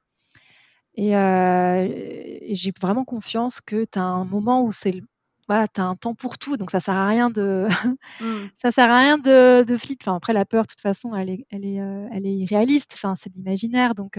Et, 0.95 1.11
j'ai 1.11 2.73
vraiment 2.81 3.05
confiance 3.05 3.61
que 3.61 3.85
tu 3.85 3.99
as 3.99 4.05
un 4.05 4.25
moment 4.25 4.65
où 4.65 4.73
c'est 4.73 5.03
voilà, 5.49 5.69
tu 5.69 5.83
as 5.83 5.85
un 5.85 5.97
temps 5.97 6.15
pour 6.15 6.39
tout, 6.39 6.57
donc 6.57 6.71
ça 6.71 6.81
sert 6.81 6.95
à 6.95 7.07
rien 7.07 7.31
de 7.31 7.69
mmh. 8.21 8.49
ça 8.55 8.71
sert 8.71 8.91
à 8.91 8.99
rien 8.99 9.19
de, 9.19 9.65
de 9.65 9.77
flip. 9.77 10.01
Enfin, 10.03 10.17
après 10.17 10.33
la 10.33 10.47
peur, 10.47 10.63
de 10.63 10.69
toute 10.69 10.81
façon, 10.81 11.15
elle 11.15 11.29
est, 11.29 11.47
elle 11.51 11.67
est, 11.67 11.77
elle 11.77 12.27
est 12.27 12.37
irréaliste. 12.37 12.93
Enfin, 12.95 13.17
c'est 13.17 13.31
de 13.31 13.37
l'imaginaire, 13.37 13.95
donc 13.95 14.19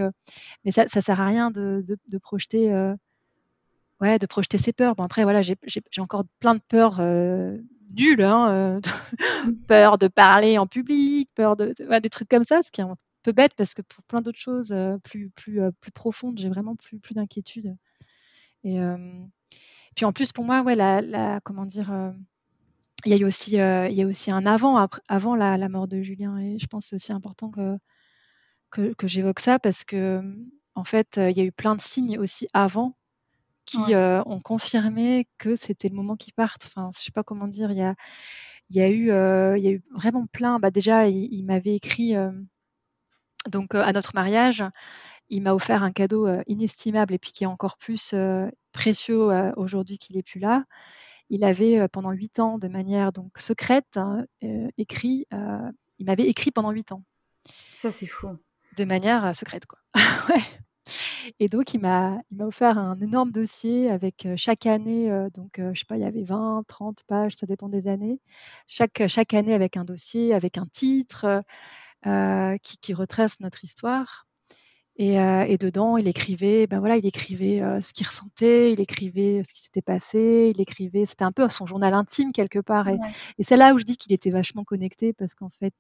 mais 0.64 0.70
ça, 0.70 0.86
ça 0.86 1.02
sert 1.02 1.20
à 1.20 1.26
rien 1.26 1.50
de, 1.50 1.82
de, 2.08 2.18
projeter 2.20 2.72
ouais, 4.02 4.20
de 4.20 4.26
projeter 4.26 4.58
ses 4.58 4.74
peurs. 4.74 4.96
Bon 4.96 5.04
après 5.04 5.24
voilà, 5.24 5.42
j'ai 5.42 5.56
encore 6.00 6.24
plein 6.40 6.56
de 6.56 6.62
peurs 6.68 7.02
nulles, 7.96 8.24
hein, 8.24 8.80
mmh. 8.80 9.56
peur 9.68 9.98
de 9.98 10.08
parler 10.08 10.58
en 10.58 10.68
public, 10.68 11.30
peur 11.36 11.56
de 11.56 11.74
des 12.00 12.10
trucs 12.10 12.30
comme 12.30 12.44
ça, 12.44 12.62
ce 12.62 12.72
qui 12.72 12.82
est 12.82 12.86
un 12.86 12.98
peu 13.24 13.32
bête 13.32 13.54
parce 13.56 13.74
que 13.74 13.82
pour 13.82 14.04
plein 14.04 14.22
d'autres 14.22 14.40
choses 14.40 14.76
plus 15.04 15.30
plus 15.32 15.62
plus 15.82 15.92
profondes, 15.92 16.38
j'ai 16.38 16.50
vraiment 16.50 16.76
plus 16.76 17.00
plus 17.00 17.16
d'inquiétude. 17.16 17.76
Et 18.64 18.80
puis 19.96 20.06
en 20.06 20.14
plus 20.14 20.32
pour 20.32 20.46
moi, 20.46 20.62
ouais, 20.62 20.76
la, 20.76 21.02
la 21.02 21.40
comment 21.42 21.66
dire, 21.66 22.14
il 23.06 23.12
y 23.12 23.14
a 23.14 23.18
eu 23.18 23.26
aussi 23.26 23.52
il 23.54 23.94
y 23.94 24.02
a 24.02 24.06
aussi 24.06 24.32
un 24.32 24.46
avant 24.46 24.78
après, 24.78 25.02
avant 25.08 25.36
la, 25.36 25.58
la, 25.58 25.70
mort 25.70 25.88
de 25.88 26.02
Julien 26.02 26.38
et 26.38 26.58
je 26.60 26.68
pense 26.68 26.86
que 26.86 26.90
c'est 26.90 26.96
aussi 26.96 27.14
important 27.14 27.50
que 27.50 27.78
que, 28.70 28.94
que 28.94 29.08
j'évoque 29.08 29.40
ça 29.40 29.60
parce 29.60 29.84
que 29.86 30.22
en 30.76 30.84
fait 30.84 31.18
il 31.18 31.38
y 31.38 31.42
a 31.42 31.44
eu 31.44 31.52
plein 31.52 31.76
de 31.76 31.82
signes 31.82 32.20
aussi 32.20 32.48
avant 32.54 32.97
qui 33.68 33.96
ont 33.96 34.40
confirmé 34.42 35.28
que 35.38 35.56
c'était 35.56 35.90
le 35.90 35.96
moment 35.96 36.16
qu'ils 36.16 36.34
partent. 36.34 36.66
Enfin, 36.66 36.90
je 36.96 37.04
sais 37.04 37.12
pas 37.12 37.24
comment 37.24 37.48
dire. 37.48 37.72
Il 37.72 37.78
y 37.78 37.82
a, 37.84 37.96
y 38.70 38.82
a 38.82 38.90
eu, 38.90 39.06
il 39.58 39.64
y 39.64 39.68
a 39.68 39.72
eu 39.72 39.84
vraiment 39.94 40.26
plein. 40.28 40.60
Bah 40.60 40.72
déjà, 40.72 41.08
il, 41.08 41.44
m'avait 41.46 41.76
écrit 41.76 42.16
donc 43.48 43.76
à 43.76 43.92
notre 43.92 44.16
mariage. 44.16 44.64
Il 45.30 45.44
m'a 45.44 45.54
offert 45.54 45.84
un 45.84 45.92
cadeau 45.92 46.28
inestimable 46.48 47.14
et 47.14 47.20
puis 47.20 47.32
qui 47.32 47.44
est 47.44 47.48
encore 47.48 47.78
plus 47.78 48.16
précieux 48.72 49.28
aujourd'hui 49.58 49.98
qu'il 49.98 50.18
est 50.18 50.24
plus 50.24 50.40
là. 50.40 50.64
Il 51.30 51.44
avait 51.44 51.88
pendant 51.90 52.12
huit 52.12 52.40
ans, 52.40 52.58
de 52.58 52.70
manière 52.70 53.12
donc 53.12 53.38
secrète, 53.38 53.98
hein, 53.98 54.26
écrit. 54.78 55.28
il 56.00 56.06
m'avait 56.06 56.28
écrit 56.28 56.52
pendant 56.52 56.72
huit 56.72 56.92
ans. 56.92 57.04
Ça, 57.76 57.92
c'est 57.92 58.08
fou. 58.08 58.30
De 58.78 58.86
manière 58.86 59.36
secrète, 59.36 59.66
quoi. 59.66 59.80
ouais. 60.30 60.42
Et 61.40 61.50
donc, 61.50 61.74
il 61.74 61.80
m'a, 61.80 62.18
il 62.32 62.38
m'a 62.38 62.46
offert 62.46 62.78
un 62.78 63.00
énorme 63.00 63.32
dossier 63.32 63.90
avec 63.90 64.28
chaque 64.36 64.66
année, 64.66 65.10
donc 65.34 65.60
je 65.60 65.80
sais 65.80 65.86
pas, 65.86 65.98
il 65.98 66.02
y 66.02 66.06
avait 66.06 66.24
20, 66.24 66.64
30 66.68 67.04
pages, 67.08 67.36
ça 67.36 67.46
dépend 67.46 67.70
des 67.70 67.88
années. 67.88 68.20
Chaque, 68.68 69.08
chaque 69.08 69.34
année 69.34 69.54
avec 69.54 69.78
un 69.78 69.86
dossier, 69.86 70.34
avec 70.34 70.58
un 70.58 70.66
titre 70.66 71.44
qui, 72.04 72.78
qui, 72.78 72.94
retrace 72.94 73.40
notre 73.40 73.64
histoire. 73.64 74.28
Et, 75.00 75.16
et, 75.16 75.58
dedans, 75.60 75.98
il 75.98 76.08
écrivait, 76.08 76.66
ben 76.66 76.80
voilà, 76.80 76.98
il 76.98 77.06
écrivait 77.06 77.62
ce 77.82 77.94
qu'il 77.94 78.08
ressentait, 78.08 78.74
il 78.74 78.82
écrivait 78.82 79.44
ce 79.48 79.54
qui 79.54 79.62
s'était 79.62 79.84
passé, 79.84 80.52
il 80.56 80.60
écrivait, 80.60 81.06
c'était 81.06 81.24
un 81.24 81.32
peu 81.32 81.48
son 81.50 81.68
journal 81.68 81.94
intime 81.94 82.32
quelque 82.32 82.60
part. 82.60 82.88
Et, 82.88 82.98
et 83.38 83.44
c'est 83.44 83.58
là 83.58 83.74
où 83.74 83.78
je 83.78 83.84
dis 83.84 83.98
qu'il 83.98 84.14
était 84.14 84.32
vachement 84.32 84.64
connecté 84.64 85.14
parce 85.14 85.36
qu'en 85.36 85.50
fait, 85.50 85.76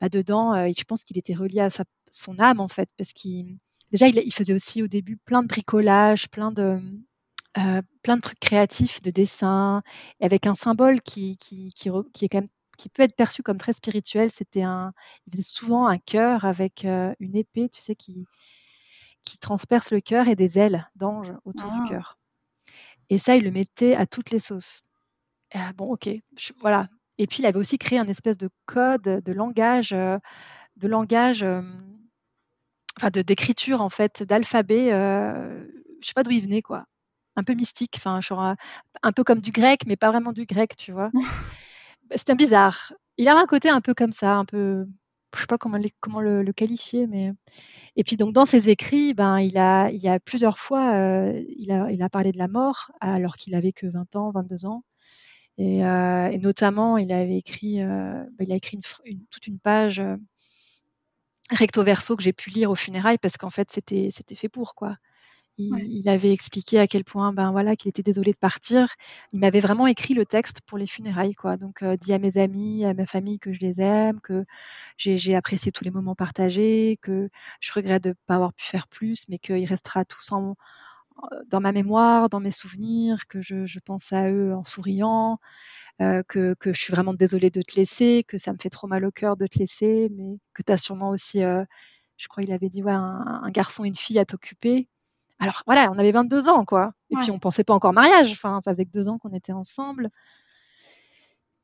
bah 0.00 0.08
dedans, 0.08 0.54
je 0.72 0.84
pense 0.84 1.04
qu'il 1.04 1.18
était 1.18 1.34
relié 1.34 1.60
à 1.60 1.70
sa, 1.70 1.84
son 2.10 2.38
âme 2.38 2.60
en 2.60 2.68
fait, 2.68 2.88
parce 2.96 3.12
qu'il 3.12 3.58
déjà, 3.90 4.08
il, 4.08 4.32
faisait 4.32 4.54
aussi 4.54 4.82
au 4.82 4.88
début 4.88 5.16
plein 5.16 5.42
de 5.42 5.48
bricolage, 5.48 6.28
plein 6.28 6.52
de, 6.52 6.80
euh, 7.58 7.82
plein 8.02 8.16
de 8.16 8.20
trucs 8.20 8.40
créatifs, 8.40 9.00
de 9.02 9.10
dessins, 9.10 9.82
avec 10.20 10.46
un 10.46 10.54
symbole 10.54 11.00
qui, 11.00 11.36
qui, 11.36 11.72
qui, 11.72 11.88
est 12.24 12.28
quand 12.28 12.38
même, 12.38 12.48
qui 12.78 12.88
peut 12.88 13.02
être 13.02 13.16
perçu 13.16 13.42
comme 13.42 13.58
très 13.58 13.72
spirituel. 13.72 14.30
C'était 14.30 14.62
un, 14.62 14.92
il 15.26 15.32
faisait 15.32 15.42
souvent 15.42 15.86
un 15.86 15.98
cœur 15.98 16.44
avec 16.44 16.84
euh, 16.84 17.12
une 17.18 17.36
épée, 17.36 17.68
tu 17.68 17.80
sais, 17.80 17.94
qui, 17.94 18.26
qui 19.24 19.38
transperce 19.38 19.90
le 19.90 20.00
cœur 20.00 20.28
et 20.28 20.36
des 20.36 20.58
ailes 20.58 20.88
d'ange 20.96 21.32
autour 21.44 21.70
du 21.70 21.80
ah. 21.84 21.88
cœur. 21.88 22.18
Et 23.08 23.18
ça, 23.18 23.36
il 23.36 23.44
le 23.44 23.50
mettait 23.50 23.96
à 23.96 24.06
toutes 24.06 24.30
les 24.30 24.38
sauces. 24.38 24.84
Euh, 25.56 25.72
bon, 25.76 25.92
ok, 25.92 26.08
voilà. 26.60 26.88
Et 27.18 27.26
puis, 27.26 27.40
il 27.40 27.46
avait 27.46 27.58
aussi 27.58 27.76
créé 27.76 27.98
un 27.98 28.06
espèce 28.06 28.38
de 28.38 28.48
code 28.66 29.02
de 29.02 29.32
langage, 29.32 29.90
de 29.90 30.88
langage 30.88 31.44
enfin 33.00 33.10
de 33.10 33.22
d'écriture 33.22 33.80
en 33.80 33.88
fait, 33.88 34.22
d'alphabet. 34.22 34.92
Euh, 34.92 35.64
je 36.00 36.06
sais 36.06 36.12
pas 36.14 36.22
d'où 36.22 36.30
il 36.30 36.42
venait 36.42 36.62
quoi, 36.62 36.84
un 37.36 37.44
peu 37.44 37.54
mystique, 37.54 37.94
enfin 37.96 38.20
genre 38.20 38.54
un 39.02 39.12
peu 39.12 39.24
comme 39.24 39.40
du 39.40 39.52
grec, 39.52 39.82
mais 39.86 39.96
pas 39.96 40.10
vraiment 40.10 40.32
du 40.32 40.44
grec, 40.46 40.76
tu 40.76 40.92
vois. 40.92 41.10
C'était 42.14 42.34
bizarre. 42.34 42.92
Il 43.18 43.28
a 43.28 43.38
un 43.38 43.46
côté 43.46 43.70
un 43.70 43.80
peu 43.80 43.94
comme 43.94 44.12
ça, 44.12 44.34
un 44.34 44.44
peu, 44.44 44.86
je 45.34 45.40
sais 45.40 45.46
pas 45.46 45.58
comment, 45.58 45.78
comment 46.00 46.20
le, 46.20 46.52
qualifier, 46.52 47.06
mais 47.06 47.32
et 47.96 48.04
puis 48.04 48.16
donc 48.16 48.32
dans 48.32 48.44
ses 48.44 48.68
écrits, 48.68 49.14
ben 49.14 49.38
il 49.40 49.58
a, 49.58 49.90
il 49.90 50.00
y 50.00 50.08
a 50.08 50.20
plusieurs 50.20 50.58
fois, 50.58 50.94
euh, 50.94 51.42
il 51.56 51.70
a, 51.72 51.90
il 51.90 52.02
a 52.02 52.08
parlé 52.10 52.32
de 52.32 52.38
la 52.38 52.48
mort 52.48 52.90
alors 53.00 53.36
qu'il 53.36 53.54
avait 53.54 53.72
que 53.72 53.86
20 53.86 54.16
ans, 54.16 54.30
22 54.32 54.66
ans. 54.66 54.84
Et, 55.58 55.84
euh, 55.84 56.28
et 56.30 56.38
notamment, 56.38 56.96
il 56.96 57.12
avait 57.12 57.36
écrit, 57.36 57.82
euh, 57.82 58.24
ben, 58.38 58.46
il 58.46 58.52
a 58.52 58.56
écrit 58.56 58.78
une, 59.04 59.26
toute 59.30 59.46
une 59.46 59.58
page 59.58 60.02
recto 61.50 61.82
verso 61.84 62.16
que 62.16 62.22
j'ai 62.22 62.32
pu 62.32 62.50
lire 62.50 62.70
aux 62.70 62.76
funérailles 62.76 63.18
parce 63.18 63.36
qu'en 63.36 63.50
fait 63.50 63.70
c'était 63.70 64.08
c'était 64.10 64.34
fait 64.34 64.48
pour 64.48 64.74
quoi. 64.74 64.96
Il, 65.58 66.08
avait 66.08 66.32
expliqué 66.32 66.78
à 66.78 66.86
quel 66.86 67.04
point 67.04 67.34
ben 67.34 67.52
voilà 67.52 67.76
qu'il 67.76 67.90
était 67.90 68.02
désolé 68.02 68.32
de 68.32 68.38
partir. 68.38 68.94
Il 69.32 69.40
m'avait 69.40 69.60
vraiment 69.60 69.86
écrit 69.86 70.14
le 70.14 70.24
texte 70.24 70.62
pour 70.62 70.78
les 70.78 70.86
funérailles 70.86 71.34
quoi. 71.34 71.58
Donc 71.58 71.82
euh, 71.82 71.96
dit 71.96 72.14
à 72.14 72.18
mes 72.18 72.38
amis, 72.38 72.86
à 72.86 72.94
ma 72.94 73.04
famille 73.04 73.38
que 73.38 73.52
je 73.52 73.60
les 73.60 73.80
aime, 73.80 74.20
que 74.20 74.46
j'ai 74.96 75.34
apprécié 75.34 75.70
tous 75.70 75.84
les 75.84 75.90
moments 75.90 76.14
partagés, 76.14 76.98
que 77.02 77.28
je 77.60 77.72
regrette 77.72 78.04
de 78.04 78.10
ne 78.10 78.14
pas 78.26 78.36
avoir 78.36 78.54
pu 78.54 78.64
faire 78.64 78.88
plus, 78.88 79.28
mais 79.28 79.38
qu'il 79.38 79.66
restera 79.66 80.06
tous 80.06 80.32
en, 80.32 80.56
dans 81.48 81.60
ma 81.60 81.72
mémoire, 81.72 82.28
dans 82.28 82.40
mes 82.40 82.50
souvenirs, 82.50 83.26
que 83.28 83.40
je, 83.40 83.66
je 83.66 83.78
pense 83.80 84.12
à 84.12 84.30
eux 84.30 84.54
en 84.54 84.64
souriant. 84.64 85.38
Euh, 86.00 86.22
que, 86.26 86.54
je 86.64 86.72
suis 86.72 86.92
vraiment 86.92 87.12
désolée 87.12 87.50
de 87.50 87.60
te 87.60 87.76
laisser, 87.76 88.24
que 88.26 88.38
ça 88.38 88.52
me 88.52 88.58
fait 88.60 88.70
trop 88.70 88.86
mal 88.86 89.04
au 89.04 89.10
cœur 89.10 89.36
de 89.36 89.46
te 89.46 89.58
laisser, 89.58 90.08
mais 90.16 90.38
que 90.54 90.62
tu 90.62 90.72
as 90.72 90.78
sûrement 90.78 91.10
aussi, 91.10 91.42
euh, 91.42 91.62
je 92.16 92.26
crois 92.28 92.42
qu'il 92.42 92.54
avait 92.54 92.70
dit, 92.70 92.82
ouais, 92.82 92.92
un, 92.92 93.50
garçon 93.50 93.84
et 93.84 93.88
une 93.88 93.96
fille 93.96 94.18
à 94.18 94.24
t'occuper. 94.24 94.88
Alors 95.40 95.62
voilà, 95.66 95.90
on 95.90 95.98
avait 95.98 96.12
22 96.12 96.48
ans, 96.48 96.64
quoi. 96.64 96.92
Et 97.10 97.16
puis 97.16 97.30
on 97.30 97.38
pensait 97.38 97.64
pas 97.64 97.74
encore 97.74 97.92
mariage. 97.92 98.32
Enfin, 98.32 98.60
ça 98.60 98.72
faisait 98.72 98.84
que 98.84 98.90
deux 98.90 99.08
ans 99.08 99.18
qu'on 99.18 99.32
était 99.32 99.52
ensemble. 99.52 100.10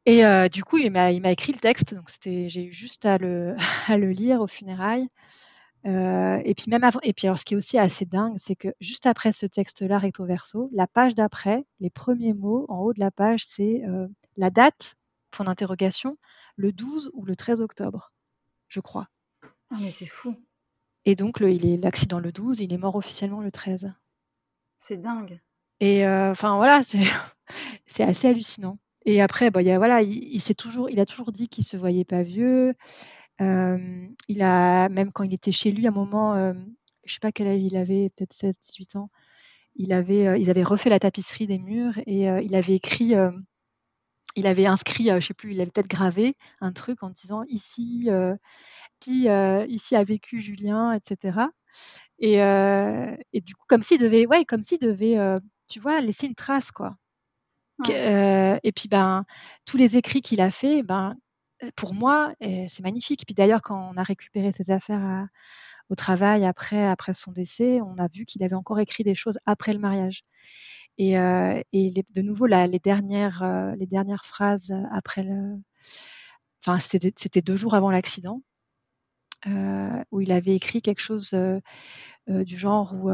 Et 0.07 0.25
euh, 0.25 0.49
du 0.49 0.65
coup, 0.65 0.79
il 0.79 0.91
m'a 0.91 1.11
écrit 1.11 1.53
le 1.53 1.59
texte, 1.59 1.95
donc 1.95 2.09
j'ai 2.23 2.65
eu 2.65 2.73
juste 2.73 3.07
à 3.07 3.19
le, 3.19 3.57
à 3.89 3.97
le 3.97 4.11
lire 4.11 4.41
aux 4.41 4.47
funérailles. 4.47 5.09
Euh, 5.87 6.41
et 6.45 6.55
puis 6.55 6.67
même 6.69 6.83
avant, 6.83 6.99
et 7.03 7.13
puis 7.13 7.27
alors 7.27 7.39
ce 7.39 7.45
qui 7.45 7.55
est 7.55 7.57
aussi 7.57 7.79
assez 7.79 8.05
dingue, 8.05 8.35
c'est 8.39 8.57
que 8.57 8.69
juste 8.81 9.07
après 9.07 9.31
ce 9.31 9.47
texte-là 9.47 9.99
recto 9.99 10.25
verso, 10.25 10.69
la 10.73 10.87
page 10.87 11.15
d'après, 11.15 11.65
les 11.79 11.91
premiers 11.91 12.35
mots 12.35 12.67
en 12.69 12.81
haut 12.81 12.93
de 12.93 12.99
la 13.01 13.13
page, 13.13 13.45
c'est 13.49 13.85
euh, 13.85 14.09
la 14.37 14.51
date, 14.51 14.97
point 15.31 15.47
d'interrogation, 15.47 16.19
le 16.57 16.73
12 16.73 17.11
ou 17.15 17.25
le 17.25 17.37
13 17.37 17.61
octobre, 17.61 18.13
je 18.69 18.81
crois. 18.81 19.09
Ah 19.71 19.77
mais 19.81 19.91
c'est 19.93 20.07
fou. 20.07 20.35
Et 21.05 21.15
donc 21.15 21.39
le, 21.39 21.53
il 21.53 21.67
est 21.67 21.77
l'accident 21.77 22.19
le 22.19 22.33
12, 22.33 22.61
il 22.61 22.73
est 22.73 22.79
mort 22.79 22.97
officiellement 22.97 23.41
le 23.41 23.53
13. 23.53 23.93
C'est 24.79 24.97
dingue. 24.97 25.41
Et 25.79 26.05
euh, 26.05 26.33
enfin 26.33 26.57
voilà, 26.57 26.83
c'est 26.83 27.05
c'est 27.87 28.03
assez 28.03 28.27
hallucinant. 28.29 28.79
Et 29.09 29.23
après, 29.23 29.53
bah, 29.53 29.63
y 29.63 29.71
a, 29.71 29.79
voilà, 29.79 30.03
il, 30.03 30.35
il, 30.35 30.55
toujours, 30.57 30.91
il 30.91 30.99
a 30.99 31.07
toujours 31.07 31.31
dit 31.31 31.49
qu'il 31.49 31.63
se 31.65 31.77
voyait 31.77 32.05
pas 32.05 32.23
vieux. 32.23 32.75
Il 33.39 34.43
a, 34.43 34.89
même 34.89 35.13
quand 35.13 35.25
il 35.25 35.35
était 35.35 35.53
chez 35.53 35.71
lui, 35.71 35.87
à 35.87 35.91
un 35.91 35.93
moment, 35.93 36.53
je 37.05 37.13
sais 37.13 37.21
pas 37.21 37.33
quel 37.33 37.49
âge 37.49 37.63
il 37.63 37.77
avait, 37.77 38.11
peut-être 38.11 38.33
16, 38.33 38.59
18 38.59 38.97
ans, 38.97 39.11
il 39.77 39.93
avait, 39.93 40.41
ils 40.41 40.51
avaient 40.51 40.63
refait 40.63 40.91
la 40.91 40.99
tapisserie 40.99 41.47
des 41.47 41.59
murs 41.59 41.99
et 42.07 42.25
il 42.25 42.55
avait 42.55 42.75
écrit 42.75 43.15
il 44.39 44.47
avait 44.47 44.67
inscrit, 44.67 45.07
je 45.07 45.21
sais 45.21 45.35
plus, 45.35 45.53
il 45.53 45.61
avait 45.61 45.71
peut-être 45.71 45.89
gravé 45.89 46.37
un 46.61 46.73
truc 46.73 47.03
en 47.03 47.11
disant 47.11 47.43
ici, 47.49 48.11
ici, 49.01 49.29
ici 49.69 49.97
a 49.97 50.05
vécu 50.05 50.41
Julien, 50.41 50.93
etc. 50.93 51.39
Et, 52.19 52.35
et 52.35 53.41
du 53.41 53.55
coup, 53.55 53.65
comme 53.69 53.83
s'il 53.83 54.01
devait, 54.01 54.27
ouais, 54.27 54.45
comme 54.45 54.63
s'il 54.63 54.79
devait, 54.79 55.17
tu 55.69 55.81
vois, 55.81 56.01
laisser 56.01 56.27
une 56.27 56.35
trace, 56.35 56.71
quoi. 56.71 56.97
et 57.89 58.73
puis, 58.75 58.89
ben, 58.89 59.25
tous 59.65 59.77
les 59.77 59.97
écrits 59.97 60.23
qu'il 60.23 60.41
a 60.41 60.51
fait, 60.51 60.83
ben, 60.83 61.17
pour 61.77 61.95
moi, 61.95 62.35
c'est 62.41 62.83
magnifique. 62.83 63.25
Puis 63.27 63.35
d'ailleurs, 63.35 63.63
quand 63.63 63.91
on 63.93 63.97
a 63.97 64.03
récupéré 64.03 64.53
ses 64.53 64.71
affaires 64.71 65.27
au 65.89 65.95
travail 65.95 66.45
après, 66.45 66.87
après 66.87 67.15
son 67.15 67.33
décès, 67.33 67.81
on 67.81 67.97
a 67.97 68.09
vu 68.09 68.25
qu'il 68.25 68.43
avait 68.43 68.55
encore 68.55 68.81
écrit 68.81 69.05
des 69.05 69.15
choses 69.15 69.39
après 69.47 69.73
le 69.73 69.79
mariage. 69.79 70.25
Et, 70.99 71.15
de 71.15 72.23
nouveau, 72.23 72.47
les, 72.47 72.79
dernières, 72.79 73.75
les 73.77 73.87
dernières 73.87 74.25
phrases 74.25 74.75
après 74.93 75.23
le. 75.23 75.57
Enfin, 76.65 76.79
c'était 76.79 77.43
deux 77.43 77.57
jours 77.57 77.75
avant 77.75 77.91
l'accident, 77.91 78.43
où 79.47 80.21
il 80.21 80.33
avait 80.33 80.55
écrit 80.55 80.83
quelque 80.83 81.03
chose 81.03 81.35
du 82.29 82.57
genre 82.57 82.95
où 82.95 83.11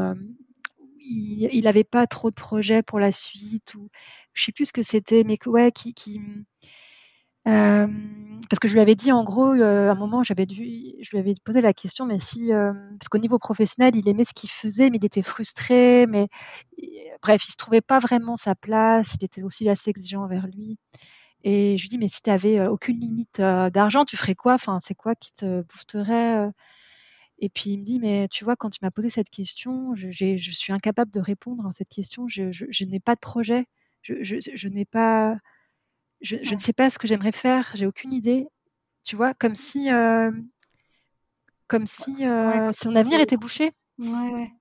il 0.99 1.63
n'avait 1.63 1.83
pas 1.83 2.07
trop 2.07 2.29
de 2.29 2.35
projets 2.35 2.81
pour 2.81 2.99
la 2.99 3.11
suite, 3.11 3.75
ou 3.75 3.89
je 4.33 4.43
sais 4.43 4.51
plus 4.51 4.65
ce 4.65 4.73
que 4.73 4.81
c'était, 4.81 5.23
mais 5.23 5.37
ouais, 5.45 5.71
qui, 5.71 5.93
qui 5.93 6.19
parce 7.45 8.59
que 8.59 8.67
je 8.67 8.73
lui 8.73 8.81
avais 8.81 8.95
dit 8.95 9.11
en 9.11 9.23
gros, 9.23 9.51
à 9.51 9.91
un 9.91 9.95
moment, 9.95 10.23
j'avais 10.23 10.45
dû, 10.45 10.95
je 11.01 11.09
lui 11.11 11.17
avais 11.17 11.33
posé 11.43 11.61
la 11.61 11.73
question, 11.73 12.05
mais 12.05 12.19
si, 12.19 12.51
parce 12.51 13.09
qu'au 13.09 13.17
niveau 13.17 13.39
professionnel, 13.39 13.95
il 13.95 14.07
aimait 14.07 14.25
ce 14.25 14.33
qu'il 14.33 14.49
faisait, 14.49 14.89
mais 14.89 14.97
il 14.97 15.05
était 15.05 15.21
frustré, 15.21 16.05
mais 16.07 16.27
bref, 17.21 17.43
il 17.47 17.51
se 17.51 17.57
trouvait 17.57 17.81
pas 17.81 17.99
vraiment 17.99 18.35
sa 18.35 18.55
place, 18.55 19.15
il 19.19 19.25
était 19.25 19.43
aussi 19.43 19.69
assez 19.69 19.89
exigeant 19.89 20.23
envers 20.23 20.47
lui. 20.47 20.77
Et 21.43 21.77
je 21.77 21.83
lui 21.83 21.89
dis, 21.89 21.97
mais 21.97 22.07
si 22.07 22.21
tu 22.21 22.29
avais 22.29 22.65
aucune 22.67 22.99
limite 22.99 23.39
d'argent, 23.39 24.05
tu 24.05 24.17
ferais 24.17 24.35
quoi? 24.35 24.53
Enfin, 24.53 24.79
c'est 24.79 24.95
quoi 24.95 25.15
qui 25.15 25.33
te 25.33 25.61
boosterait 25.63 26.49
Et 27.39 27.49
puis 27.49 27.71
il 27.71 27.79
me 27.79 27.83
dit, 27.83 27.99
mais 27.99 28.27
tu 28.29 28.45
vois, 28.45 28.55
quand 28.55 28.69
tu 28.69 28.79
m'as 28.81 28.91
posé 28.91 29.09
cette 29.09 29.29
question, 29.29 29.93
je, 29.95 30.09
suis 30.11 30.73
incapable 30.73 31.11
de 31.11 31.19
répondre 31.19 31.65
à 31.67 31.71
cette 31.71 31.89
question. 31.89 32.27
Je 32.27 32.85
n'ai 32.85 32.99
pas 32.99 33.15
de 33.15 33.19
projet. 33.19 33.65
Je, 34.01 34.67
n'ai 34.69 34.85
pas, 34.85 35.37
je, 36.23 36.53
ne 36.53 36.59
sais 36.59 36.73
pas 36.73 36.89
ce 36.89 36.97
que 36.97 37.07
j'aimerais 37.07 37.31
faire. 37.31 37.71
J'ai 37.75 37.85
aucune 37.85 38.13
idée. 38.13 38.47
Tu 39.03 39.15
vois, 39.15 39.33
comme 39.33 39.55
si, 39.55 39.89
comme 41.67 41.85
si 41.85 42.15
son 42.71 42.95
avenir 42.95 43.19
était 43.19 43.37
bouché. 43.37 43.71
Ouais, 43.99 44.51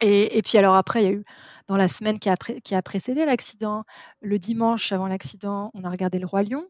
et, 0.00 0.38
et, 0.38 0.42
puis 0.42 0.58
alors 0.58 0.74
après, 0.74 1.02
il 1.02 1.04
y 1.04 1.08
a 1.08 1.12
eu 1.12 1.24
dans 1.66 1.76
la 1.76 1.88
semaine 1.88 2.18
qui 2.18 2.28
a, 2.28 2.36
qui 2.36 2.74
a 2.74 2.82
précédé 2.82 3.24
l'accident, 3.24 3.84
le 4.20 4.38
dimanche 4.38 4.92
avant 4.92 5.06
l'accident, 5.06 5.70
on 5.74 5.84
a 5.84 5.90
regardé 5.90 6.18
le 6.18 6.26
roi 6.26 6.42
lion. 6.42 6.66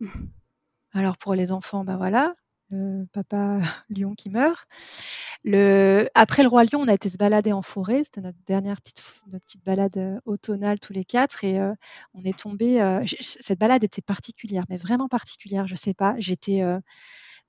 Alors 0.92 1.18
pour 1.18 1.34
les 1.34 1.52
enfants, 1.52 1.84
ben 1.84 1.96
voilà, 1.96 2.34
le 2.70 3.06
papa 3.12 3.60
lion 3.90 4.14
qui 4.14 4.30
meurt. 4.30 4.66
Le... 5.44 6.08
Après 6.14 6.42
le 6.42 6.48
roi 6.48 6.64
lion, 6.64 6.80
on 6.80 6.88
a 6.88 6.94
été 6.94 7.08
se 7.08 7.16
balader 7.16 7.52
en 7.52 7.62
forêt. 7.62 8.04
C'était 8.04 8.20
notre 8.20 8.38
dernière 8.46 8.80
petite, 8.80 9.02
notre 9.32 9.44
petite 9.44 9.64
balade 9.64 9.96
euh, 9.96 10.20
automnale 10.26 10.78
tous 10.78 10.92
les 10.92 11.04
quatre 11.04 11.44
et 11.44 11.58
euh, 11.58 11.72
on 12.14 12.22
est 12.22 12.38
tombé. 12.38 12.80
Euh, 12.80 13.02
cette 13.20 13.58
balade 13.58 13.82
était 13.82 14.02
particulière, 14.02 14.64
mais 14.68 14.76
vraiment 14.76 15.08
particulière. 15.08 15.66
Je 15.66 15.74
sais 15.74 15.94
pas. 15.94 16.14
J'étais 16.18 16.62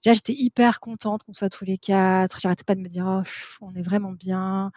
déjà 0.03 0.13
j'étais 0.13 0.33
hyper 0.33 0.79
contente 0.79 1.23
qu'on 1.23 1.33
soit 1.33 1.49
tous 1.49 1.65
les 1.65 1.77
quatre. 1.77 2.39
J'arrêtais 2.39 2.63
pas 2.63 2.75
de 2.75 2.81
me 2.81 2.87
dire 2.87 3.05
oh, 3.07 3.29
on 3.61 3.73
est 3.75 3.81
vraiment 3.81 4.11
bien 4.11 4.71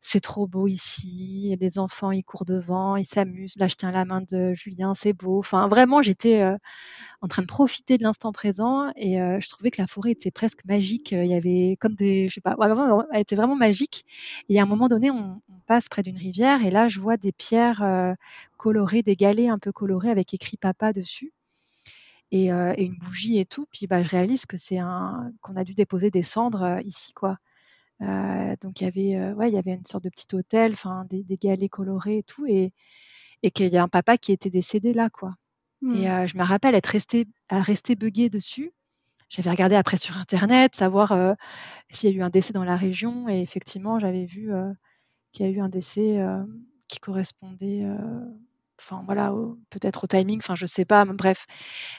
c'est 0.00 0.20
trop 0.20 0.46
beau 0.46 0.68
ici, 0.68 1.56
les 1.60 1.78
enfants 1.78 2.12
ils 2.12 2.22
courent 2.22 2.44
devant, 2.44 2.96
ils 2.96 3.04
s'amusent, 3.04 3.56
là 3.56 3.68
je 3.68 3.74
tiens 3.74 3.90
la 3.90 4.04
main 4.04 4.20
de 4.20 4.54
Julien, 4.54 4.94
c'est 4.94 5.12
beau. 5.12 5.38
Enfin 5.38 5.68
vraiment 5.68 6.02
j'étais 6.02 6.40
euh, 6.42 6.56
en 7.22 7.28
train 7.28 7.42
de 7.42 7.46
profiter 7.48 7.98
de 7.98 8.04
l'instant 8.04 8.32
présent 8.32 8.92
et 8.96 9.20
euh, 9.20 9.40
je 9.40 9.48
trouvais 9.48 9.70
que 9.70 9.80
la 9.82 9.86
forêt 9.88 10.12
était 10.12 10.30
presque 10.30 10.64
magique. 10.66 11.12
Il 11.12 11.26
y 11.26 11.34
avait 11.34 11.76
comme 11.80 11.94
des, 11.94 12.28
je 12.28 12.34
sais 12.34 12.40
pas, 12.40 12.56
elle 13.12 13.20
était 13.20 13.36
vraiment 13.36 13.56
magique. 13.56 14.04
Et 14.48 14.60
à 14.60 14.62
un 14.62 14.66
moment 14.66 14.88
donné 14.88 15.10
on, 15.10 15.40
passe 15.66 15.88
près 15.90 16.00
d'une 16.00 16.16
rivière 16.16 16.64
et 16.64 16.70
là 16.70 16.88
je 16.88 16.98
vois 16.98 17.18
des 17.18 17.32
pierres 17.32 17.82
euh, 17.82 18.14
colorées, 18.56 19.02
des 19.02 19.16
galets 19.16 19.50
un 19.50 19.58
peu 19.58 19.70
colorés 19.72 20.10
avec 20.10 20.32
écrit 20.32 20.56
papa 20.56 20.94
dessus. 20.94 21.32
Et, 22.30 22.46
et, 22.46 22.84
une 22.84 22.98
bougie 22.98 23.38
et 23.38 23.46
tout. 23.46 23.66
Puis 23.72 23.86
bah, 23.86 24.02
je 24.02 24.10
réalise 24.10 24.44
que 24.44 24.56
c'est 24.56 24.78
un 24.78 25.32
qu'on 25.40 25.56
a 25.56 25.64
dû 25.64 25.74
déposer 25.74 26.10
des 26.10 26.22
cendres 26.22 26.78
ici, 26.84 27.12
quoi. 27.14 27.38
Euh, 28.02 28.54
donc 28.60 28.80
il 28.80 28.84
y 28.84 28.86
avait, 28.86 29.16
euh, 29.16 29.34
ouais, 29.34 29.48
il 29.48 29.54
y 29.54 29.58
avait 29.58 29.72
une 29.72 29.84
sorte 29.84 30.04
de 30.04 30.08
petit 30.08 30.26
hôtel, 30.34 30.72
enfin 30.72 31.04
des, 31.10 31.24
galets 31.36 31.68
colorés 31.68 32.18
et 32.18 32.22
tout, 32.22 32.46
et, 32.46 32.72
et 33.42 33.50
qu'il 33.50 33.68
y 33.68 33.76
a 33.76 33.82
un 33.82 33.88
papa 33.88 34.16
qui 34.16 34.32
était 34.32 34.50
décédé 34.50 34.92
là, 34.92 35.10
quoi. 35.10 35.34
Et 35.82 35.86
mmh. 35.86 36.06
euh, 36.06 36.26
je 36.26 36.36
me 36.36 36.42
rappelle 36.42 36.74
être 36.74 36.86
resté 36.86 37.26
à 37.48 37.60
rester 37.60 37.94
dessus. 37.94 38.72
J'avais 39.28 39.50
regardé 39.50 39.76
après 39.76 39.98
sur 39.98 40.16
internet, 40.16 40.74
savoir 40.74 41.36
s'il 41.90 42.10
y 42.10 42.14
a 42.14 42.16
eu 42.16 42.22
un 42.22 42.30
décès 42.30 42.54
dans 42.54 42.64
la 42.64 42.76
région, 42.76 43.28
et 43.28 43.40
effectivement, 43.42 43.98
j'avais 43.98 44.24
vu 44.24 44.50
qu'il 45.32 45.44
y 45.44 45.48
a 45.48 45.52
eu 45.52 45.60
un 45.60 45.68
décès 45.68 46.18
qui 46.88 46.98
correspondait 46.98 47.84
enfin 48.78 49.02
voilà, 49.06 49.32
peut-être 49.70 50.04
au 50.04 50.06
timing, 50.06 50.38
enfin 50.38 50.54
je 50.54 50.66
sais 50.66 50.84
pas, 50.84 51.04
bref, 51.04 51.46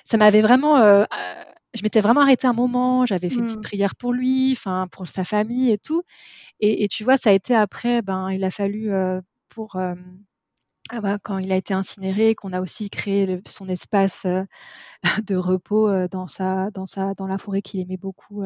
ça 0.03 0.17
m'avait 0.17 0.41
vraiment 0.41 1.05
je 1.73 1.83
m'étais 1.83 2.01
vraiment 2.01 2.21
arrêtée 2.21 2.47
un 2.47 2.53
moment, 2.53 3.05
j'avais 3.05 3.29
fait 3.29 3.35
une 3.35 3.45
petite 3.45 3.59
mmh. 3.59 3.61
prière 3.61 3.95
pour 3.95 4.13
lui, 4.13 4.51
enfin 4.53 4.87
pour 4.91 5.07
sa 5.07 5.23
famille 5.23 5.71
et 5.71 5.77
tout. 5.77 6.03
Et, 6.59 6.87
tu 6.87 7.03
vois, 7.03 7.17
ça 7.17 7.29
a 7.29 7.33
été 7.33 7.55
après, 7.55 8.01
ben 8.01 8.29
il 8.31 8.43
a 8.43 8.51
fallu 8.51 8.91
pour 9.49 9.77
ah 10.91 11.01
bah, 11.01 11.19
quand 11.21 11.37
il 11.37 11.51
a 11.51 11.55
été 11.55 11.73
incinéré, 11.73 12.33
qu'on 12.33 12.51
a 12.53 12.61
aussi 12.61 12.89
créé 12.89 13.39
son 13.47 13.67
espace 13.69 14.25
de 15.27 15.35
repos 15.35 16.07
dans 16.07 16.27
sa 16.27 16.71
dans 16.71 16.85
sa 16.85 17.13
dans 17.13 17.27
la 17.27 17.37
forêt 17.37 17.61
qu'il 17.61 17.79
aimait 17.81 17.97
beaucoup 17.97 18.43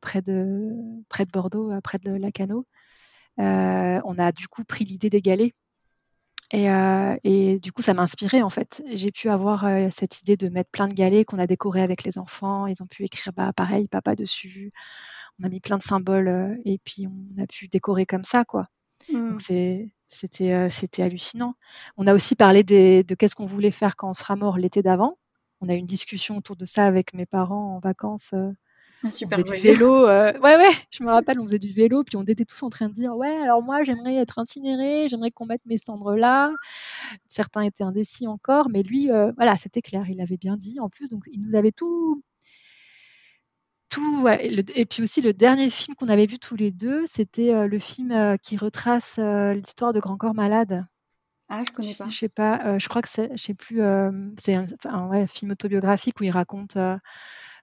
près 0.00 0.22
de 0.22 0.72
près 1.08 1.26
de 1.26 1.30
Bordeaux, 1.30 1.70
près 1.82 1.98
de 1.98 2.12
Lacano. 2.12 2.66
on 3.38 4.18
a 4.18 4.32
du 4.32 4.48
coup 4.48 4.64
pris 4.64 4.84
l'idée 4.84 5.10
des 5.10 5.20
galets 5.20 5.52
euh, 6.52 7.16
et, 7.24 7.58
du 7.58 7.72
coup, 7.72 7.82
ça 7.82 7.94
m'a 7.94 8.02
inspiré 8.02 8.42
en 8.42 8.50
fait. 8.50 8.82
J'ai 8.92 9.10
pu 9.10 9.28
avoir 9.28 9.64
euh, 9.64 9.88
cette 9.90 10.20
idée 10.20 10.36
de 10.36 10.48
mettre 10.48 10.70
plein 10.70 10.88
de 10.88 10.94
galets 10.94 11.24
qu'on 11.24 11.38
a 11.38 11.46
décorés 11.46 11.82
avec 11.82 12.04
les 12.04 12.18
enfants. 12.18 12.66
Ils 12.66 12.82
ont 12.82 12.86
pu 12.86 13.04
écrire 13.04 13.32
bah, 13.32 13.52
pareil, 13.52 13.88
papa 13.88 14.14
dessus. 14.14 14.72
On 15.40 15.44
a 15.44 15.48
mis 15.48 15.60
plein 15.60 15.78
de 15.78 15.82
symboles 15.82 16.28
euh, 16.28 16.56
et 16.64 16.78
puis 16.84 17.06
on 17.06 17.42
a 17.42 17.46
pu 17.46 17.68
décorer 17.68 18.06
comme 18.06 18.24
ça, 18.24 18.44
quoi. 18.44 18.68
Donc 19.12 19.40
c'était 19.40 19.90
c'était 20.08 21.02
hallucinant. 21.02 21.54
On 21.96 22.06
a 22.06 22.14
aussi 22.14 22.36
parlé 22.36 22.62
de 22.62 23.02
qu'est-ce 23.14 23.34
qu'on 23.34 23.44
voulait 23.44 23.70
faire 23.70 23.96
quand 23.96 24.08
on 24.08 24.14
sera 24.14 24.36
mort 24.36 24.56
l'été 24.56 24.80
d'avant. 24.80 25.18
On 25.60 25.68
a 25.68 25.74
eu 25.74 25.78
une 25.78 25.86
discussion 25.86 26.38
autour 26.38 26.56
de 26.56 26.64
ça 26.64 26.86
avec 26.86 27.12
mes 27.12 27.26
parents 27.26 27.76
en 27.76 27.80
vacances 27.80 28.32
ah, 29.04 29.10
super 29.10 29.38
on 29.38 29.42
faisait 29.42 29.56
du 29.56 29.62
vélo. 29.62 30.06
Euh, 30.06 30.32
ouais, 30.40 30.56
ouais, 30.56 30.72
je 30.90 31.04
me 31.04 31.10
rappelle, 31.10 31.38
on 31.38 31.42
faisait 31.42 31.58
du 31.58 31.72
vélo, 31.72 32.04
puis 32.04 32.16
on 32.16 32.22
était 32.22 32.46
tous 32.46 32.62
en 32.62 32.70
train 32.70 32.88
de 32.88 32.94
dire 32.94 33.14
Ouais, 33.14 33.36
alors 33.36 33.62
moi, 33.62 33.82
j'aimerais 33.82 34.16
être 34.16 34.38
incinéré, 34.38 35.08
j'aimerais 35.08 35.30
qu'on 35.30 35.44
mette 35.44 35.64
mes 35.66 35.76
cendres 35.76 36.14
là. 36.14 36.50
Certains 37.26 37.62
étaient 37.62 37.84
indécis 37.84 38.26
encore, 38.26 38.70
mais 38.70 38.82
lui, 38.82 39.10
euh, 39.10 39.30
voilà, 39.36 39.56
c'était 39.58 39.82
clair, 39.82 40.04
il 40.08 40.20
avait 40.22 40.38
bien 40.38 40.56
dit 40.56 40.80
en 40.80 40.88
plus, 40.88 41.08
donc 41.08 41.24
il 41.30 41.42
nous 41.42 41.54
avait 41.54 41.72
tout. 41.72 42.22
tout 43.90 44.26
et 44.28 44.86
puis 44.86 45.02
aussi, 45.02 45.20
le 45.20 45.34
dernier 45.34 45.68
film 45.68 45.94
qu'on 45.96 46.08
avait 46.08 46.26
vu 46.26 46.38
tous 46.38 46.56
les 46.56 46.70
deux, 46.70 47.04
c'était 47.06 47.52
euh, 47.52 47.66
le 47.66 47.78
film 47.78 48.38
qui 48.42 48.56
retrace 48.56 49.18
l'histoire 49.18 49.92
de 49.92 50.00
Grand 50.00 50.16
Corps 50.16 50.34
Malade. 50.34 50.86
Ah, 51.50 51.62
je 51.66 51.72
connais 51.72 51.92
pas. 51.92 52.08
Je 52.08 52.16
sais 52.16 52.28
pas, 52.30 52.78
je 52.78 52.88
crois 52.88 53.02
que 53.02 53.08
c'est, 53.10 53.30
je 53.36 53.42
sais 53.42 53.54
plus, 53.54 53.82
c'est 54.38 54.54
un, 54.54 54.64
un 54.86 55.26
film 55.26 55.50
autobiographique 55.50 56.18
où 56.20 56.24
il 56.24 56.30
raconte 56.30 56.78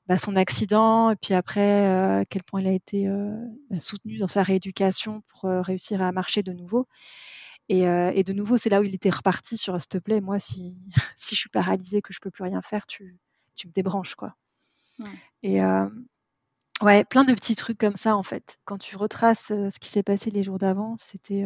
bah, 0.07 0.17
son 0.17 0.35
accident, 0.35 1.11
et 1.11 1.15
puis 1.15 1.33
après, 1.33 1.87
euh, 1.87 2.21
à 2.21 2.25
quel 2.25 2.43
point 2.43 2.61
il 2.61 2.67
a 2.67 2.71
été 2.71 3.07
euh, 3.07 3.35
bah, 3.69 3.79
soutenu 3.79 4.17
dans 4.17 4.27
sa 4.27 4.43
rééducation 4.43 5.21
pour 5.21 5.45
euh, 5.45 5.61
réussir 5.61 6.01
à 6.01 6.11
marcher 6.11 6.43
de 6.43 6.53
nouveau. 6.53 6.87
Et, 7.69 7.83
de 7.85 8.33
nouveau, 8.33 8.57
c'est 8.57 8.69
là 8.69 8.81
où 8.81 8.83
il 8.83 8.93
était 8.93 9.09
reparti 9.09 9.55
sur 9.55 9.79
s'il 9.79 9.87
te 9.87 9.97
plaît, 9.97 10.19
moi, 10.19 10.39
si, 10.39 10.75
si 11.15 11.35
je 11.35 11.39
suis 11.39 11.49
paralysée, 11.49 12.01
que 12.01 12.11
je 12.11 12.19
peux 12.19 12.29
plus 12.29 12.43
rien 12.43 12.61
faire, 12.61 12.85
tu, 12.85 13.17
tu 13.55 13.67
me 13.67 13.71
débranches, 13.71 14.15
quoi. 14.15 14.35
Et 15.41 15.61
ouais, 16.81 17.05
plein 17.05 17.23
de 17.23 17.33
petits 17.33 17.55
trucs 17.55 17.77
comme 17.77 17.95
ça, 17.95 18.17
en 18.17 18.23
fait. 18.23 18.59
Quand 18.65 18.77
tu 18.77 18.97
retraces 18.97 19.47
ce 19.47 19.79
qui 19.79 19.87
s'est 19.87 20.03
passé 20.03 20.31
les 20.31 20.43
jours 20.43 20.57
d'avant, 20.57 20.97
c'était. 20.97 21.45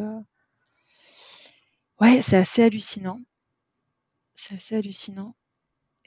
Ouais, 2.01 2.23
c'est 2.23 2.37
assez 2.37 2.63
hallucinant. 2.63 3.19
C'est 4.33 4.55
assez 4.55 4.75
hallucinant. 4.75 5.35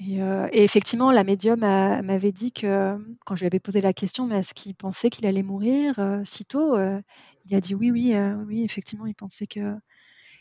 Euh, 0.01 0.49
et, 0.53 0.63
effectivement, 0.63 1.11
la 1.11 1.25
médium 1.25 1.61
m'avait 1.61 2.33
dit 2.33 2.53
que 2.53 2.97
quand 3.25 3.35
je 3.35 3.41
lui 3.41 3.47
avais 3.47 3.61
posé 3.61 3.81
la 3.81 3.93
question, 3.93 4.27
mais 4.27 4.39
est-ce 4.39 4.55
qu'il 4.55 4.75
pensait 4.75 5.11
qu'il 5.11 5.27
allait 5.27 5.43
mourir 5.43 5.99
euh, 5.99 6.21
si 6.25 6.45
tôt 6.45 6.77
euh, 6.77 7.01
Il 7.47 7.55
a 7.55 7.61
dit 7.61 7.75
oui, 7.75 7.91
oui, 7.91 8.15
oui, 8.47 8.63
effectivement, 8.65 9.07
il 9.07 9.15
pensait 9.15 9.47
que, 9.47 9.75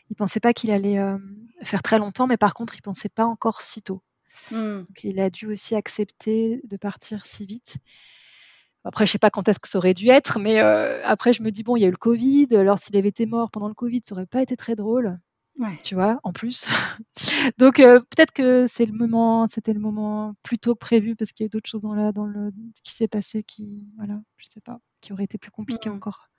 il 0.09 0.15
pensait 0.15 0.39
pas 0.39 0.53
qu'il 0.53 0.71
allait 0.71 0.99
faire 1.63 1.81
très 1.81 1.99
longtemps, 1.99 2.27
mais 2.27 2.37
par 2.37 2.53
contre, 2.53 2.75
il 2.75 2.81
pensait 2.81 3.09
pas 3.09 3.25
encore 3.25 3.61
si 3.61 3.81
tôt. 3.81 4.01
Mmh. 4.51 4.81
il 5.03 5.19
a 5.19 5.31
dû 5.31 5.47
aussi 5.47 5.73
accepter 5.73 6.61
de 6.63 6.77
partir 6.77 7.25
si 7.25 7.45
vite. 7.47 7.77
Après, 8.83 9.07
je 9.07 9.11
sais 9.11 9.17
pas 9.17 9.31
quand 9.31 9.47
est-ce 9.47 9.59
que 9.59 9.67
ça 9.67 9.79
aurait 9.79 9.95
dû 9.95 10.09
être, 10.09 10.37
mais 10.39 10.59
après, 10.59 11.33
je 11.33 11.41
me 11.41 11.49
dis 11.49 11.63
bon, 11.63 11.75
il 11.75 11.81
y 11.81 11.85
a 11.85 11.87
eu 11.87 11.91
le 11.91 11.97
Covid. 11.97 12.47
Alors, 12.51 12.77
s'il 12.77 12.95
avait 12.95 13.09
été 13.09 13.25
mort 13.25 13.49
pendant 13.49 13.67
le 13.67 13.73
Covid, 13.73 14.01
ça 14.03 14.13
aurait 14.13 14.27
pas 14.27 14.41
été 14.41 14.55
très 14.55 14.75
drôle. 14.75 15.19
Tu 15.83 15.95
vois, 15.95 16.19
en 16.23 16.33
plus. 16.33 16.67
Donc 17.57 17.79
euh, 17.79 17.99
peut-être 17.99 18.31
que 18.31 18.67
c'est 18.67 18.85
le 18.85 18.93
moment, 18.93 19.47
c'était 19.47 19.73
le 19.73 19.79
moment 19.79 20.35
plus 20.43 20.59
tôt 20.59 20.75
que 20.75 20.79
prévu 20.79 21.15
parce 21.15 21.31
qu'il 21.31 21.43
y 21.43 21.45
a 21.45 21.47
eu 21.47 21.49
d'autres 21.49 21.69
choses 21.69 21.81
dans, 21.81 21.95
la, 21.95 22.11
dans 22.11 22.25
le 22.25 22.51
qui 22.83 22.93
s'est 22.93 23.07
passé 23.07 23.43
qui, 23.43 23.91
voilà, 23.97 24.21
je 24.37 24.45
sais 24.45 24.61
pas, 24.61 24.79
qui 25.01 25.13
aurait 25.13 25.23
été 25.23 25.37
plus 25.37 25.51
compliqué 25.51 25.89
mmh. 25.89 25.93
encore. 25.93 26.29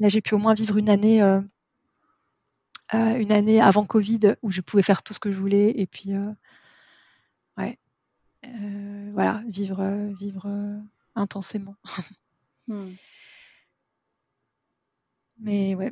Là, 0.00 0.08
j'ai 0.08 0.20
pu 0.20 0.34
au 0.34 0.38
moins 0.38 0.54
vivre 0.54 0.78
une 0.78 0.88
année, 0.88 1.22
euh, 1.22 1.40
euh, 2.94 3.18
une 3.18 3.32
année 3.32 3.60
avant 3.60 3.84
Covid 3.84 4.34
où 4.42 4.50
je 4.50 4.62
pouvais 4.62 4.82
faire 4.82 5.02
tout 5.02 5.14
ce 5.14 5.20
que 5.20 5.30
je 5.30 5.38
voulais 5.38 5.72
et 5.76 5.86
puis, 5.86 6.12
ouais, 7.56 7.78
voilà, 9.12 9.42
vivre, 9.46 10.08
vivre 10.18 10.48
intensément. 11.14 11.76
Mmh. 12.68 12.92
Mais 15.38 15.74
ouais, 15.74 15.90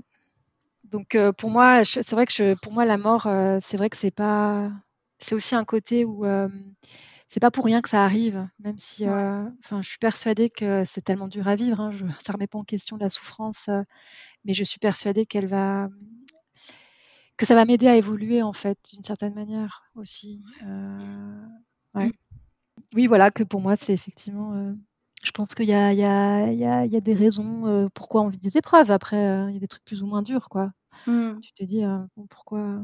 donc 0.90 1.14
euh, 1.14 1.32
pour 1.32 1.50
moi, 1.50 1.84
c'est 1.84 2.10
vrai 2.12 2.26
que 2.26 2.54
pour 2.54 2.72
moi 2.72 2.84
la 2.84 2.98
mort, 2.98 3.26
euh, 3.26 3.58
c'est 3.60 3.76
vrai 3.76 3.90
que 3.90 3.96
c'est 3.96 4.10
pas, 4.10 4.68
c'est 5.18 5.34
aussi 5.34 5.54
un 5.54 5.64
côté 5.64 6.04
où 6.04 6.24
euh, 6.24 6.48
c'est 7.26 7.40
pas 7.40 7.50
pour 7.50 7.64
rien 7.64 7.82
que 7.82 7.88
ça 7.88 8.04
arrive, 8.04 8.48
même 8.58 8.78
si, 8.78 9.06
enfin, 9.06 9.82
je 9.82 9.88
suis 9.88 9.98
persuadée 9.98 10.48
que 10.48 10.84
c'est 10.84 11.02
tellement 11.02 11.28
dur 11.28 11.46
à 11.48 11.56
vivre. 11.56 11.80
Hein, 11.80 11.90
je, 11.92 12.04
ça 12.18 12.32
remet 12.32 12.46
pas 12.46 12.58
en 12.58 12.64
question 12.64 12.96
la 12.96 13.08
souffrance, 13.08 13.68
mais 14.44 14.54
je 14.54 14.64
suis 14.64 14.78
persuadée 14.78 15.26
qu'elle 15.26 15.46
va, 15.46 15.88
que 17.36 17.46
ça 17.46 17.54
va 17.54 17.64
m'aider 17.64 17.88
à 17.88 17.96
évoluer 17.96 18.42
en 18.42 18.52
fait 18.52 18.78
d'une 18.92 19.04
certaine 19.04 19.34
manière 19.34 19.82
aussi. 19.94 20.42
Oui, 22.94 23.06
voilà, 23.06 23.30
que 23.30 23.42
pour 23.42 23.60
moi, 23.60 23.76
c'est 23.76 23.92
effectivement. 23.92 24.74
Je 25.28 25.32
pense 25.32 25.54
qu'il 25.54 25.66
y 25.68 25.74
a, 25.74 25.92
y, 25.92 26.04
a, 26.04 26.50
y, 26.50 26.64
a, 26.64 26.86
y 26.86 26.96
a, 26.96 27.00
des 27.00 27.12
raisons 27.12 27.90
pourquoi 27.92 28.22
on 28.22 28.28
vit 28.28 28.38
des 28.38 28.56
épreuves. 28.56 28.90
Après, 28.90 29.46
il 29.48 29.52
y 29.52 29.56
a 29.58 29.60
des 29.60 29.68
trucs 29.68 29.84
plus 29.84 30.02
ou 30.02 30.06
moins 30.06 30.22
durs, 30.22 30.48
quoi. 30.48 30.72
Mmh. 31.06 31.40
Tu 31.42 31.52
te 31.52 31.64
dis 31.64 31.82
pourquoi, 32.30 32.82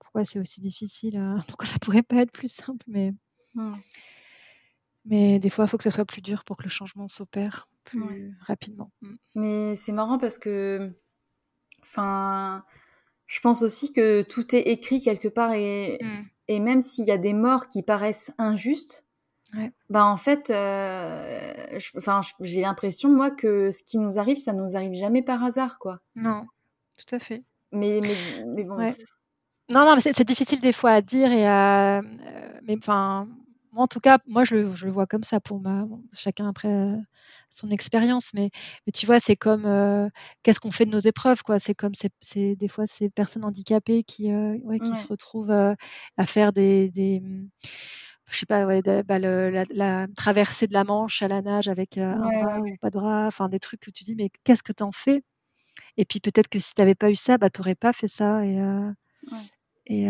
pourquoi 0.00 0.24
c'est 0.24 0.40
aussi 0.40 0.60
difficile, 0.60 1.36
pourquoi 1.46 1.66
ça 1.66 1.78
pourrait 1.80 2.02
pas 2.02 2.16
être 2.16 2.32
plus 2.32 2.52
simple, 2.52 2.84
mais. 2.88 3.12
Mais 5.04 5.38
des 5.38 5.50
fois, 5.50 5.66
il 5.66 5.68
faut 5.68 5.76
que 5.76 5.84
ça 5.84 5.92
soit 5.92 6.04
plus 6.04 6.20
dur 6.20 6.42
pour 6.42 6.56
que 6.56 6.64
le 6.64 6.68
changement 6.68 7.06
s'opère 7.06 7.68
plus 7.84 8.36
rapidement. 8.40 8.90
Mmh. 9.00 9.14
Mais 9.36 9.76
c'est 9.76 9.92
marrant 9.92 10.18
parce 10.18 10.38
que, 10.38 10.92
enfin, 11.82 12.64
je 13.28 13.38
pense 13.38 13.62
aussi 13.62 13.92
que 13.92 14.22
tout 14.22 14.52
est 14.54 14.62
écrit 14.62 15.00
quelque 15.00 15.28
part 15.28 15.52
et, 15.52 16.00
et 16.48 16.58
même 16.58 16.80
s'il 16.80 17.04
y 17.04 17.12
a 17.12 17.18
des 17.18 17.34
morts 17.34 17.68
qui 17.68 17.82
paraissent 17.82 18.32
injustes, 18.38 19.06
bah 19.90 20.06
en 20.06 20.16
fait, 20.16 20.50
euh, 20.50 21.78
enfin, 21.96 22.20
j'ai 22.40 22.62
l'impression 22.62 23.10
moi 23.10 23.30
que 23.30 23.70
ce 23.70 23.82
qui 23.82 23.98
nous 23.98 24.18
arrive, 24.18 24.38
ça 24.38 24.52
nous 24.52 24.76
arrive 24.76 24.94
jamais 24.94 25.22
par 25.22 25.42
hasard, 25.44 25.78
quoi. 25.78 26.00
Non, 26.16 26.46
tout 26.96 27.14
à 27.14 27.18
fait. 27.18 27.44
Mais, 27.70 28.00
mais, 28.02 28.44
mais 28.46 28.64
bon. 28.64 28.76
Non, 29.68 29.86
non, 29.86 29.94
mais 29.94 30.00
c'est 30.00 30.24
difficile 30.24 30.60
des 30.60 30.72
fois 30.72 30.90
à 30.90 31.00
dire 31.00 31.30
et 31.32 31.46
à, 31.46 31.98
euh, 31.98 32.02
mais 32.64 32.76
enfin, 32.76 33.28
moi, 33.72 33.84
en 33.84 33.88
tout 33.88 34.00
cas, 34.00 34.18
moi, 34.26 34.44
je, 34.44 34.56
le 34.56 34.90
vois 34.90 35.06
comme 35.06 35.22
ça 35.22 35.40
pour 35.40 35.60
ma, 35.60 35.86
chacun 36.12 36.48
après 36.48 36.68
euh, 36.68 36.96
son 37.48 37.70
expérience. 37.70 38.32
Mais, 38.34 38.50
mais 38.86 38.92
tu 38.92 39.06
vois, 39.06 39.20
c'est 39.20 39.36
comme 39.36 40.10
qu'est-ce 40.42 40.60
qu'on 40.60 40.72
fait 40.72 40.86
de 40.86 40.90
nos 40.90 41.00
épreuves, 41.00 41.42
quoi. 41.42 41.58
C'est 41.58 41.74
comme 41.74 41.92
c'est 41.94 42.56
des 42.56 42.68
fois 42.68 42.86
ces 42.86 43.08
personnes 43.08 43.44
handicapées 43.44 44.02
qui, 44.02 44.32
euh, 44.32 44.58
qui 44.82 44.96
se 44.96 45.06
retrouvent 45.06 45.52
à 45.52 46.26
faire 46.26 46.52
des, 46.52 46.90
des 46.90 47.22
je 48.32 48.38
sais 48.38 48.46
pas, 48.46 48.64
bah, 49.02 49.18
la, 49.18 50.06
traversée 50.16 50.66
de 50.66 50.72
la 50.72 50.84
Manche 50.84 51.22
à 51.22 51.28
la 51.28 51.42
nage 51.42 51.68
avec 51.68 51.98
un 51.98 52.16
bras 52.16 52.60
ou 52.60 52.76
pas 52.80 52.90
de 52.90 52.98
bras, 52.98 53.26
enfin 53.26 53.48
des 53.48 53.60
trucs 53.60 53.80
que 53.80 53.90
tu 53.90 54.04
dis, 54.04 54.14
mais 54.16 54.30
qu'est-ce 54.44 54.62
que 54.62 54.72
tu 54.72 54.82
en 54.82 54.92
fais? 54.92 55.22
Et 55.96 56.04
puis 56.04 56.20
peut-être 56.20 56.48
que 56.48 56.58
si 56.58 56.74
tu 56.74 56.80
n'avais 56.80 56.94
pas 56.94 57.10
eu 57.10 57.16
ça, 57.16 57.38
bah, 57.38 57.50
tu 57.50 57.60
n'aurais 57.60 57.74
pas 57.74 57.92
fait 57.92 58.08
ça. 58.08 58.44
Et, 58.44 58.58
et 59.86 60.08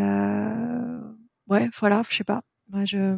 ouais, 1.49 1.69
voilà, 1.79 2.03
je 2.09 2.17
sais 2.17 2.25
pas. 2.25 2.43
Moi, 2.69 2.85
je, 2.85 3.17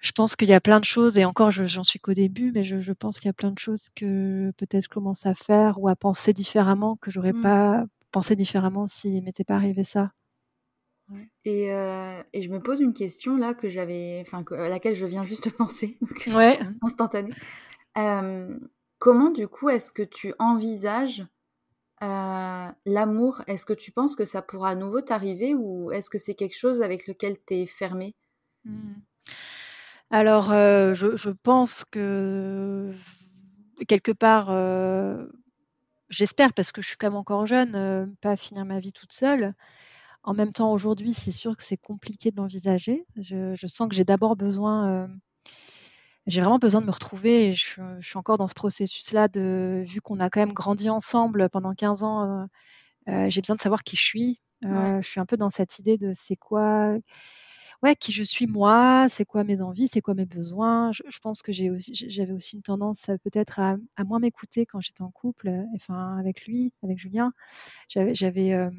je 0.00 0.12
pense 0.12 0.36
qu'il 0.36 0.48
y 0.48 0.54
a 0.54 0.60
plein 0.60 0.80
de 0.80 0.84
choses, 0.84 1.18
et 1.18 1.24
encore, 1.24 1.50
j'en 1.50 1.84
suis 1.84 1.98
qu'au 1.98 2.14
début, 2.14 2.52
mais 2.52 2.62
je, 2.62 2.92
pense 2.92 3.18
qu'il 3.18 3.28
y 3.28 3.30
a 3.30 3.34
plein 3.34 3.50
de 3.50 3.58
choses 3.58 3.88
que 3.94 4.52
peut-être 4.56 4.84
je 4.84 4.88
commence 4.88 5.26
à 5.26 5.34
faire 5.34 5.80
ou 5.80 5.88
à 5.88 5.96
penser 5.96 6.32
différemment 6.32 6.96
que 6.96 7.10
j'aurais 7.10 7.32
mmh. 7.32 7.40
pas 7.40 7.84
pensé 8.12 8.36
différemment 8.36 8.86
s'il 8.86 9.22
m'était 9.24 9.44
pas 9.44 9.56
arrivé 9.56 9.84
ça. 9.84 10.12
Et, 11.44 11.72
euh, 11.72 12.22
et, 12.32 12.42
je 12.42 12.50
me 12.50 12.60
pose 12.60 12.80
une 12.80 12.92
question 12.92 13.36
là 13.36 13.54
que 13.54 13.68
j'avais, 13.68 14.22
enfin 14.26 14.42
à 14.50 14.68
laquelle 14.68 14.94
je 14.94 15.06
viens 15.06 15.22
juste 15.22 15.46
de 15.46 15.50
penser, 15.56 15.96
donc 16.00 16.28
ouais. 16.36 16.58
instantané. 16.82 17.30
Euh, 17.96 18.58
comment 18.98 19.30
du 19.30 19.48
coup 19.48 19.70
est-ce 19.70 19.90
que 19.90 20.02
tu 20.02 20.34
envisages 20.38 21.24
euh, 22.02 22.68
l'amour? 22.84 23.42
Est-ce 23.46 23.64
que 23.64 23.72
tu 23.72 23.90
penses 23.90 24.16
que 24.16 24.24
ça 24.26 24.42
pourra 24.42 24.70
à 24.70 24.74
nouveau 24.74 25.00
t'arriver 25.00 25.54
ou 25.54 25.90
est-ce 25.92 26.10
que 26.10 26.18
c'est 26.18 26.34
quelque 26.34 26.56
chose 26.58 26.82
avec 26.82 27.06
lequel 27.06 27.36
tu 27.46 27.54
es 27.54 27.66
fermé 27.66 28.14
mmh. 28.64 28.92
Alors, 30.10 30.52
euh, 30.52 30.94
je, 30.94 31.30
pense 31.30 31.84
que 31.90 32.92
quelque 33.88 34.12
part, 34.12 34.48
euh, 34.50 35.26
j'espère 36.08 36.54
parce 36.54 36.72
que 36.72 36.80
je 36.80 36.88
suis 36.88 36.96
quand 36.96 37.08
même 37.08 37.16
encore 37.16 37.44
jeune, 37.44 37.74
euh, 37.74 38.06
pas 38.22 38.34
finir 38.36 38.64
ma 38.64 38.80
vie 38.80 38.92
toute 38.92 39.12
seule. 39.12 39.54
En 40.28 40.34
même 40.34 40.52
temps, 40.52 40.72
aujourd'hui, 40.74 41.14
c'est 41.14 41.32
sûr 41.32 41.56
que 41.56 41.62
c'est 41.62 41.78
compliqué 41.78 42.30
de 42.30 42.36
l'envisager. 42.36 43.06
Je, 43.16 43.66
sens 43.66 43.88
que 43.88 43.94
j'ai 43.94 44.04
d'abord 44.04 44.36
besoin, 44.36 45.08
j'ai 46.26 46.42
vraiment 46.42 46.58
besoin 46.58 46.82
de 46.82 46.86
me 46.86 46.92
retrouver. 46.92 47.46
Et 47.46 47.52
je, 47.54 47.80
suis 48.00 48.18
encore 48.18 48.36
dans 48.36 48.46
ce 48.46 48.52
processus-là 48.52 49.28
de, 49.28 49.82
vu 49.86 50.02
qu'on 50.02 50.20
a 50.20 50.28
quand 50.28 50.40
même 50.40 50.52
grandi 50.52 50.90
ensemble 50.90 51.48
pendant 51.48 51.72
15 51.72 52.02
ans, 52.02 52.46
j'ai 53.06 53.40
besoin 53.40 53.56
de 53.56 53.62
savoir 53.62 53.82
qui 53.84 53.96
je 53.96 54.04
suis. 54.04 54.40
Je 54.60 55.00
suis 55.02 55.18
un 55.18 55.24
peu 55.24 55.38
dans 55.38 55.48
cette 55.48 55.78
idée 55.78 55.96
de 55.96 56.12
c'est 56.12 56.36
quoi 56.36 56.98
ouais, 57.82 57.96
qui 57.96 58.12
je 58.12 58.22
suis 58.22 58.46
moi, 58.46 59.06
c'est 59.08 59.24
quoi 59.24 59.44
mes 59.44 59.62
envies, 59.62 59.88
c'est 59.88 60.00
quoi 60.00 60.14
mes 60.14 60.26
besoins. 60.26 60.92
Je, 60.92 61.18
pense 61.20 61.42
que 61.42 61.52
aussi, 61.72 61.92
j'avais 61.94 62.32
aussi 62.32 62.56
une 62.56 62.62
tendance 62.62 63.06
peut-être 63.24 63.60
à, 63.60 63.76
moins 64.04 64.18
m'écouter 64.18 64.66
quand 64.66 64.80
j'étais 64.80 65.02
en 65.02 65.10
couple, 65.10 65.48
euh, 65.48 65.64
enfin 65.74 66.18
avec 66.18 66.44
lui, 66.46 66.72
avec 66.82 66.98
Julien. 66.98 67.32
J'avais, 67.88 68.52
euh, 68.52 68.70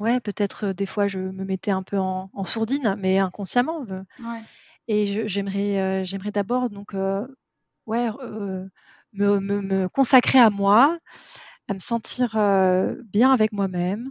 ouais, 0.00 0.20
peut-être 0.20 0.66
euh, 0.66 0.72
des 0.72 0.86
fois 0.86 1.08
je 1.08 1.18
me 1.18 1.44
mettais 1.44 1.70
un 1.70 1.82
peu 1.82 1.98
en, 1.98 2.44
sourdine, 2.44 2.96
mais 2.98 3.18
inconsciemment. 3.18 3.86
Et 4.88 5.28
j'aimerais, 5.28 6.04
j'aimerais 6.04 6.30
d'abord 6.30 6.68
donc 6.70 6.94
ouais, 7.86 8.10
me, 9.12 9.38
me, 9.40 9.60
me, 9.60 9.88
consacrer 9.88 10.38
à 10.38 10.50
moi, 10.50 10.98
à 11.68 11.74
me 11.74 11.78
sentir 11.78 12.32
bien 13.04 13.32
avec 13.32 13.52
moi-même, 13.52 14.10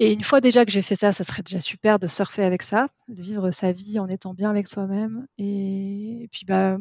et 0.00 0.12
une 0.12 0.22
fois 0.22 0.40
déjà 0.40 0.64
que 0.64 0.70
j'ai 0.70 0.80
fait 0.80 0.94
ça, 0.94 1.12
ça 1.12 1.24
serait 1.24 1.42
déjà 1.42 1.58
super 1.58 1.98
de 1.98 2.06
surfer 2.06 2.44
avec 2.44 2.62
ça, 2.62 2.86
de 3.08 3.20
vivre 3.20 3.50
sa 3.50 3.72
vie 3.72 3.98
en 3.98 4.08
étant 4.08 4.32
bien 4.32 4.48
avec 4.48 4.68
soi-même. 4.68 5.26
Et, 5.38 6.28
puis, 6.30 6.44
bah, 6.46 6.78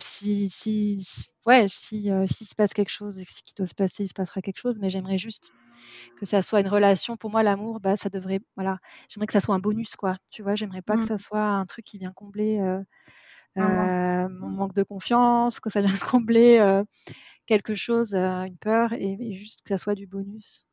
si, 0.00 0.48
si, 0.50 1.06
ouais, 1.46 1.66
si, 1.68 2.10
euh, 2.10 2.26
s'il 2.26 2.46
se 2.46 2.54
passe 2.54 2.72
quelque 2.74 2.90
chose 2.90 3.18
et 3.18 3.24
ce 3.24 3.42
qui 3.42 3.54
doit 3.54 3.66
se 3.66 3.74
passer, 3.74 4.04
il 4.04 4.08
se 4.08 4.14
passera 4.14 4.40
quelque 4.40 4.58
chose. 4.58 4.78
Mais 4.80 4.90
j'aimerais 4.90 5.18
juste 5.18 5.50
que 6.16 6.26
ça 6.26 6.42
soit 6.42 6.60
une 6.60 6.68
relation. 6.68 7.16
Pour 7.16 7.30
moi, 7.30 7.42
l'amour, 7.42 7.80
bah, 7.80 7.96
ça 7.96 8.08
devrait, 8.08 8.40
voilà, 8.56 8.78
j'aimerais 9.08 9.26
que 9.26 9.32
ça 9.32 9.40
soit 9.40 9.54
un 9.54 9.60
bonus, 9.60 9.96
quoi. 9.96 10.16
Tu 10.30 10.42
vois, 10.42 10.54
j'aimerais 10.54 10.82
pas 10.82 10.96
que 10.96 11.02
mmh. 11.02 11.06
ça 11.06 11.18
soit 11.18 11.42
un 11.42 11.66
truc 11.66 11.84
qui 11.84 11.98
vient 11.98 12.12
combler 12.12 12.58
euh, 12.58 12.82
euh, 13.58 14.28
mon 14.28 14.48
manque 14.48 14.74
de 14.74 14.82
confiance, 14.82 15.60
que 15.60 15.70
ça 15.70 15.80
vient 15.80 15.90
combler 16.10 16.82
quelque 17.46 17.74
chose, 17.74 18.14
une 18.14 18.58
peur, 18.58 18.92
et, 18.92 19.16
et, 19.20 19.32
juste 19.32 19.62
que 19.62 19.68
ça 19.70 19.78
soit 19.78 19.94
du 19.94 20.06
bonus 20.06 20.64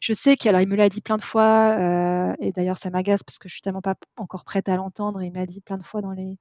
je 0.00 0.12
sais 0.12 0.36
qu'il 0.36 0.52
me 0.52 0.76
l'a 0.76 0.88
dit 0.88 1.00
plein 1.00 1.16
de 1.16 1.22
fois, 1.22 2.36
et 2.38 2.52
d'ailleurs 2.52 2.78
ça 2.78 2.90
m'agace 2.90 3.22
parce 3.22 3.38
que 3.38 3.48
je 3.48 3.54
suis 3.54 3.60
tellement 3.60 3.82
pas 3.82 3.96
encore 4.16 4.44
prête 4.44 4.68
à 4.68 4.76
l'entendre. 4.76 5.22
Il 5.22 5.32
m'a 5.32 5.46
dit 5.46 5.60
plein 5.60 5.78
de 5.78 5.82
fois 5.82 6.00
dans 6.00 6.12
les 6.12 6.38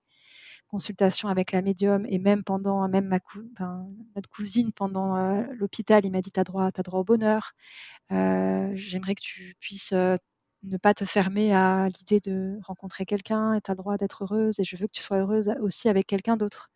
consultations 0.70 1.30
avec 1.30 1.52
la 1.52 1.62
médium 1.62 2.06
et 2.08 2.20
même 2.20 2.44
pendant 2.44 2.88
même 2.88 3.08
ma 3.08 3.20
notre 4.16 4.30
cousine 4.30 4.72
pendant 4.72 5.18
l'hôpital, 5.54 6.06
il 6.06 6.12
m'a 6.12 6.22
dit 6.22 6.32
t'as 6.32 6.44
droit, 6.44 6.70
as 6.76 6.84
droit 6.84 7.00
au 7.02 7.04
bonheur. 7.04 7.54
J'aimerais 8.10 9.16
que 9.16 9.22
tu 9.22 9.56
puisses 9.60 9.94
ne 9.94 10.78
pas 10.78 10.94
te 10.94 11.06
fermer 11.06 11.54
à 11.54 11.88
l'idée 11.88 12.20
de 12.20 12.60
rencontrer 12.64 13.06
quelqu'un 13.06 13.54
et 13.54 13.62
tu 13.62 13.72
as 13.72 13.74
le 13.74 13.78
droit 13.78 13.98
d'être 13.98 14.24
heureuse 14.24 14.60
et 14.60 14.64
je 14.64 14.76
veux 14.76 14.88
que 14.88 14.94
tu 14.94 15.02
sois 15.02 15.18
heureuse 15.18 15.52
aussi 15.62 15.90
avec 15.90 16.06
quelqu'un 16.08 16.38
d'autre. 16.38 16.70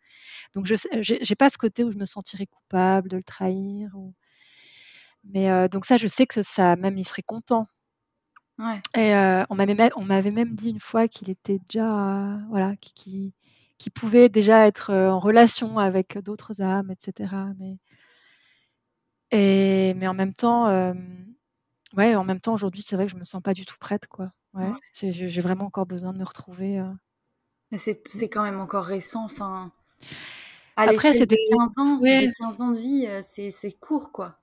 Donc 0.54 0.66
je 0.66 0.74
n'ai 0.74 1.36
pas 1.36 1.50
ce 1.50 1.58
côté 1.58 1.84
où 1.84 1.90
je 1.90 1.98
me 1.98 2.04
sentirais 2.04 2.46
coupable 2.46 3.08
de 3.08 3.16
le 3.16 3.22
trahir 3.22 3.90
ou 3.94 4.14
mais 5.24 5.68
donc 5.70 5.86
ça, 5.86 5.96
je 5.96 6.06
sais 6.06 6.26
que 6.26 6.42
ça, 6.42 6.76
même, 6.76 6.98
il 6.98 7.04
serait 7.04 7.22
content. 7.22 7.66
Et 8.96 9.12
on 9.50 9.54
m'avait 9.54 9.74
même, 9.74 9.90
on 9.96 10.04
m'avait 10.04 10.30
même 10.30 10.54
dit 10.54 10.70
une 10.70 10.80
fois 10.80 11.08
qu'il 11.08 11.30
était 11.30 11.58
déjà, 11.68 12.38
voilà, 12.50 12.74
qui, 12.80 13.32
qui, 13.78 13.90
pouvait 13.90 14.28
déjà 14.28 14.66
être 14.66 14.92
en 14.92 15.18
relation 15.18 15.78
avec 15.78 16.18
d'autres 16.18 16.62
âmes, 16.62 16.90
etc. 16.90 17.30
Mais, 17.58 17.78
et, 19.30 19.94
mais 19.94 20.06
en 20.06 20.14
même 20.14 20.32
temps, 20.32 20.66
ouais, 21.96 22.14
en 22.14 22.24
même 22.24 22.40
temps, 22.40 22.54
aujourd'hui, 22.54 22.82
c'est 22.82 22.96
vrai 22.96 23.06
que 23.06 23.12
je 23.12 23.16
me 23.16 23.24
sens 23.24 23.42
pas 23.42 23.54
du 23.54 23.64
tout 23.64 23.76
prête, 23.78 24.06
quoi. 24.06 24.32
Ouais, 24.54 24.70
j'ai 24.92 25.40
vraiment 25.40 25.64
encore 25.66 25.86
besoin 25.86 26.12
de 26.12 26.18
me 26.18 26.24
retrouver. 26.24 26.82
C'est 27.76 28.28
quand 28.28 28.42
même 28.42 28.60
encore 28.60 28.84
récent, 28.84 29.24
enfin. 29.24 29.72
Après, 30.76 31.12
c'était 31.12 31.38
15 31.50 31.78
ans, 31.78 32.00
15 32.00 32.60
ans 32.60 32.70
de 32.70 32.78
vie, 32.78 33.08
c'est 33.22 33.72
court, 33.80 34.12
quoi. 34.12 34.38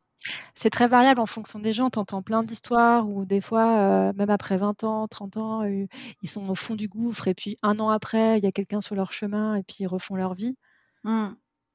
C'est 0.56 0.70
très 0.70 0.88
variable 0.88 1.20
en 1.20 1.26
fonction 1.26 1.60
des 1.60 1.74
gens. 1.74 1.90
Tu 1.90 2.00
entends 2.00 2.22
plein 2.22 2.44
d'histoires 2.44 3.08
où 3.08 3.26
des 3.26 3.42
fois, 3.42 3.80
euh, 3.80 4.14
même 4.14 4.30
après 4.30 4.58
20 4.58 4.84
ans, 4.84 5.08
30 5.08 5.38
ans, 5.38 5.64
euh, 5.64 5.86
ils 6.22 6.30
sont 6.30 6.48
au 6.50 6.56
fond 6.56 6.76
du 6.76 6.88
gouffre 6.88 7.28
et 7.28 7.34
puis 7.34 7.58
un 7.64 7.80
an 7.80 7.90
après, 7.90 8.38
il 8.38 8.44
y 8.44 8.48
a 8.48 8.52
quelqu'un 8.52 8.82
sur 8.82 8.96
leur 8.96 9.12
chemin 9.12 9.56
et 9.56 9.64
puis 9.64 9.78
ils 9.80 9.88
refont 9.88 10.16
leur 10.16 10.34
vie. 10.34 10.56
Mmh. 11.04 11.30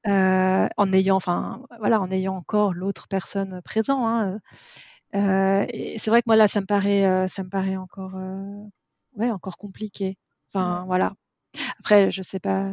Euh, 0.07 0.67
en 0.77 0.93
ayant, 0.93 1.17
enfin, 1.17 1.61
voilà, 1.79 1.99
en 1.99 2.09
ayant 2.11 2.35
encore 2.35 2.73
l'autre 2.73 3.07
personne 3.09 3.61
présent. 3.63 4.07
Hein, 4.07 4.39
c'est 5.11 6.07
vrai 6.07 6.21
que 6.21 6.27
moi 6.27 6.35
là, 6.35 6.47
ça 6.47 6.61
me 6.61 6.65
paraît, 6.65 7.27
ça 7.27 7.43
me 7.43 7.49
paraît 7.49 7.75
encore, 7.75 8.15
ouais, 9.15 9.31
encore 9.31 9.57
compliqué. 9.57 10.17
Enfin, 10.47 10.85
voilà. 10.85 11.13
Après, 11.79 12.09
je 12.11 12.21
sais 12.21 12.39
pas 12.39 12.71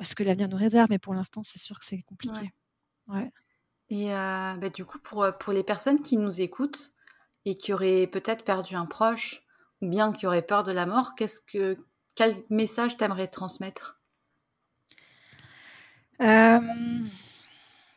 ce 0.00 0.14
que 0.14 0.22
l'avenir 0.24 0.48
nous 0.48 0.56
réserve, 0.56 0.88
mais 0.90 0.98
pour 0.98 1.14
l'instant, 1.14 1.42
c'est 1.42 1.58
sûr 1.58 1.78
que 1.78 1.84
c'est 1.84 2.02
compliqué. 2.02 2.50
Ouais. 3.06 3.30
Et 3.90 4.14
euh, 4.14 4.54
bah, 4.56 4.70
du 4.70 4.84
coup, 4.84 4.98
pour, 5.00 5.24
euh, 5.24 5.32
pour 5.32 5.52
les 5.52 5.64
personnes 5.64 6.00
qui 6.00 6.16
nous 6.16 6.40
écoutent 6.40 6.92
et 7.44 7.56
qui 7.56 7.72
auraient 7.72 8.06
peut-être 8.06 8.44
perdu 8.44 8.76
un 8.76 8.86
proche 8.86 9.42
ou 9.82 9.88
bien 9.88 10.12
qui 10.12 10.26
auraient 10.26 10.42
peur 10.42 10.62
de 10.62 10.72
la 10.72 10.86
mort, 10.86 11.14
que, 11.16 11.76
quel 12.14 12.36
message 12.50 12.96
t'aimerais 12.96 13.26
transmettre? 13.26 14.00
Euh, 16.20 16.60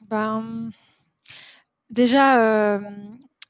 ben, 0.09 0.71
Déjà, 1.89 2.79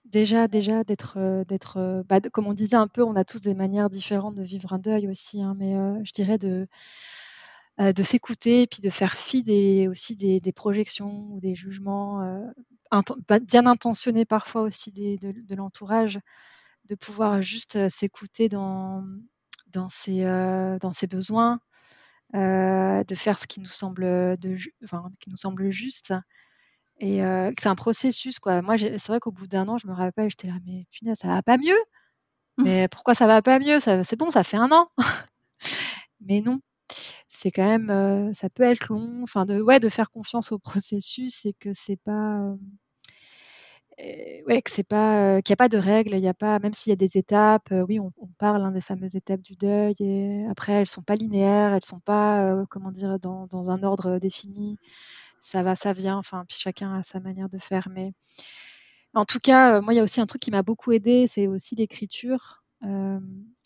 déjà, 0.06 0.48
déjà 0.50 0.84
d'être, 0.84 1.46
d'être, 1.48 2.04
bah, 2.10 2.20
comme 2.20 2.48
on 2.48 2.54
disait 2.54 2.76
un 2.76 2.88
peu, 2.88 3.04
on 3.04 3.16
a 3.16 3.24
tous 3.24 3.40
des 3.42 3.54
manières 3.54 3.90
différentes 3.90 4.36
de 4.36 4.44
vivre 4.44 4.74
un 4.74 4.80
deuil 4.80 5.08
aussi, 5.08 5.42
hein, 5.42 5.56
mais 5.58 5.76
je 6.04 6.12
dirais 6.12 6.38
de 6.38 6.68
de 7.80 8.04
s'écouter 8.04 8.62
et 8.62 8.68
puis 8.68 8.82
de 8.82 8.90
faire 8.90 9.16
fi 9.16 9.44
des, 9.44 9.88
aussi 9.88 10.16
des, 10.16 10.40
des 10.40 10.52
projections 10.52 11.28
ou 11.32 11.40
des 11.40 11.56
jugements 11.56 12.22
bah, 13.28 13.40
bien 13.40 13.66
intentionnés 13.66 14.26
parfois 14.26 14.62
aussi 14.62 14.92
des, 14.92 15.18
de, 15.18 15.32
de 15.32 15.56
l'entourage, 15.56 16.20
de 16.86 16.96
pouvoir 16.96 17.42
juste 17.42 17.90
s'écouter 17.90 18.48
dans, 18.50 19.04
dans, 19.68 19.90
ses, 19.90 20.24
dans 20.80 20.92
ses 20.92 21.08
besoins, 21.08 21.60
de 22.34 23.16
faire 23.16 23.40
ce 23.40 23.48
qui 23.48 23.60
nous 23.60 23.66
semble, 23.66 24.04
de, 24.38 24.56
enfin, 24.84 25.10
qui 25.20 25.32
nous 25.32 25.38
semble 25.38 25.72
juste 25.72 26.14
et 27.00 27.20
c'est 27.60 27.68
un 27.68 27.76
processus, 27.76 28.40
quoi. 28.40 28.62
Moi, 28.62 28.78
c'est 28.78 29.08
vrai 29.08 29.20
qu'au 29.20 29.32
bout 29.32 29.48
d'un 29.48 29.68
an, 29.68 29.78
je 29.78 29.88
me 29.88 29.94
rappelle, 29.94 30.30
j'étais 30.30 30.48
là, 30.48 30.54
mais 30.66 30.86
punaise, 30.92 31.18
ça 31.18 31.28
va 31.28 31.42
pas 31.42 31.58
mieux? 31.58 31.78
Mmh. 32.58 32.64
Mais 32.64 32.88
pourquoi 32.88 33.16
ça 33.16 33.28
va 33.28 33.42
pas 33.42 33.60
mieux? 33.60 33.80
C'est 33.80 34.16
bon, 34.16 34.30
ça 34.30 34.44
fait 34.44 34.58
un 34.58 34.72
an. 34.72 34.90
mais 36.22 36.42
non, 36.42 36.62
c'est 37.44 37.52
quand 37.52 37.66
même, 37.66 38.34
ça 38.34 38.50
peut 38.50 38.64
être 38.64 38.88
long. 38.90 39.22
Enfin, 39.24 39.46
de, 39.46 39.62
ouais, 39.62 39.80
de 39.80 39.90
faire 39.90 40.12
confiance 40.12 40.52
au 40.52 40.60
processus 40.60 41.46
et 41.46 41.54
que 41.54 41.74
c'est 41.74 41.98
pas, 41.98 42.56
ouais, 44.48 44.62
que 44.62 44.72
c'est 44.72 44.84
pas, 44.84 45.42
qu'il 45.42 45.52
n'y 45.52 45.56
a 45.56 45.58
pas 45.58 45.70
de 45.70 45.78
règles. 45.78 46.16
Il 46.16 46.22
y 46.22 46.28
a 46.28 46.34
pas, 46.34 46.60
même 46.60 46.74
s'il 46.74 46.92
y 46.92 46.94
a 46.94 46.96
des 46.96 47.18
étapes. 47.18 47.70
oui, 47.88 48.00
on, 48.00 48.12
parle 48.38 48.64
hein, 48.64 48.72
des 48.72 48.82
fameuses 48.82 49.16
étapes 49.16 49.42
du 49.42 49.56
deuil. 49.56 49.96
Et 50.00 50.46
après, 50.50 50.74
elles 50.74 50.88
sont 50.88 51.04
pas 51.04 51.16
linéaires, 51.16 51.74
elles 51.74 51.86
sont 51.86 52.00
pas, 52.00 52.66
comment 52.70 52.92
dire, 52.92 53.20
dans, 53.20 53.70
un 53.70 53.84
ordre 53.84 54.20
défini 54.20 54.78
ça 55.44 55.62
va, 55.62 55.76
ça 55.76 55.94
vient. 55.94 56.18
Enfin, 56.18 56.46
puis 56.48 56.58
chacun 56.58 56.96
a 56.96 57.04
sa 57.04 57.20
manière 57.20 57.50
de 57.50 57.58
faire. 57.58 57.90
Mais 57.92 58.14
en 59.14 59.26
tout 59.26 59.40
cas, 59.40 59.78
euh, 59.78 59.82
moi, 59.82 59.94
il 59.94 59.98
y 59.98 60.00
a 60.00 60.04
aussi 60.04 60.22
un 60.22 60.26
truc 60.26 60.42
qui 60.42 60.52
m'a 60.52 60.64
beaucoup 60.64 60.92
aidé, 60.92 61.28
c'est 61.28 61.48
aussi 61.48 61.76
l'écriture. 61.76 62.64
Euh, 62.84 63.20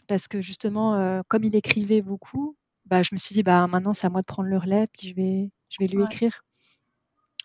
parce 0.08 0.28
que 0.28 0.42
justement, 0.42 0.96
euh, 0.96 1.22
comme 1.28 1.44
il 1.44 1.56
écrivait 1.56 2.02
beaucoup, 2.02 2.56
bah, 2.90 3.04
je 3.04 3.10
me 3.14 3.18
suis 3.18 3.34
dit, 3.34 3.44
bah, 3.44 3.68
maintenant, 3.68 3.94
c'est 3.94 4.08
à 4.08 4.10
moi 4.10 4.22
de 4.22 4.26
prendre 4.26 4.50
le 4.50 4.58
relais, 4.58 4.88
puis 4.88 5.10
je 5.10 5.16
vais, 5.16 5.52
je 5.70 5.78
vais 5.80 5.88
lui 5.88 6.04
écrire. 6.04 6.44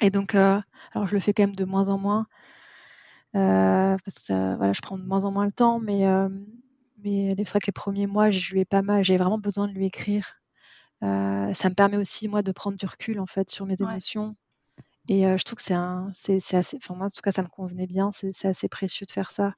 Et 0.00 0.10
donc, 0.10 0.34
alors 0.34 1.06
je 1.06 1.14
le 1.14 1.20
fais 1.20 1.32
quand 1.32 1.44
même 1.44 1.56
de 1.56 1.64
moins 1.64 1.88
en 1.88 1.98
moins, 1.98 2.26
parce 3.32 4.26
que 4.26 4.56
voilà, 4.56 4.72
je 4.72 4.80
prends 4.80 4.98
de 4.98 5.04
moins 5.04 5.24
en 5.24 5.30
moins 5.30 5.46
le 5.46 5.52
temps, 5.52 5.78
mais, 5.80 6.04
mais 7.04 7.34
c'est 7.36 7.48
vrai 7.48 7.60
que 7.60 7.66
les 7.66 7.72
premiers 7.72 8.06
mois, 8.06 8.30
je 8.30 8.52
lui 8.52 8.60
ai 8.60 8.64
pas 8.64 8.82
mal, 8.82 9.04
j'ai 9.04 9.16
vraiment 9.16 9.38
besoin 9.38 9.68
de 9.68 9.72
lui 9.72 9.86
écrire. 9.86 10.42
Euh, 11.02 11.52
ça 11.52 11.68
me 11.68 11.74
permet 11.74 11.96
aussi, 11.96 12.28
moi, 12.28 12.42
de 12.42 12.52
prendre 12.52 12.78
du 12.78 12.86
recul, 12.86 13.18
en 13.18 13.26
fait, 13.26 13.50
sur 13.50 13.66
mes 13.66 13.80
émotions. 13.80 14.36
Et 15.08 15.26
euh, 15.26 15.36
je 15.36 15.44
trouve 15.44 15.56
que 15.56 15.62
c'est 15.62 15.74
un, 15.74 16.10
c'est, 16.14 16.36
assez, 16.54 16.76
enfin, 16.76 16.94
moi, 16.94 17.06
en 17.06 17.10
tout 17.10 17.20
cas, 17.22 17.32
ça 17.32 17.42
me 17.42 17.48
convenait 17.48 17.86
bien. 17.86 18.10
C'est, 18.12 18.46
assez 18.46 18.68
précieux 18.68 19.06
de 19.06 19.10
faire 19.10 19.30
ça. 19.32 19.54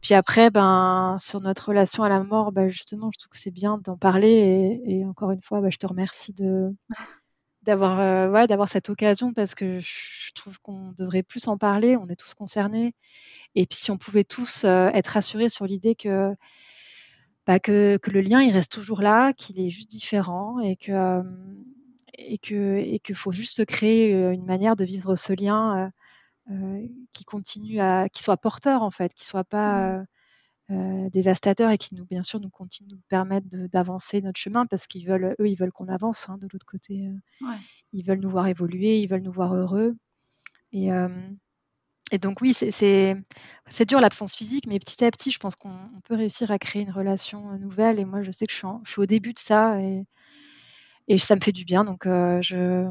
Puis 0.00 0.14
après, 0.14 0.50
ben, 0.50 1.16
sur 1.20 1.40
notre 1.40 1.68
relation 1.68 2.02
à 2.04 2.08
la 2.08 2.22
mort, 2.22 2.52
ben, 2.52 2.68
justement, 2.68 3.10
je 3.12 3.18
trouve 3.18 3.30
que 3.30 3.38
c'est 3.38 3.50
bien 3.50 3.78
d'en 3.78 3.96
parler. 3.96 4.80
Et, 4.86 5.04
encore 5.04 5.30
une 5.32 5.42
fois, 5.42 5.60
ben, 5.60 5.70
je 5.70 5.78
te 5.78 5.86
remercie 5.86 6.32
de, 6.34 6.74
d'avoir, 7.62 8.00
euh, 8.00 8.30
ouais, 8.30 8.46
d'avoir 8.46 8.68
cette 8.68 8.90
occasion 8.90 9.32
parce 9.32 9.54
que 9.54 9.78
je 9.78 10.32
trouve 10.34 10.60
qu'on 10.60 10.92
devrait 10.92 11.22
plus 11.22 11.48
en 11.48 11.58
parler. 11.58 11.96
On 11.96 12.08
est 12.08 12.16
tous 12.16 12.34
concernés. 12.34 12.94
Et 13.54 13.66
puis, 13.66 13.78
si 13.78 13.90
on 13.90 13.98
pouvait 13.98 14.24
tous 14.24 14.64
être 14.64 15.08
rassurés 15.08 15.48
sur 15.48 15.66
l'idée 15.66 15.94
que 15.94 16.34
bah, 17.48 17.58
que, 17.58 17.98
le 18.06 18.20
lien 18.20 18.42
il 18.42 18.52
reste 18.52 18.70
toujours 18.70 19.00
là, 19.00 19.32
qu'il 19.32 19.58
est 19.58 19.70
juste 19.70 19.90
différent 19.90 20.60
et 20.60 20.76
que 20.76 20.92
euh, 20.92 21.22
et 22.18 22.36
que 22.36 22.76
et 22.76 22.98
qu'il 22.98 23.14
faut 23.14 23.32
juste 23.32 23.56
se 23.56 23.62
créer 23.62 24.14
euh, 24.14 24.32
une 24.32 24.44
manière 24.44 24.76
de 24.76 24.84
vivre 24.84 25.16
ce 25.16 25.32
lien 25.32 25.86
euh, 25.86 25.88
qui 27.12 27.24
continue 27.24 27.80
à 27.80 28.08
qui 28.08 28.22
soit 28.22 28.36
porteur 28.36 28.82
en 28.82 28.90
fait, 28.90 29.12
qui 29.14 29.24
soit 29.26 29.44
pas 29.44 30.04
mmh. 30.68 31.10
dévastateur 31.10 31.70
et 31.70 31.78
qui 31.78 31.94
nous 31.94 32.04
bien 32.04 32.22
sûr 32.22 32.40
nous 32.40 32.50
continue 32.50 32.88
de 32.88 32.94
nous 32.94 33.02
permettre 33.08 33.46
d'avancer 33.68 34.22
notre 34.22 34.40
chemin 34.40 34.66
parce 34.66 34.86
qu'ils 34.86 35.06
veulent 35.06 35.34
eux 35.38 35.48
ils 35.48 35.56
veulent 35.56 35.72
qu'on 35.72 35.88
avance 35.88 36.28
hein, 36.28 36.38
de 36.38 36.48
l'autre 36.52 36.66
côté. 36.66 37.10
Ils 37.92 38.02
veulent 38.02 38.20
nous 38.20 38.30
voir 38.30 38.46
évoluer, 38.46 39.00
ils 39.00 39.08
veulent 39.08 39.22
nous 39.22 39.32
voir 39.32 39.54
heureux 39.54 39.96
et 40.72 40.90
et 42.10 42.18
donc 42.18 42.40
oui, 42.40 42.54
c'est 42.54 43.84
dur 43.86 44.00
l'absence 44.00 44.34
physique, 44.34 44.66
mais 44.66 44.78
petit 44.78 45.04
à 45.04 45.10
petit, 45.10 45.30
je 45.30 45.38
pense 45.38 45.56
qu'on 45.56 45.90
peut 46.04 46.14
réussir 46.14 46.50
à 46.50 46.58
créer 46.58 46.82
une 46.82 46.90
relation 46.90 47.50
euh, 47.50 47.58
nouvelle. 47.58 47.98
Et 47.98 48.04
moi, 48.04 48.22
je 48.22 48.30
sais 48.30 48.46
que 48.46 48.52
je 48.52 48.58
suis, 48.58 49.00
au 49.00 49.06
début 49.06 49.32
de 49.32 49.38
ça 49.38 49.80
et, 49.80 50.04
et, 51.08 51.18
ça 51.18 51.34
me 51.34 51.40
fait 51.40 51.52
du 51.52 51.64
bien. 51.64 51.84
Donc, 51.84 52.06
euh, 52.06 52.40
je, 52.42 52.86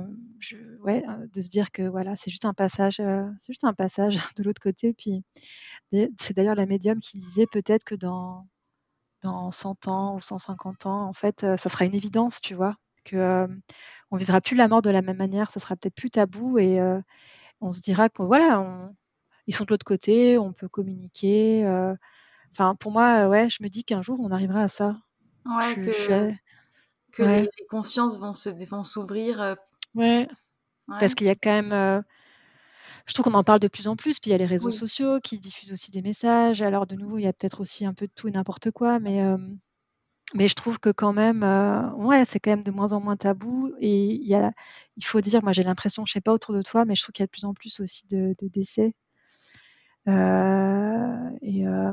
ouais, 0.83 1.03
euh, 1.07 1.27
de 1.33 1.41
se 1.41 1.49
dire 1.49 1.71
que 1.71 1.83
voilà, 1.83 2.15
c'est 2.15 2.29
juste 2.29 2.45
un 2.45 2.53
passage, 2.53 2.95
c'est 2.97 3.53
juste 3.53 3.63
un 3.63 3.73
passage 3.73 4.15
de 4.37 4.43
l'autre 4.43 4.61
côté. 4.61 4.93
Puis 4.93 5.23
c'est 5.91 6.35
d'ailleurs 6.35 6.55
la 6.55 6.65
médium 6.65 6.99
qui 6.99 7.17
disait 7.17 7.47
peut-être 7.51 7.83
que 7.83 7.95
dans 7.95 8.47
dans 9.23 9.51
100 9.51 9.87
ans 9.87 10.15
ou 10.15 10.19
150 10.21 10.85
ans, 10.85 11.07
en 11.07 11.13
fait, 11.13 11.41
ça 11.41 11.69
sera 11.69 11.85
une 11.85 11.95
évidence, 11.95 12.39
tu 12.41 12.53
vois, 12.53 12.75
que 13.03 13.47
on 14.11 14.17
vivra 14.17 14.41
plus 14.41 14.55
la 14.55 14.67
mort 14.67 14.81
de 14.81 14.89
la 14.89 15.01
même 15.01 15.17
manière, 15.17 15.51
ça 15.51 15.59
sera 15.59 15.75
peut-être 15.75 15.95
plus 15.95 16.11
tabou 16.11 16.59
et 16.59 16.79
on 17.61 17.71
se 17.71 17.81
dira 17.81 18.09
que 18.09 18.21
voilà, 18.21 18.59
on, 18.59 18.95
ils 19.47 19.55
sont 19.55 19.63
de 19.63 19.69
l'autre 19.71 19.85
côté, 19.85 20.37
on 20.37 20.53
peut 20.53 20.67
communiquer. 20.67 21.65
Euh, 21.65 21.95
enfin, 22.51 22.75
pour 22.75 22.91
moi, 22.91 23.27
ouais, 23.27 23.49
je 23.49 23.63
me 23.63 23.69
dis 23.69 23.83
qu'un 23.83 24.01
jour, 24.01 24.19
on 24.19 24.31
arrivera 24.31 24.61
à 24.61 24.67
ça. 24.67 24.97
Ouais, 25.45 25.75
que, 25.75 26.31
Les, 27.17 27.49
consciences 27.69 28.19
vont 28.19 28.33
se 28.33 28.49
vont 28.69 28.83
s'ouvrir. 28.83 29.41
Euh, 29.41 29.55
ouais. 29.95 30.27
Parce 30.87 31.15
qu'il 31.15 31.27
y 31.27 31.29
a 31.29 31.35
quand 31.35 31.49
même. 31.49 31.73
Euh, 31.73 32.01
je 33.05 33.13
trouve 33.13 33.25
qu'on 33.25 33.37
en 33.37 33.43
parle 33.43 33.59
de 33.59 33.67
plus 33.67 33.87
en 33.87 33.95
plus. 33.95 34.19
Puis 34.19 34.29
il 34.29 34.31
y 34.31 34.35
a 34.35 34.37
les 34.37 34.45
réseaux 34.45 34.71
sociaux 34.71 35.19
qui 35.21 35.39
diffusent 35.39 35.71
aussi 35.71 35.91
des 35.91 36.01
messages. 36.01 36.61
Alors, 36.61 36.87
de 36.87 36.95
nouveau, 36.95 37.17
il 37.17 37.23
y 37.23 37.27
a 37.27 37.33
peut-être 37.33 37.61
aussi 37.61 37.85
un 37.85 37.93
peu 37.93 38.07
de 38.07 38.11
tout 38.13 38.27
et 38.27 38.31
n'importe 38.31 38.71
quoi. 38.71 38.99
Mais, 38.99 39.21
mais 40.33 40.49
je 40.49 40.55
trouve 40.55 40.77
que 40.77 40.89
quand 40.89 41.13
même, 41.13 41.43
ouais, 41.97 42.25
c'est 42.25 42.39
quand 42.39 42.51
même 42.51 42.63
de 42.63 42.71
moins 42.71 42.91
en 42.91 42.99
moins 42.99 43.15
tabou. 43.15 43.73
Et 43.79 44.07
il, 44.07 44.27
y 44.27 44.35
a, 44.35 44.51
il 44.97 45.05
faut 45.05 45.21
dire, 45.21 45.41
moi 45.41 45.53
j'ai 45.53 45.63
l'impression, 45.63 46.05
je 46.05 46.11
sais 46.11 46.21
pas 46.21 46.33
autour 46.33 46.53
de 46.53 46.61
toi, 46.61 46.83
mais 46.83 46.95
je 46.95 47.03
trouve 47.03 47.13
qu'il 47.13 47.23
y 47.23 47.25
a 47.25 47.27
de 47.27 47.31
plus 47.31 47.45
en 47.45 47.53
plus 47.53 47.79
aussi 47.79 48.05
de 48.07 48.35
décès 48.41 48.93
euh, 50.07 51.29
et 51.41 51.67
euh, 51.67 51.91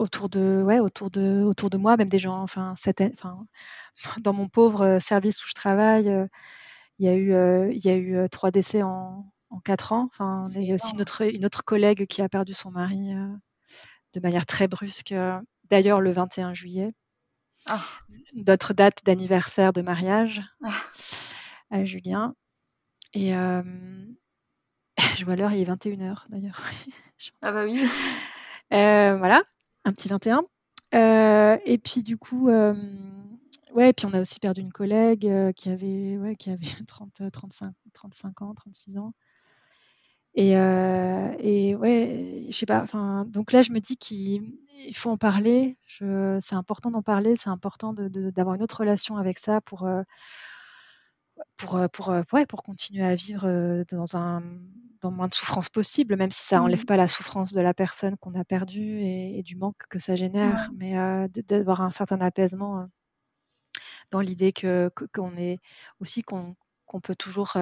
autour 0.00 0.28
de 0.28 0.62
ouais 0.64 0.80
autour 0.80 1.10
de 1.10 1.42
autour 1.42 1.70
de 1.70 1.76
moi 1.76 1.96
même 1.96 2.08
des 2.08 2.18
gens 2.18 2.40
enfin, 2.42 2.74
enfin 2.74 3.46
dans 4.20 4.32
mon 4.32 4.48
pauvre 4.48 4.98
service 5.00 5.44
où 5.44 5.48
je 5.48 5.54
travaille 5.54 6.10
il 6.98 7.06
y 7.06 7.08
a 7.08 7.14
eu 7.14 7.72
il 7.72 7.84
y 7.84 7.88
a 7.90 7.96
eu 7.96 8.28
trois 8.30 8.50
décès 8.50 8.82
en, 8.82 9.30
en 9.50 9.60
quatre 9.60 9.92
ans 9.92 10.08
enfin 10.12 10.42
il 10.56 10.64
y 10.64 10.72
a 10.72 10.74
aussi 10.74 10.94
une 10.94 11.00
autre, 11.00 11.22
une 11.22 11.44
autre 11.44 11.64
collègue 11.64 12.06
qui 12.06 12.22
a 12.22 12.28
perdu 12.28 12.54
son 12.54 12.70
mari 12.70 13.10
de 14.14 14.20
manière 14.20 14.46
très 14.46 14.68
brusque 14.68 15.14
d'ailleurs 15.68 16.00
le 16.00 16.10
21 16.10 16.54
juillet 16.54 16.92
ah. 17.68 17.84
notre 18.46 18.72
date 18.72 19.04
d'anniversaire 19.04 19.72
de 19.72 19.82
mariage 19.82 20.42
ah. 20.64 20.82
à 21.70 21.84
Julien 21.84 22.34
et 23.12 23.34
je 25.16 25.24
vois 25.24 25.36
l'heure, 25.36 25.52
il 25.52 25.60
est 25.60 25.70
21h 25.72 26.24
d'ailleurs. 26.28 26.60
ah 27.42 27.52
bah 27.52 27.64
oui. 27.64 27.86
Euh, 28.72 29.16
voilà, 29.16 29.42
un 29.84 29.92
petit 29.92 30.08
21. 30.08 30.44
Euh, 30.94 31.58
et 31.64 31.78
puis 31.78 32.02
du 32.02 32.16
coup, 32.16 32.48
euh, 32.48 32.74
ouais, 33.74 33.92
puis 33.92 34.06
on 34.06 34.14
a 34.14 34.20
aussi 34.20 34.40
perdu 34.40 34.60
une 34.60 34.72
collègue 34.72 35.52
qui 35.54 35.68
avait, 35.70 36.16
ouais, 36.18 36.36
qui 36.36 36.50
avait 36.50 36.66
30, 36.86 37.22
35, 37.32 37.72
35 37.92 38.42
ans, 38.42 38.54
36 38.54 38.98
ans. 38.98 39.12
Et, 40.34 40.52
et 40.52 41.74
ouais, 41.74 42.46
je 42.48 42.56
sais 42.56 42.66
pas. 42.66 42.82
Enfin, 42.82 43.24
donc 43.26 43.52
là, 43.52 43.62
je 43.62 43.72
me 43.72 43.80
dis 43.80 43.96
qu'il 43.96 44.54
faut 44.94 45.10
en 45.10 45.16
parler. 45.16 45.74
C'est 45.88 46.54
important 46.54 46.90
d'en 46.90 47.02
parler. 47.02 47.34
C'est 47.36 47.50
important 47.50 47.92
d'avoir 47.94 48.54
une 48.54 48.62
autre 48.62 48.78
relation 48.78 49.16
avec 49.16 49.38
ça 49.38 49.60
pour 49.60 49.88
pour, 51.56 51.76
euh, 51.76 51.88
pour, 51.88 52.10
euh, 52.10 52.22
ouais, 52.32 52.46
pour 52.46 52.62
continuer 52.62 53.04
à 53.04 53.14
vivre 53.14 53.46
euh, 53.46 53.82
dans 53.90 54.16
un 54.16 54.42
dans 55.00 55.10
moins 55.10 55.28
de 55.28 55.34
souffrance 55.34 55.70
possible, 55.70 56.16
même 56.16 56.30
si 56.30 56.44
ça 56.44 56.58
n'enlève 56.58 56.82
mmh. 56.82 56.84
pas 56.84 56.98
la 56.98 57.08
souffrance 57.08 57.54
de 57.54 57.60
la 57.62 57.72
personne 57.72 58.18
qu'on 58.18 58.34
a 58.34 58.44
perdue 58.44 59.00
et, 59.00 59.42
du 59.42 59.56
manque 59.56 59.82
que 59.88 59.98
ça 59.98 60.14
génère, 60.14 60.70
mais 60.76 60.94
d'avoir 61.48 61.80
un 61.80 61.90
certain 61.90 62.20
apaisement 62.20 62.86
dans 64.10 64.20
l'idée 64.20 64.52
que 64.52 64.90
qu'on 65.14 65.38
est 65.38 65.58
aussi 66.00 66.22
qu'on 66.22 66.54
peut 67.00 67.14
toujours 67.14 67.56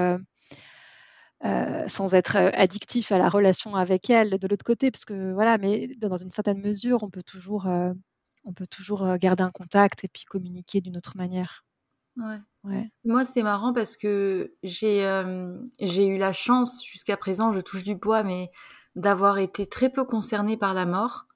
sans 1.87 2.15
être 2.15 2.37
addictif 2.55 3.13
à 3.13 3.19
la 3.19 3.29
relation 3.29 3.77
avec 3.77 4.11
elle 4.11 4.41
de 4.41 4.49
l'autre 4.49 4.65
côté, 4.65 4.91
parce 4.91 5.05
que 5.05 5.33
voilà, 5.33 5.59
mais 5.59 5.95
dans 5.99 6.17
une 6.17 6.31
certaine 6.31 6.61
mesure, 6.61 7.05
on 7.05 7.11
peut 7.11 7.23
toujours 7.23 7.69
on 7.69 8.53
peut 8.53 8.67
toujours 8.67 9.17
garder 9.17 9.45
un 9.45 9.53
contact 9.53 10.03
et 10.03 10.09
puis 10.09 10.25
communiquer 10.25 10.81
d'une 10.81 10.97
autre 10.97 11.17
manière. 11.17 11.65
Ouais. 12.65 12.91
Moi, 13.05 13.25
c'est 13.25 13.43
marrant 13.43 13.73
parce 13.73 13.97
que 13.97 14.53
j'ai 14.63 15.23
j'ai 15.81 16.07
eu 16.07 16.19
la 16.19 16.33
chance, 16.33 16.85
jusqu'à 16.85 17.17
présent, 17.17 17.53
je 17.53 17.61
touche 17.61 17.85
du 17.85 17.95
bois, 17.95 18.23
mais 18.23 18.51
d'avoir 18.97 19.39
été 19.39 19.67
très 19.67 19.91
peu 19.91 20.05
concernée 20.05 20.57
par 20.57 20.75
la 20.75 20.85
mort. 20.85 21.27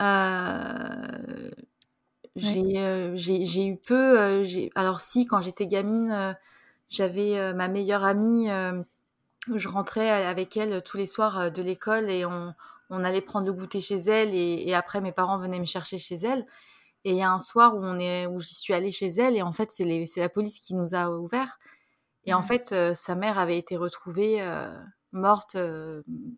Euh, 0.00 1.50
j'ai 2.36 3.66
eu 3.66 3.76
peu. 3.76 4.42
alors, 4.74 5.00
si, 5.00 5.26
quand 5.26 5.40
j'étais 5.40 5.66
gamine, 5.66 6.36
j'avais 6.88 7.52
ma 7.54 7.68
meilleure 7.68 8.04
amie, 8.04 8.48
je 9.52 9.68
rentrais 9.68 10.10
avec 10.10 10.56
elle 10.56 10.82
tous 10.82 10.98
les 10.98 11.06
soirs 11.06 11.50
de 11.50 11.62
l'école 11.62 12.10
et 12.10 12.24
on, 12.24 12.54
on 12.90 13.04
allait 13.04 13.20
prendre 13.20 13.46
le 13.46 13.52
goûter 13.52 13.80
chez 13.80 13.96
elle 13.96 14.34
et, 14.34 14.74
après 14.74 15.00
mes 15.00 15.12
parents 15.12 15.38
venaient 15.38 15.60
me 15.60 15.64
chercher 15.64 15.98
chez 15.98 16.16
elle. 16.16 16.44
Et 17.04 17.12
il 17.12 17.16
y 17.16 17.22
a 17.22 17.30
un 17.30 17.40
soir 17.40 17.76
où 17.76 17.80
on 17.82 17.98
est, 17.98 18.26
où 18.26 18.40
j'y 18.40 18.54
suis 18.54 18.74
allée 18.74 18.90
chez 18.90 19.06
elle 19.06 19.36
et 19.36 19.42
en 19.42 19.52
fait 19.52 19.70
c'est 19.72 19.84
la 20.16 20.28
police 20.28 20.60
qui 20.60 20.74
nous 20.74 20.94
a 20.94 21.10
ouvert. 21.10 21.58
Et 22.24 22.34
en 22.34 22.42
fait 22.42 22.74
sa 22.94 23.14
mère 23.14 23.38
avait 23.38 23.56
été 23.58 23.76
retrouvée 23.76 24.44
morte, 25.12 25.56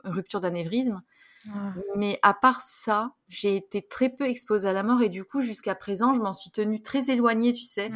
rupture 0.04 0.40
d'anévrisme. 0.40 1.02
Ah. 1.48 1.74
Mais 1.96 2.18
à 2.22 2.34
part 2.34 2.60
ça, 2.60 3.14
j'ai 3.28 3.56
été 3.56 3.82
très 3.82 4.08
peu 4.08 4.24
exposée 4.24 4.68
à 4.68 4.72
la 4.72 4.82
mort 4.82 5.02
et 5.02 5.08
du 5.08 5.24
coup, 5.24 5.40
jusqu'à 5.40 5.74
présent, 5.74 6.14
je 6.14 6.20
m'en 6.20 6.34
suis 6.34 6.50
tenue 6.50 6.82
très 6.82 7.10
éloignée, 7.10 7.52
tu 7.52 7.64
sais. 7.64 7.88
Mmh, 7.88 7.94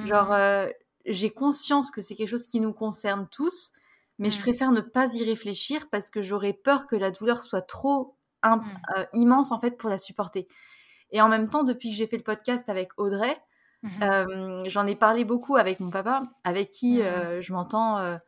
mmh, 0.00 0.06
Genre, 0.06 0.28
mmh. 0.28 0.32
Euh, 0.32 0.68
j'ai 1.06 1.30
conscience 1.30 1.90
que 1.90 2.00
c'est 2.00 2.14
quelque 2.14 2.28
chose 2.28 2.46
qui 2.46 2.60
nous 2.60 2.72
concerne 2.72 3.28
tous, 3.30 3.72
mais 4.18 4.30
je 4.30 4.40
préfère 4.40 4.72
ne 4.72 4.80
pas 4.80 5.14
y 5.14 5.24
réfléchir 5.24 5.88
parce 5.90 6.10
que 6.10 6.22
j'aurais 6.22 6.52
peur 6.52 6.86
que 6.86 6.96
la 6.96 7.10
douleur 7.10 7.40
soit 7.40 7.62
trop 7.62 8.16
euh, 8.44 9.04
immense 9.12 9.52
en 9.52 9.58
fait 9.58 9.78
pour 9.78 9.88
la 9.88 9.98
supporter. 9.98 10.48
Et 11.10 11.20
en 11.20 11.28
même 11.28 11.48
temps, 11.48 11.64
depuis 11.64 11.90
que 11.90 11.96
j'ai 11.96 12.06
fait 12.06 12.16
le 12.16 12.22
podcast 12.22 12.68
avec 12.68 12.90
Audrey, 12.96 13.36
euh, 14.02 14.64
j'en 14.66 14.86
ai 14.86 14.96
parlé 14.96 15.24
beaucoup 15.24 15.56
avec 15.56 15.80
mon 15.80 15.90
papa, 15.90 16.22
avec 16.44 16.70
qui 16.70 17.00
je 17.00 17.52
m'entends 17.52 18.18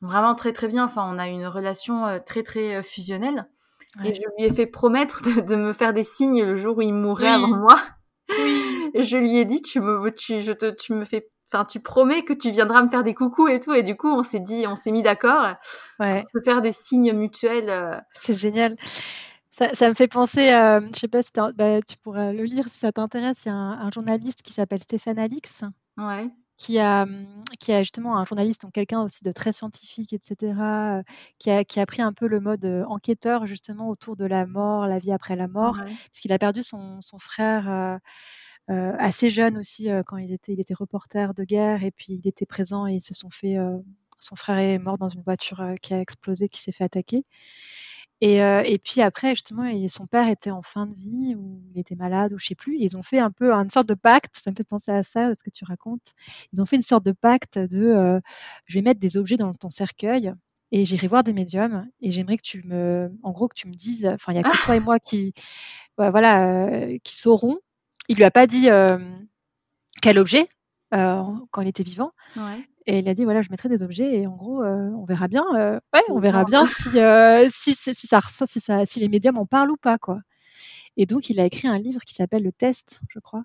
vraiment 0.00 0.34
très 0.34 0.52
très 0.52 0.68
bien. 0.68 0.84
Enfin, 0.84 1.08
on 1.12 1.18
a 1.18 1.28
une 1.28 1.46
relation 1.46 2.20
très 2.24 2.42
très 2.42 2.82
fusionnelle. 2.82 3.48
Et 4.02 4.12
je 4.12 4.20
lui 4.36 4.44
ai 4.44 4.52
fait 4.52 4.66
promettre 4.66 5.22
de, 5.22 5.56
me 5.56 5.72
faire 5.72 5.92
des 5.92 6.04
signes 6.04 6.42
le 6.42 6.56
jour 6.56 6.78
où 6.78 6.82
il 6.82 6.92
mourrait 6.92 7.28
avant 7.28 7.56
moi. 7.56 7.80
Et 8.94 9.02
je 9.02 9.16
lui 9.16 9.36
ai 9.36 9.44
dit, 9.44 9.62
tu 9.62 9.80
me, 9.80 10.10
tu, 10.10 10.40
je 10.40 10.52
te, 10.52 10.70
tu 10.70 10.94
me 10.94 11.04
fais, 11.04 11.28
enfin, 11.52 11.64
tu 11.64 11.80
promets 11.80 12.22
que 12.22 12.32
tu 12.32 12.50
viendras 12.50 12.82
me 12.82 12.88
faire 12.88 13.04
des 13.04 13.14
coucous 13.14 13.48
et 13.48 13.60
tout. 13.60 13.72
Et 13.72 13.82
du 13.82 13.96
coup, 13.96 14.08
on 14.08 14.22
s'est 14.22 14.40
dit, 14.40 14.66
on 14.66 14.76
s'est 14.76 14.92
mis 14.92 15.02
d'accord 15.02 15.54
ouais. 16.00 16.22
pour 16.22 16.30
se 16.32 16.44
faire 16.44 16.62
des 16.62 16.72
signes 16.72 17.12
mutuels. 17.12 17.70
Euh. 17.70 17.96
C'est 18.14 18.34
génial. 18.34 18.76
Ça, 19.54 19.72
ça, 19.72 19.88
me 19.88 19.94
fait 19.94 20.08
penser, 20.08 20.52
euh, 20.52 20.80
je 20.92 20.98
sais 20.98 21.06
pas 21.06 21.22
si 21.22 21.30
bah, 21.54 21.80
tu 21.82 21.96
pourrais 21.98 22.32
le 22.32 22.42
lire 22.42 22.68
si 22.68 22.80
ça 22.80 22.90
t'intéresse. 22.90 23.44
Il 23.44 23.48
y 23.48 23.50
a 23.52 23.54
un, 23.54 23.86
un 23.86 23.90
journaliste 23.92 24.42
qui 24.42 24.52
s'appelle 24.52 24.80
Stéphane 24.80 25.18
Alix. 25.18 25.62
Ouais 25.96 26.28
qui 26.56 26.78
a, 26.78 27.06
qui 27.58 27.72
a 27.72 27.82
justement 27.82 28.16
un 28.16 28.24
journaliste, 28.24 28.62
donc 28.62 28.72
quelqu'un 28.72 29.02
aussi 29.02 29.24
de 29.24 29.32
très 29.32 29.52
scientifique, 29.52 30.12
etc., 30.12 30.52
euh, 30.60 31.02
qui, 31.38 31.50
a, 31.50 31.64
qui 31.64 31.80
a 31.80 31.86
pris 31.86 32.02
un 32.02 32.12
peu 32.12 32.26
le 32.28 32.40
mode 32.40 32.64
euh, 32.64 32.84
enquêteur 32.86 33.46
justement 33.46 33.88
autour 33.88 34.16
de 34.16 34.24
la 34.24 34.46
mort, 34.46 34.86
la 34.86 34.98
vie 34.98 35.12
après 35.12 35.36
la 35.36 35.48
mort, 35.48 35.76
parce 35.76 36.20
qu'il 36.20 36.32
a 36.32 36.38
perdu 36.38 36.62
son, 36.62 37.00
son 37.00 37.18
frère 37.18 37.98
euh, 38.70 38.92
assez 38.98 39.30
jeune 39.30 39.58
aussi 39.58 39.88
quand 40.06 40.16
il 40.16 40.32
était, 40.32 40.52
il 40.52 40.60
était 40.60 40.74
reporter 40.74 41.34
de 41.34 41.44
guerre 41.44 41.82
et 41.84 41.90
puis 41.90 42.14
il 42.14 42.26
était 42.26 42.46
présent 42.46 42.86
et 42.86 42.94
ils 42.94 43.00
se 43.00 43.14
sont 43.14 43.30
fait, 43.30 43.56
son 44.20 44.36
frère 44.36 44.58
est 44.58 44.78
mort 44.78 44.96
dans 44.96 45.08
une 45.08 45.22
voiture 45.22 45.62
qui 45.82 45.92
a 45.92 46.00
explosé, 46.00 46.48
qui 46.48 46.60
s'est 46.60 46.72
fait 46.72 46.84
attaquer. 46.84 47.24
Et, 48.24 48.42
euh, 48.42 48.62
et, 48.64 48.78
puis 48.78 49.02
après, 49.02 49.34
justement, 49.34 49.70
son 49.86 50.06
père 50.06 50.28
était 50.28 50.50
en 50.50 50.62
fin 50.62 50.86
de 50.86 50.94
vie 50.94 51.34
ou 51.34 51.60
il 51.74 51.78
était 51.78 51.94
malade 51.94 52.32
ou 52.32 52.38
je 52.38 52.46
sais 52.46 52.54
plus. 52.54 52.78
Ils 52.78 52.96
ont 52.96 53.02
fait 53.02 53.18
un 53.18 53.30
peu 53.30 53.52
une 53.52 53.68
sorte 53.68 53.86
de 53.86 53.92
pacte. 53.92 54.34
Ça 54.34 54.50
me 54.50 54.56
fait 54.56 54.64
penser 54.64 54.92
à 54.92 55.02
ça, 55.02 55.26
à 55.26 55.34
ce 55.34 55.42
que 55.44 55.50
tu 55.50 55.66
racontes. 55.66 56.14
Ils 56.50 56.62
ont 56.62 56.64
fait 56.64 56.76
une 56.76 56.82
sorte 56.82 57.04
de 57.04 57.12
pacte 57.12 57.58
de 57.58 57.84
euh, 57.84 58.20
je 58.64 58.78
vais 58.78 58.82
mettre 58.82 58.98
des 58.98 59.18
objets 59.18 59.36
dans 59.36 59.52
ton 59.52 59.68
cercueil 59.68 60.32
et 60.72 60.86
j'irai 60.86 61.06
voir 61.06 61.22
des 61.22 61.34
médiums 61.34 61.86
et 62.00 62.12
j'aimerais 62.12 62.38
que 62.38 62.42
tu 62.42 62.62
me, 62.64 63.12
en 63.22 63.32
gros, 63.32 63.46
que 63.46 63.56
tu 63.56 63.68
me 63.68 63.74
dises. 63.74 64.06
Enfin, 64.06 64.32
il 64.32 64.36
y 64.36 64.38
a 64.38 64.42
que 64.42 64.64
toi 64.64 64.74
et 64.74 64.80
moi 64.80 64.98
qui, 64.98 65.34
voilà, 65.98 66.48
euh, 66.48 66.96
qui 67.04 67.18
sauront. 67.20 67.58
Il 68.08 68.16
lui 68.16 68.24
a 68.24 68.30
pas 68.30 68.46
dit 68.46 68.68
quel 70.00 70.18
objet 70.18 70.48
quand 71.50 71.60
il 71.62 71.68
était 71.68 71.82
vivant. 71.82 72.12
Ouais. 72.36 72.64
Et 72.86 72.98
il 72.98 73.08
a 73.08 73.14
dit 73.14 73.24
voilà, 73.24 73.40
je 73.42 73.50
mettrai 73.50 73.68
des 73.68 73.82
objets 73.82 74.20
et 74.20 74.26
en 74.26 74.36
gros, 74.36 74.62
euh, 74.62 74.90
on 74.90 75.04
verra 75.04 75.28
bien. 75.28 75.44
Euh, 75.54 75.80
ouais, 75.94 76.02
on 76.10 76.18
verra 76.18 76.44
bien 76.44 76.66
si, 76.66 76.98
euh, 76.98 77.48
si, 77.50 77.74
si, 77.74 77.94
ça, 77.94 78.20
si, 78.46 78.60
ça, 78.60 78.84
si 78.84 79.00
les 79.00 79.08
médiums 79.08 79.38
en 79.38 79.46
parlent 79.46 79.70
ou 79.70 79.76
pas, 79.76 79.98
quoi. 79.98 80.18
Et 80.96 81.06
donc, 81.06 81.30
il 81.30 81.40
a 81.40 81.46
écrit 81.46 81.66
un 81.66 81.78
livre 81.78 82.02
qui 82.02 82.14
s'appelle 82.14 82.42
Le 82.42 82.52
Test, 82.52 83.00
je 83.08 83.18
crois. 83.18 83.42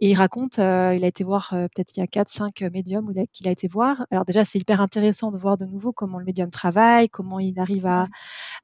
Et 0.00 0.10
il 0.10 0.14
raconte, 0.14 0.58
il 0.58 0.62
a 0.62 1.06
été 1.06 1.24
voir 1.24 1.48
peut-être 1.50 1.96
il 1.96 1.98
y 1.98 2.02
a 2.04 2.06
4-5 2.06 2.70
médiums 2.70 3.12
qu'il 3.32 3.48
a 3.48 3.50
été 3.50 3.66
voir. 3.66 4.06
Alors 4.12 4.24
déjà, 4.24 4.44
c'est 4.44 4.60
hyper 4.60 4.80
intéressant 4.80 5.32
de 5.32 5.36
voir 5.36 5.58
de 5.58 5.64
nouveau 5.64 5.92
comment 5.92 6.20
le 6.20 6.24
médium 6.24 6.50
travaille, 6.50 7.08
comment 7.08 7.40
il 7.40 7.58
arrive 7.58 7.84
à, 7.84 8.06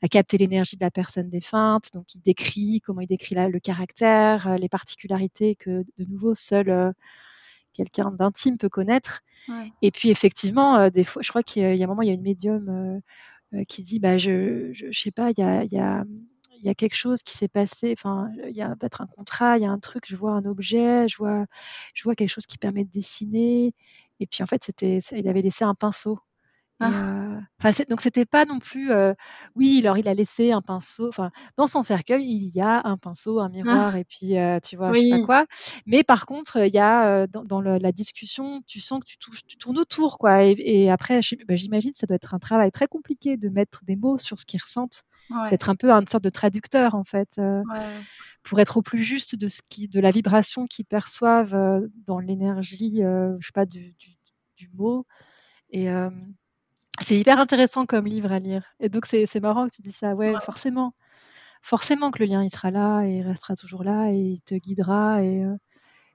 à 0.01 0.09
capter 0.09 0.39
l'énergie 0.39 0.77
de 0.77 0.85
la 0.85 0.93
personne 0.93 1.29
défunte. 1.29 1.93
Donc, 1.93 2.15
il 2.15 2.21
décrit 2.21 2.81
comment 2.85 3.01
il 3.01 3.09
décrit 3.09 3.35
le 3.35 3.59
caractère, 3.59 4.57
les 4.59 4.69
particularités 4.69 5.57
que 5.57 5.85
de 5.99 6.05
nouveau 6.05 6.35
seul 6.35 6.95
quelqu'un 7.75 8.11
d'intime 8.11 8.57
peut 8.57 8.71
connaître. 8.71 9.23
Et 9.83 9.91
puis 9.91 10.11
effectivement, 10.11 10.77
euh, 10.77 10.91
des 10.91 11.05
fois, 11.05 11.21
je 11.23 11.29
crois 11.29 11.43
qu'il 11.43 11.63
y, 11.63 11.83
a 11.83 11.85
un 11.85 11.89
moment, 11.89 12.03
il 12.03 12.09
y 12.09 12.11
a 12.11 12.15
une 12.15 12.23
médium 12.23 12.69
euh, 12.71 13.59
euh, 13.59 13.65
qui 13.65 13.83
dit, 13.83 13.99
bah, 13.99 14.17
je, 14.17 14.71
je, 14.73 14.91
sais 14.99 15.11
pas, 15.11 15.31
il 15.31 15.39
y 15.39 15.43
a, 15.43 15.65
y 15.65 15.79
a 15.79 16.05
il 16.65 16.69
y 16.69 16.71
a 16.71 16.75
quelque 16.75 16.95
chose 16.95 17.23
qui 17.23 17.37
s'est 17.37 17.49
passé, 17.49 17.93
enfin, 17.93 18.31
il 18.49 18.57
y 18.57 18.63
a 18.63 18.75
peut-être 18.75 19.03
un 19.03 19.07
contrat, 19.07 19.59
il 19.59 19.65
y 19.65 19.67
a 19.67 19.71
un 19.71 19.79
truc, 19.79 20.05
je 20.07 20.17
vois 20.17 20.33
un 20.33 20.47
objet, 20.47 21.07
je 21.09 21.19
vois, 21.19 21.45
je 21.93 22.03
vois 22.05 22.15
quelque 22.15 22.31
chose 22.31 22.47
qui 22.47 22.57
permet 22.57 22.85
de 22.85 22.91
dessiner. 22.91 23.75
Et 24.19 24.27
puis 24.27 24.43
en 24.43 24.47
fait, 24.47 24.65
c'était, 24.65 24.99
il 25.13 25.29
avait 25.29 25.43
laissé 25.43 25.65
un 25.65 25.75
pinceau. 25.75 26.19
Ah. 26.81 26.91
Euh, 27.65 27.73
donc 27.89 28.01
c'était 28.01 28.27
pas 28.27 28.45
non 28.45 28.59
plus, 28.59 28.91
euh, 28.91 29.15
oui, 29.55 29.79
alors 29.81 29.97
il 29.97 30.09
a 30.09 30.15
laissé 30.15 30.53
un 30.53 30.61
pinceau. 30.61 31.09
Enfin, 31.09 31.31
dans 31.57 31.67
son 31.67 31.83
cercueil, 31.83 32.25
il 32.25 32.55
y 32.55 32.61
a 32.61 32.83
un 32.85 32.97
pinceau, 32.97 33.39
un 33.39 33.49
miroir, 33.49 33.93
ah. 33.95 33.99
et 33.99 34.05
puis 34.05 34.37
euh, 34.37 34.59
tu 34.61 34.77
vois, 34.77 34.93
je 34.93 35.01
sais 35.01 35.11
pas 35.11 35.23
quoi. 35.23 35.47
Mais 35.87 36.03
par 36.03 36.27
contre, 36.27 36.59
il 36.67 36.75
y 36.75 36.79
a 36.79 37.27
dans, 37.27 37.61
la 37.61 37.93
discussion, 37.93 38.61
tu 38.67 38.81
sens 38.81 39.01
que 39.01 39.07
tu, 39.07 39.19
touches, 39.19 39.47
tu 39.47 39.57
tournes 39.57 39.79
autour, 39.79 40.19
quoi. 40.19 40.43
Et, 40.45 40.91
après, 40.91 41.21
bah, 41.49 41.55
j'imagine, 41.55 41.93
ça 41.95 42.07
doit 42.07 42.17
être 42.17 42.35
un 42.35 42.39
travail 42.39 42.71
très 42.71 42.89
compliqué 42.89 43.37
de 43.37 43.49
mettre 43.49 43.85
des 43.85 43.97
mots 43.97 44.19
sur 44.19 44.39
ce 44.39 44.45
qu'ils 44.45 44.61
ressentent, 44.61 45.05
d'être 45.51 45.71
un 45.71 45.77
peu 45.77 45.91
une 45.91 46.07
sorte 46.07 46.25
de 46.25 46.31
traducteur 46.31 46.95
en 46.95 47.05
fait. 47.05 47.41
Pour 48.43 48.59
être 48.61 48.77
au 48.77 48.83
plus 48.83 49.03
juste 49.03 49.37
de 49.37 49.47
ce 49.47 49.63
qui, 49.63 49.89
de 49.89 50.01
la 50.01 50.11
vibration 50.11 50.67
qu'ils 50.67 50.85
perçoivent 50.85 51.57
dans 52.07 52.19
l'énergie, 52.19 52.97
je 52.99 53.39
sais 53.41 53.53
pas, 53.55 53.65
du, 53.65 53.93
du, 53.93 54.11
du 54.57 54.71
mot. 54.75 55.07
Et, 55.71 55.89
c'est 57.01 57.17
hyper 57.17 57.41
intéressant 57.41 57.87
comme 57.87 58.07
livre 58.07 58.33
à 58.33 58.39
lire. 58.39 58.63
Et 58.81 58.89
donc, 58.89 59.07
c'est 59.07 59.41
marrant 59.41 59.67
que 59.67 59.75
tu 59.75 59.83
dis 59.83 59.93
ça. 59.93 60.15
Ouais, 60.15 60.35
forcément. 60.41 60.95
Forcément 61.63 62.11
que 62.11 62.19
le 62.23 62.27
lien, 62.27 62.43
il 62.43 62.51
sera 62.51 62.71
là 62.71 63.05
et 63.05 63.19
il 63.19 63.23
restera 63.23 63.55
toujours 63.55 63.85
là 63.85 64.11
et 64.11 64.17
il 64.17 64.43
te 64.43 64.55
guidera 64.55 65.23
et, 65.23 65.43
euh, 65.45 65.57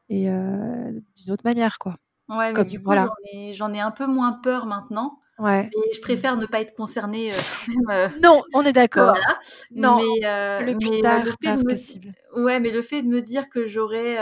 et 0.07 0.29
euh, 0.29 0.91
d'une 1.17 1.33
autre 1.33 1.43
manière, 1.43 1.79
quoi. 1.79 1.97
Ouais, 2.29 2.53
mais 2.53 2.63
du 2.65 2.77
coup, 2.77 2.85
voilà. 2.85 3.09
j'en 3.53 3.73
ai, 3.73 3.77
ai, 3.77 3.81
un 3.81 3.89
peu 3.89 4.05
moins 4.05 4.33
peur 4.33 4.67
maintenant. 4.67 5.19
Ouais. 5.39 5.71
Et 5.73 5.95
je 5.95 6.01
préfère 6.01 6.37
ne 6.37 6.45
pas 6.45 6.61
être 6.61 6.75
concernée 6.75 7.31
euh, 7.89 8.09
Non, 8.21 8.43
on 8.53 8.61
est 8.63 8.73
d'accord. 8.73 9.15
Voilà. 9.15 9.39
Non, 9.71 9.97
mais, 9.97 10.65
le 10.65 10.77
plus 10.77 11.01
tard, 11.01 11.23
le 11.23 11.31
fait 11.31 11.57
de 11.57 11.63
possible. 11.63 12.13
Ouais, 12.35 12.59
mais 12.59 12.69
le 12.69 12.83
fait 12.83 13.01
de 13.01 13.07
me 13.07 13.21
dire 13.21 13.49
que 13.49 13.65
j'aurai 13.65 14.17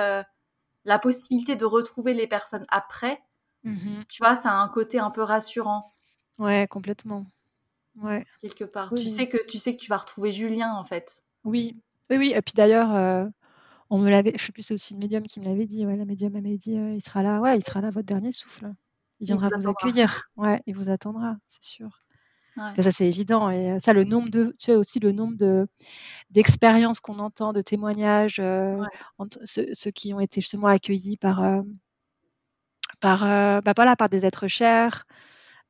la 0.86 1.00
possibilité 1.00 1.58
de 1.58 1.66
retrouver 1.66 2.14
les 2.14 2.28
personnes 2.28 2.66
après, 2.70 3.22
mmh 3.64 4.04
tu 4.08 4.24
vois, 4.24 4.36
ça 4.36 4.52
a 4.52 4.56
un 4.56 4.70
côté 4.70 5.00
un 5.00 5.12
peu 5.12 5.22
rassurant. 5.22 5.92
Ouais, 6.38 6.68
complètement. 6.68 7.26
Ouais. 8.02 8.26
Quelque 8.42 8.64
part. 8.64 8.94
tu 8.96 9.10
sais 9.10 9.28
que 9.28 9.38
tu 9.48 9.58
sais 9.58 9.76
que 9.76 9.82
tu 9.82 9.90
vas 9.90 9.98
retrouver 9.98 10.32
Julien 10.32 10.74
en 10.74 10.84
fait. 10.84 11.24
Oui, 11.44 11.82
oui, 12.10 12.18
oui. 12.18 12.34
Et 12.36 12.42
puis 12.42 12.54
d'ailleurs, 12.56 12.94
euh, 12.94 13.26
on 13.90 13.98
me 13.98 14.10
l'avait, 14.10 14.34
je 14.36 14.46
sais 14.46 14.52
plus, 14.52 14.62
c'est 14.62 14.74
aussi 14.74 14.94
une 14.94 15.00
médium 15.00 15.24
qui 15.24 15.40
me 15.40 15.46
l'avait 15.46 15.66
dit. 15.66 15.86
Ouais, 15.86 15.96
la 15.96 16.06
médium 16.06 16.34
m'avait 16.34 16.58
dit, 16.58 16.78
euh, 16.78 16.94
il 16.94 17.02
sera 17.02 17.24
là. 17.24 17.40
Ouais, 17.40 17.58
il 17.58 17.64
sera 17.64 17.82
là 17.82 17.90
votre 17.90 18.06
dernier 18.06 18.32
souffle. 18.32 18.72
Il 19.20 19.26
viendra 19.26 19.50
vous, 19.58 19.70
accueillir. 19.70 20.30
Ouais, 20.36 20.62
il 20.68 20.76
vous 20.76 20.90
attendra, 20.90 21.38
c'est 21.48 21.64
sûr. 21.64 22.04
Ça, 22.76 22.92
c'est 22.92 23.06
évident. 23.06 23.52
Et 23.52 23.74
euh, 23.74 23.80
ça, 23.80 23.94
le 23.94 24.04
nombre 24.04 24.30
de, 24.30 24.46
tu 24.46 24.54
sais 24.58 24.76
aussi 24.76 25.00
le 25.00 25.12
nombre 25.12 25.38
de 25.38 25.68
d'expériences 26.32 27.00
qu'on 27.00 27.20
entend, 27.20 27.54
de 27.54 27.62
témoignages, 27.62 28.42
ceux, 29.44 29.92
qui 29.92 30.14
ont 30.14 30.20
été 30.20 30.42
justement 30.42 30.68
accueillis 30.68 31.18
par 31.18 31.64
par 33.00 33.22
bah, 33.62 33.74
voilà, 33.76 33.96
par 33.96 34.10
des 34.10 34.26
êtres 34.26 34.48
chers. 34.48 35.06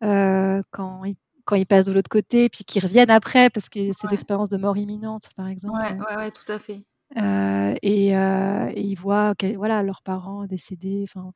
Euh, 0.03 0.59
quand 0.71 1.03
ils 1.05 1.15
quand 1.45 1.55
ils 1.55 1.65
passent 1.65 1.85
de 1.85 1.93
l'autre 1.93 2.09
côté, 2.09 2.49
puis 2.49 2.65
qu'ils 2.65 2.83
reviennent 2.83 3.09
après, 3.09 3.49
parce 3.49 3.69
que 3.69 3.93
ces 3.93 4.13
expériences 4.13 4.49
de 4.49 4.57
mort 4.57 4.75
imminente, 4.75 5.29
par 5.37 5.47
exemple. 5.47 5.79
Ouais, 5.79 5.93
ouais, 5.93 6.15
ouais 6.17 6.31
tout 6.31 6.51
à 6.51 6.59
fait. 6.59 6.83
Euh, 7.15 7.73
et, 7.81 8.17
euh, 8.17 8.69
et, 8.75 8.81
ils 8.81 8.95
voient 8.95 9.33
voilà, 9.55 9.81
leurs 9.81 10.01
parents 10.01 10.45
décédés. 10.45 11.05
Enfin, 11.07 11.31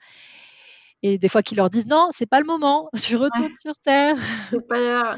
et 1.01 1.17
des 1.17 1.29
fois 1.29 1.41
qu'ils 1.41 1.55
leur 1.57 1.69
disent 1.69 1.87
non, 1.87 2.09
c'est 2.11 2.25
pas 2.25 2.41
le 2.41 2.45
moment, 2.45 2.89
je 2.93 3.15
retourne 3.15 3.53
sur 3.53 3.73
Terre. 3.77 4.17
Pas... 4.67 5.17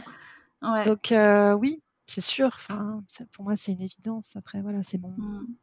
Ouais. 0.62 0.84
Donc 0.84 1.12
oui, 1.60 1.82
c'est 2.06 2.22
sûr. 2.22 2.48
Enfin, 2.48 3.04
pour 3.32 3.46
moi, 3.46 3.56
c'est 3.56 3.72
une 3.72 3.82
évidence. 3.82 4.36
Après, 4.36 4.62
voilà, 4.62 4.84
c'est 4.84 5.00
mon, 5.00 5.16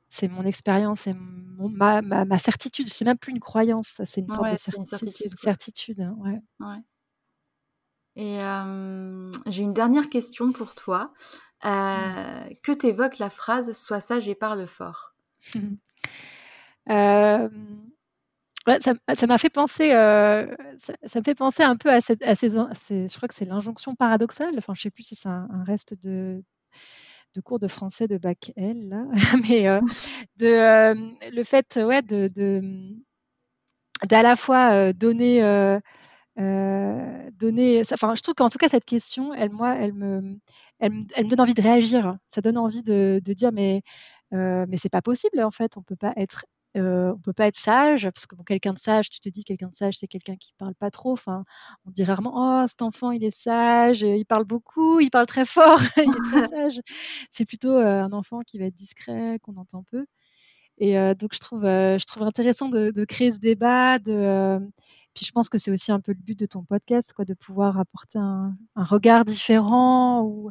c'est 0.08 0.26
mon 0.26 0.42
expérience, 0.42 1.02
c'est 1.02 1.14
ma, 1.14 2.02
ma, 2.02 2.24
ma, 2.24 2.38
certitude. 2.38 2.88
C'est 2.88 3.04
même 3.04 3.16
plus 3.16 3.30
une 3.30 3.40
croyance, 3.40 4.02
c'est 4.04 4.22
une 4.22 4.28
sorte 4.28 4.50
de 4.50 4.56
certitude. 4.56 5.30
Une 5.30 5.36
certitude 5.36 6.00
hein, 6.00 6.16
ouais. 6.18 6.40
ouais. 6.58 6.82
Et 8.20 8.38
j'ai 9.46 9.62
une 9.62 9.72
dernière 9.72 10.10
question 10.10 10.52
pour 10.52 10.74
toi. 10.74 11.12
Mmh. 11.62 11.68
Euh, 11.68 12.54
que 12.62 12.72
t'évoque 12.72 13.18
la 13.18 13.28
phrase 13.28 13.72
Sois 13.72 14.00
sage 14.00 14.28
et 14.28 14.34
parle 14.34 14.66
fort 14.66 15.14
ça 16.86 17.50
m'a 19.26 19.38
fait 19.38 19.50
penser, 19.50 19.92
euh, 19.92 20.54
ça, 20.76 21.18
me 21.18 21.22
fait 21.22 21.34
penser 21.34 21.62
un 21.62 21.76
peu 21.76 21.90
à, 21.90 22.00
cette, 22.00 22.22
à 22.22 22.34
ces, 22.34 22.50
je 22.50 23.16
crois 23.16 23.28
que 23.28 23.34
c'est 23.34 23.44
l'injonction 23.44 23.94
paradoxale. 23.94 24.54
Enfin, 24.58 24.74
je 24.74 24.82
sais 24.82 24.90
plus 24.90 25.02
si 25.02 25.14
c'est 25.14 25.28
un, 25.28 25.48
reste 25.66 25.94
de 26.02 26.42
de 27.36 27.40
cours 27.40 27.60
de 27.60 27.68
français 27.68 28.08
de 28.08 28.18
bac 28.18 28.52
L, 28.56 28.88
là. 28.88 29.04
mais 29.48 29.62
de, 30.38 31.34
le 31.34 31.44
fait 31.44 31.78
ouais, 31.82 32.02
de 32.02 32.28
d'à 34.08 34.22
la 34.22 34.36
fois 34.36 34.92
donner 34.92 35.42
euh, 36.38 37.30
donner. 37.38 37.82
Enfin, 37.92 38.14
je 38.14 38.22
trouve 38.22 38.34
qu'en 38.34 38.48
tout 38.48 38.58
cas 38.58 38.68
cette 38.68 38.84
question, 38.84 39.34
elle, 39.34 39.50
moi, 39.50 39.74
elle 39.76 39.94
me, 39.94 40.38
elle 40.78 40.92
me, 40.92 41.00
elle 41.16 41.24
me 41.24 41.30
donne 41.30 41.40
envie 41.40 41.54
de 41.54 41.62
réagir. 41.62 42.16
Ça 42.26 42.40
donne 42.40 42.58
envie 42.58 42.82
de, 42.82 43.20
de 43.24 43.32
dire, 43.32 43.52
mais, 43.52 43.82
euh, 44.34 44.66
mais 44.68 44.76
c'est 44.76 44.90
pas 44.90 45.02
possible 45.02 45.42
en 45.42 45.50
fait. 45.50 45.76
On 45.76 45.82
peut 45.82 45.96
pas 45.96 46.12
être, 46.16 46.44
euh, 46.76 47.12
on 47.14 47.18
peut 47.18 47.32
pas 47.32 47.46
être 47.48 47.56
sage 47.58 48.04
parce 48.04 48.26
que 48.26 48.36
bon, 48.36 48.44
quelqu'un 48.44 48.72
de 48.72 48.78
sage, 48.78 49.10
tu 49.10 49.18
te 49.20 49.28
dis 49.28 49.42
quelqu'un 49.44 49.68
de 49.68 49.74
sage, 49.74 49.96
c'est 49.98 50.06
quelqu'un 50.06 50.36
qui 50.36 50.52
parle 50.58 50.74
pas 50.74 50.90
trop. 50.90 51.12
Enfin, 51.12 51.44
on 51.86 51.90
dit 51.90 52.04
rarement, 52.04 52.62
oh, 52.62 52.66
cet 52.68 52.82
enfant, 52.82 53.10
il 53.10 53.24
est 53.24 53.30
sage, 53.30 54.02
il 54.02 54.24
parle 54.24 54.44
beaucoup, 54.44 55.00
il 55.00 55.10
parle 55.10 55.26
très 55.26 55.44
fort, 55.44 55.78
il 55.96 56.10
est 56.10 56.30
très 56.30 56.48
sage. 56.48 56.80
C'est 57.30 57.44
plutôt 57.44 57.72
euh, 57.72 58.02
un 58.02 58.12
enfant 58.12 58.40
qui 58.40 58.58
va 58.58 58.66
être 58.66 58.74
discret, 58.74 59.38
qu'on 59.42 59.56
entend 59.56 59.84
peu. 59.90 60.06
Et 60.78 60.98
euh, 60.98 61.14
donc, 61.14 61.34
je 61.34 61.40
trouve, 61.40 61.62
je 61.64 62.04
trouve 62.06 62.22
intéressant 62.24 62.68
de, 62.68 62.90
de, 62.90 63.04
créer 63.04 63.32
ce 63.32 63.38
débat, 63.38 63.98
de 63.98 64.60
puis 65.20 65.26
je 65.26 65.32
pense 65.32 65.50
que 65.50 65.58
c'est 65.58 65.70
aussi 65.70 65.92
un 65.92 66.00
peu 66.00 66.12
le 66.12 66.18
but 66.18 66.38
de 66.38 66.46
ton 66.46 66.64
podcast, 66.64 67.12
quoi, 67.12 67.26
de 67.26 67.34
pouvoir 67.34 67.78
apporter 67.78 68.18
un, 68.18 68.56
regard 68.74 69.26
différent 69.26 70.22
ou 70.22 70.50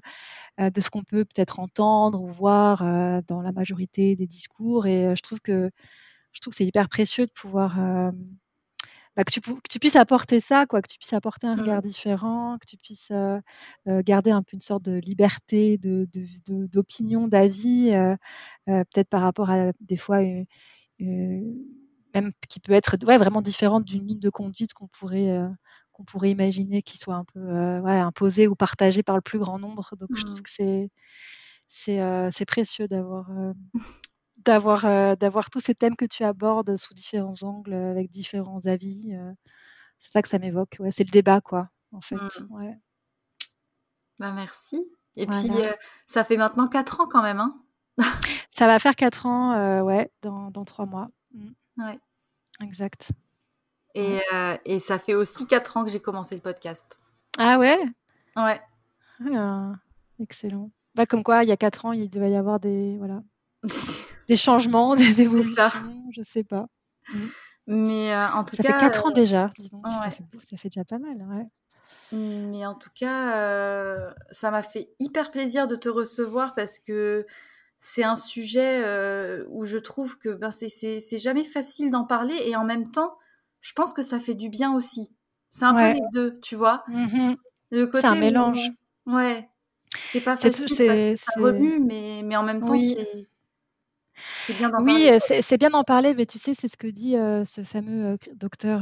euh, 0.60 0.70
de 0.70 0.80
ce 0.80 0.92
qu'on 0.92 1.02
peut 1.02 1.26
peut-être 1.26 1.60
entendre 1.60 2.22
ou 2.22 2.28
voir 2.28 2.84
euh, 2.84 3.20
dans 3.28 3.42
la 3.42 3.52
majorité 3.52 4.16
des 4.16 4.28
discours. 4.28 4.86
Et 4.86 5.08
euh, 5.08 5.16
je 5.16 5.24
trouve 5.24 5.42
que 5.42 5.72
je 6.34 6.40
trouve 6.40 6.52
que 6.52 6.58
c'est 6.58 6.68
hyper 6.68 6.88
précieux 6.88 7.26
de 7.26 7.32
pouvoir 7.32 7.78
bah, 9.16 9.24
que, 9.24 9.32
tu, 9.32 9.42
que, 9.42 9.58
tu, 9.68 9.80
puisses 9.80 9.96
apporter 9.96 10.40
ça, 10.40 10.68
quoi, 10.68 10.84
que 10.84 10.88
tu 10.88 11.00
puisses 11.00 11.14
apporter 11.14 11.48
un 11.48 11.56
regard 11.56 11.80
mmh. 11.80 11.88
différent, 11.88 12.58
que 12.60 12.68
tu 12.68 12.78
puisses 12.78 13.12
garder 13.88 14.30
un 14.30 14.44
peu 14.44 14.54
une 14.54 14.60
sorte 14.60 14.86
de 14.86 15.00
liberté 15.00 15.80
d'opinion, 15.80 17.24
de, 17.24 17.30
d'avis, 17.30 17.90
peut-être 18.68 19.10
par 19.10 19.22
rapport 19.22 19.50
à 19.50 19.72
des 19.82 19.98
fois 19.98 20.22
une, 20.22 20.46
même 22.14 22.32
qui 22.48 22.60
peut 22.60 22.74
être 22.74 22.98
ouais, 23.06 23.18
vraiment 23.18 23.42
différente 23.42 23.86
d'une 23.86 24.06
ligne 24.06 24.20
de 24.20 24.30
conduite 24.30 24.74
qu'on 24.74 24.88
pourrait, 24.88 25.30
euh, 25.30 25.50
qu'on 25.92 26.04
pourrait 26.04 26.32
imaginer 26.32 26.82
qui 26.82 26.98
soit 26.98 27.16
un 27.16 27.26
peu 27.26 27.40
euh, 27.40 27.80
ouais, 27.82 27.98
imposée 27.98 28.48
ou 28.48 28.56
partagée 28.56 29.04
par 29.04 29.16
le 29.16 29.22
plus 29.22 29.40
grand 29.40 29.60
nombre. 29.60 29.96
Donc 29.96 30.10
je 30.16 30.24
trouve 30.24 30.40
mmh. 30.40 30.44
que 30.44 30.50
c'est, 30.50 30.90
c'est, 31.68 32.02
euh, 32.02 32.30
c'est 32.32 32.46
précieux 32.46 32.88
d'avoir, 32.88 33.30
d'avoir, 34.38 35.18
d'avoir 35.18 35.50
tous 35.50 35.60
ces 35.60 35.76
thèmes 35.76 35.96
que 35.96 36.06
tu 36.06 36.24
abordes 36.24 36.76
sous 36.76 36.94
différents 36.94 37.44
angles, 37.44 37.74
avec 37.74 38.10
différents 38.10 38.66
avis. 38.66 39.12
c'est 40.00 40.12
ça 40.12 40.22
que 40.22 40.30
ça 40.30 40.40
m'évoque. 40.40 40.78
Ouais, 40.80 40.92
c'est 40.92 41.04
le 41.04 41.12
débat, 41.12 41.42
quoi, 41.42 41.70
en 41.92 42.02
fait. 42.02 42.16
Mmh. 42.16 42.54
Ouais. 42.56 42.78
Bah, 44.20 44.32
merci. 44.32 44.84
Et 45.16 45.28
puis, 45.28 45.52
ça 46.08 46.24
fait 46.24 46.38
maintenant 46.38 46.68
4 46.68 47.02
ans 47.02 47.08
quand 47.08 47.22
même. 47.22 47.40
Hein 47.40 47.62
ça 48.50 48.68
va 48.68 48.80
faire 48.80 48.96
4 48.96 49.26
ans, 49.26 49.82
ouais, 49.84 50.12
dans, 50.22 50.50
dans 50.50 50.66
3 50.66 50.86
mois. 50.86 51.10
Mmh. 51.34 51.50
Ouais. 51.80 52.00
Exact. 52.62 53.12
Et, 53.96 54.20
euh, 54.34 54.58
et, 54.66 54.80
ça 54.80 55.00
fait 55.00 55.16
aussi 55.16 55.48
4 55.48 55.78
ans 55.78 55.84
que 55.84 55.90
j'ai 55.90 56.00
commencé 56.00 56.36
le 56.36 56.42
podcast. 56.42 57.00
Ah 57.38 57.58
ouais? 57.58 57.78
Ouais. 58.36 58.62
Ah, 59.34 59.74
excellent. 60.20 60.70
Bah, 60.96 61.06
comme 61.06 61.24
quoi, 61.24 61.44
il 61.44 61.50
y 61.50 61.52
a 61.52 61.58
4 61.58 61.86
ans, 61.86 61.92
il 61.92 62.10
devait 62.10 62.32
y 62.32 62.36
avoir 62.36 62.60
des, 62.60 62.98
voilà, 62.98 63.24
des 64.28 64.36
changements, 64.36 64.96
des 64.96 65.22
évolutions, 65.22 65.64
je 66.12 66.22
sais 66.22 66.44
pas. 66.44 66.68
Mm. 67.14 67.28
Mais 67.68 68.14
euh, 68.14 68.30
en 68.32 68.44
tout 68.44 68.56
ça 68.56 68.64
cas. 68.64 68.74
Ça 68.74 68.80
fait 68.80 68.86
4 68.86 69.06
ans 69.06 69.12
déjà. 69.12 69.52
Ça, 69.58 70.10
fait, 70.10 70.24
ça, 70.40 70.58
fait, 70.58 70.70
déjà 70.70 70.84
pas 70.84 71.00
mal, 71.00 71.18
ouais. 71.18 71.48
Mais 72.12 72.66
en 72.66 72.74
tout 72.74 72.90
cas, 72.96 73.38
euh, 73.38 74.12
ça 74.32 74.50
m'a 74.50 74.64
fait 74.64 74.90
hyper 75.00 75.32
plaisir 75.32 75.68
de 75.68 75.76
te 75.76 75.90
recevoir 75.90 76.56
parce 76.56 76.80
que 76.80 77.28
c'est 77.80 78.04
un 78.04 78.18
sujet 78.18 78.84
euh, 78.84 79.46
où 79.50 79.66
je 79.66 79.78
trouve 79.78 80.18
que 80.18 80.30
ben, 80.30 80.52
c'est 80.52 81.18
jamais 81.18 81.46
facile 81.46 81.92
d'en 81.92 82.04
parler 82.04 82.36
et 82.46 82.56
en 82.56 82.66
même 82.66 82.92
temps, 82.92 83.18
je 83.62 83.74
pense 83.74 83.94
que 83.94 84.04
ça 84.04 84.20
fait 84.20 84.36
du 84.36 84.50
bien 84.50 84.74
aussi. 84.74 85.14
C'est 85.50 85.66
un 85.66 85.74
peu 85.74 85.94
les 85.94 86.06
deux, 86.14 86.40
tu 86.42 86.56
vois? 86.56 86.84
Mmh 86.88 87.36
c'est 87.72 88.06
un 88.06 88.16
mélange. 88.16 88.72
ouais. 89.06 89.48
C'est 89.96 90.22
pas 90.22 90.36
facile, 90.36 90.70
c'est 90.70 91.16
ça 91.16 91.32
remue, 91.38 91.80
mais, 91.80 92.22
mais 92.24 92.36
en 92.36 92.44
même 92.44 92.64
temps, 92.64 92.78
c'est 94.46 94.54
bien 94.58 94.70
d'en 94.70 94.84
oui, 94.84 95.08
c'est 95.20 95.58
bien 95.58 95.70
d'en 95.70 95.84
parler, 95.84 96.14
mais 96.14 96.26
tu 96.26 96.38
sais, 96.40 96.54
c'est 96.54 96.68
ce 96.68 96.78
que 96.78 96.88
dit 96.88 97.16
euh, 97.16 97.46
ce 97.46 97.64
fameux 97.64 98.14
euh, 98.14 98.18
docteur 98.36 98.82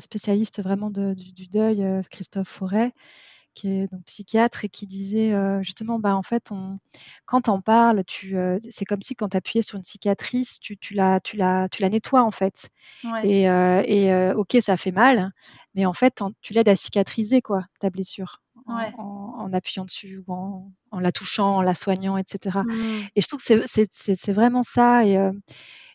spécialiste 0.00 0.62
vraiment 0.62 0.90
du, 0.90 1.32
du, 1.32 1.48
deuil, 1.48 1.84
Christophe 2.10 2.48
Forêt 2.48 2.92
qui 3.56 3.68
est 3.68 3.90
donc 3.90 4.04
psychiatre 4.04 4.64
et 4.64 4.68
qui 4.68 4.86
disait 4.86 5.32
euh, 5.32 5.62
justement, 5.62 5.98
bah, 5.98 6.14
en 6.14 6.22
fait, 6.22 6.52
on, 6.52 6.78
quand 7.24 7.48
on 7.48 7.60
parle, 7.60 8.04
tu, 8.04 8.36
euh, 8.36 8.58
c'est 8.68 8.84
comme 8.84 9.02
si 9.02 9.16
quand 9.16 9.30
tu 9.30 9.36
appuyais 9.36 9.62
sur 9.62 9.76
une 9.76 9.82
cicatrice, 9.82 10.60
tu, 10.60 10.76
tu, 10.76 10.94
la, 10.94 11.18
tu, 11.20 11.36
la, 11.36 11.68
tu 11.70 11.82
la 11.82 11.88
nettoies 11.88 12.22
en 12.22 12.30
fait. 12.30 12.68
Et, 13.24 13.48
euh, 13.48 13.82
et 13.84 14.32
ok, 14.34 14.58
ça 14.60 14.76
fait 14.76 14.92
mal, 14.92 15.32
mais 15.74 15.86
en 15.86 15.94
fait, 15.94 16.22
tu 16.42 16.52
l'aides 16.52 16.68
à 16.68 16.76
cicatriser 16.76 17.40
quoi, 17.42 17.64
ta 17.80 17.90
blessure. 17.90 18.42
En, 18.98 19.52
appuyant 19.52 19.84
dessus 19.84 20.22
ou 20.26 20.32
en, 20.32 20.70
en, 20.90 20.98
la 20.98 21.12
touchant, 21.12 21.56
en 21.56 21.62
la 21.62 21.74
soignant, 21.74 22.16
etc. 22.16 22.58
Mmh. 22.64 22.74
Et 23.14 23.20
je 23.20 23.28
trouve 23.28 23.42
que 23.42 23.64
c'est 23.66 24.32
vraiment 24.32 24.64
ça. 24.64 25.06
Et, 25.06 25.16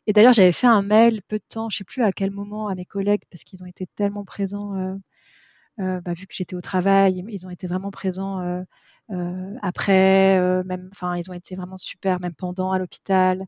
et 0.07 0.13
d'ailleurs, 0.13 0.31
j'avais 0.31 0.53
fait 0.53 0.67
un 0.67 0.81
mail 0.81 1.21
peu 1.27 1.37
de 1.37 1.43
temps, 1.47 1.69
je 1.69 1.77
sais 1.77 1.83
plus 1.83 2.01
à 2.01 2.13
quel 2.13 2.31
moment, 2.31 2.69
à 2.69 2.75
mes 2.75 2.85
collègues, 2.85 3.23
parce 3.29 3.43
qu'ils 3.43 3.61
ont 3.61 3.67
été 3.67 3.87
tellement 3.95 4.23
présents 4.23 4.97
bah, 6.01 6.13
vu 6.13 6.27
que 6.27 6.33
j'étais 6.35 6.55
au 6.55 6.61
travail, 6.61 7.23
ils 7.29 7.45
ont 7.45 7.49
été 7.49 7.67
vraiment 7.67 7.91
présents 7.91 8.39
euh, 8.41 8.61
euh, 9.11 9.55
après, 9.61 10.39
même, 10.63 10.89
enfin, 10.91 11.17
ils 11.17 11.29
ont 11.29 11.33
été 11.33 11.55
vraiment 11.55 11.77
super, 11.77 12.19
même 12.21 12.33
pendant 12.35 12.71
à 12.71 12.79
l'hôpital. 12.79 13.45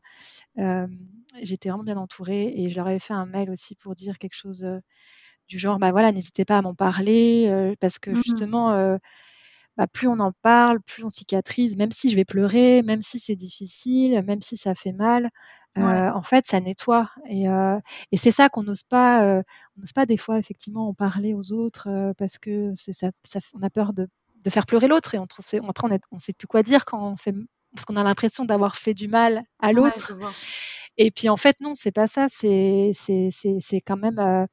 J'étais 1.42 1.68
vraiment 1.68 1.84
bien 1.84 1.96
entourée 1.96 2.52
et 2.56 2.68
je 2.68 2.76
leur 2.76 2.86
avais 2.86 2.98
fait 2.98 3.14
un 3.14 3.26
mail 3.26 3.50
aussi 3.50 3.74
pour 3.76 3.94
dire 3.94 4.18
quelque 4.18 4.34
chose 4.34 4.66
du 5.48 5.58
genre, 5.58 5.78
bah 5.78 5.92
voilà, 5.92 6.12
n'hésitez 6.12 6.44
pas 6.44 6.58
à 6.58 6.62
m'en 6.62 6.74
parler 6.74 7.74
parce 7.80 7.98
que 7.98 8.10
mmh 8.10 8.14
justement, 8.14 8.98
bah, 9.76 9.86
plus 9.88 10.08
on 10.08 10.20
en 10.20 10.32
parle, 10.42 10.80
plus 10.82 11.04
on 11.04 11.08
cicatrise, 11.10 11.76
même 11.76 11.90
si 11.90 12.10
je 12.10 12.16
vais 12.16 12.24
pleurer, 12.24 12.82
même 12.82 13.02
si 13.02 13.18
c'est 13.18 13.34
difficile, 13.36 14.22
même 14.26 14.42
si 14.42 14.56
ça 14.56 14.74
fait 14.74 14.92
mal, 14.92 15.28
euh, 15.78 16.10
en 16.12 16.22
fait, 16.22 16.46
ça 16.46 16.60
nettoie. 16.60 17.10
Et, 17.28 17.48
euh, 17.48 17.78
et 18.12 18.16
c'est 18.16 18.30
ça 18.30 18.48
qu'on 18.48 18.62
n'ose 18.62 18.82
pas, 18.84 19.24
euh, 19.24 19.42
on 19.76 19.80
n'ose 19.80 19.92
pas 19.92 20.06
des 20.06 20.16
fois 20.16 20.38
effectivement 20.38 20.88
en 20.88 20.94
parler 20.94 21.34
aux 21.34 21.52
autres 21.52 22.12
parce 22.16 22.38
que 22.38 22.72
c'est 22.74 22.92
ça, 22.92 23.10
ça, 23.24 23.40
on 23.54 23.62
a 23.62 23.70
peur 23.70 23.92
de, 23.92 24.08
de 24.44 24.50
faire 24.50 24.66
pleurer 24.66 24.88
l'autre 24.88 25.14
et 25.14 25.18
on 25.18 25.26
trouve, 25.26 25.44
après 25.68 25.86
on, 25.86 25.90
ne 25.90 25.98
on 26.12 26.18
sait 26.18 26.32
plus 26.32 26.46
quoi 26.46 26.62
dire 26.62 26.84
quand 26.84 27.02
on 27.04 27.16
fait, 27.16 27.34
parce 27.74 27.84
qu'on 27.86 27.96
a 27.96 28.04
l'impression 28.04 28.44
d'avoir 28.44 28.76
fait 28.76 28.94
du 28.94 29.08
mal 29.08 29.44
à 29.58 29.72
l'autre. 29.72 30.16
et 30.96 31.10
puis 31.10 31.28
en 31.28 31.36
fait 31.36 31.56
non, 31.60 31.74
c'est 31.74 31.92
pas 31.92 32.06
ça. 32.06 32.26
C'est 32.28 32.92
c'est 32.94 33.30
c'est 33.32 33.80
quand 33.80 33.96
même, 33.96 34.46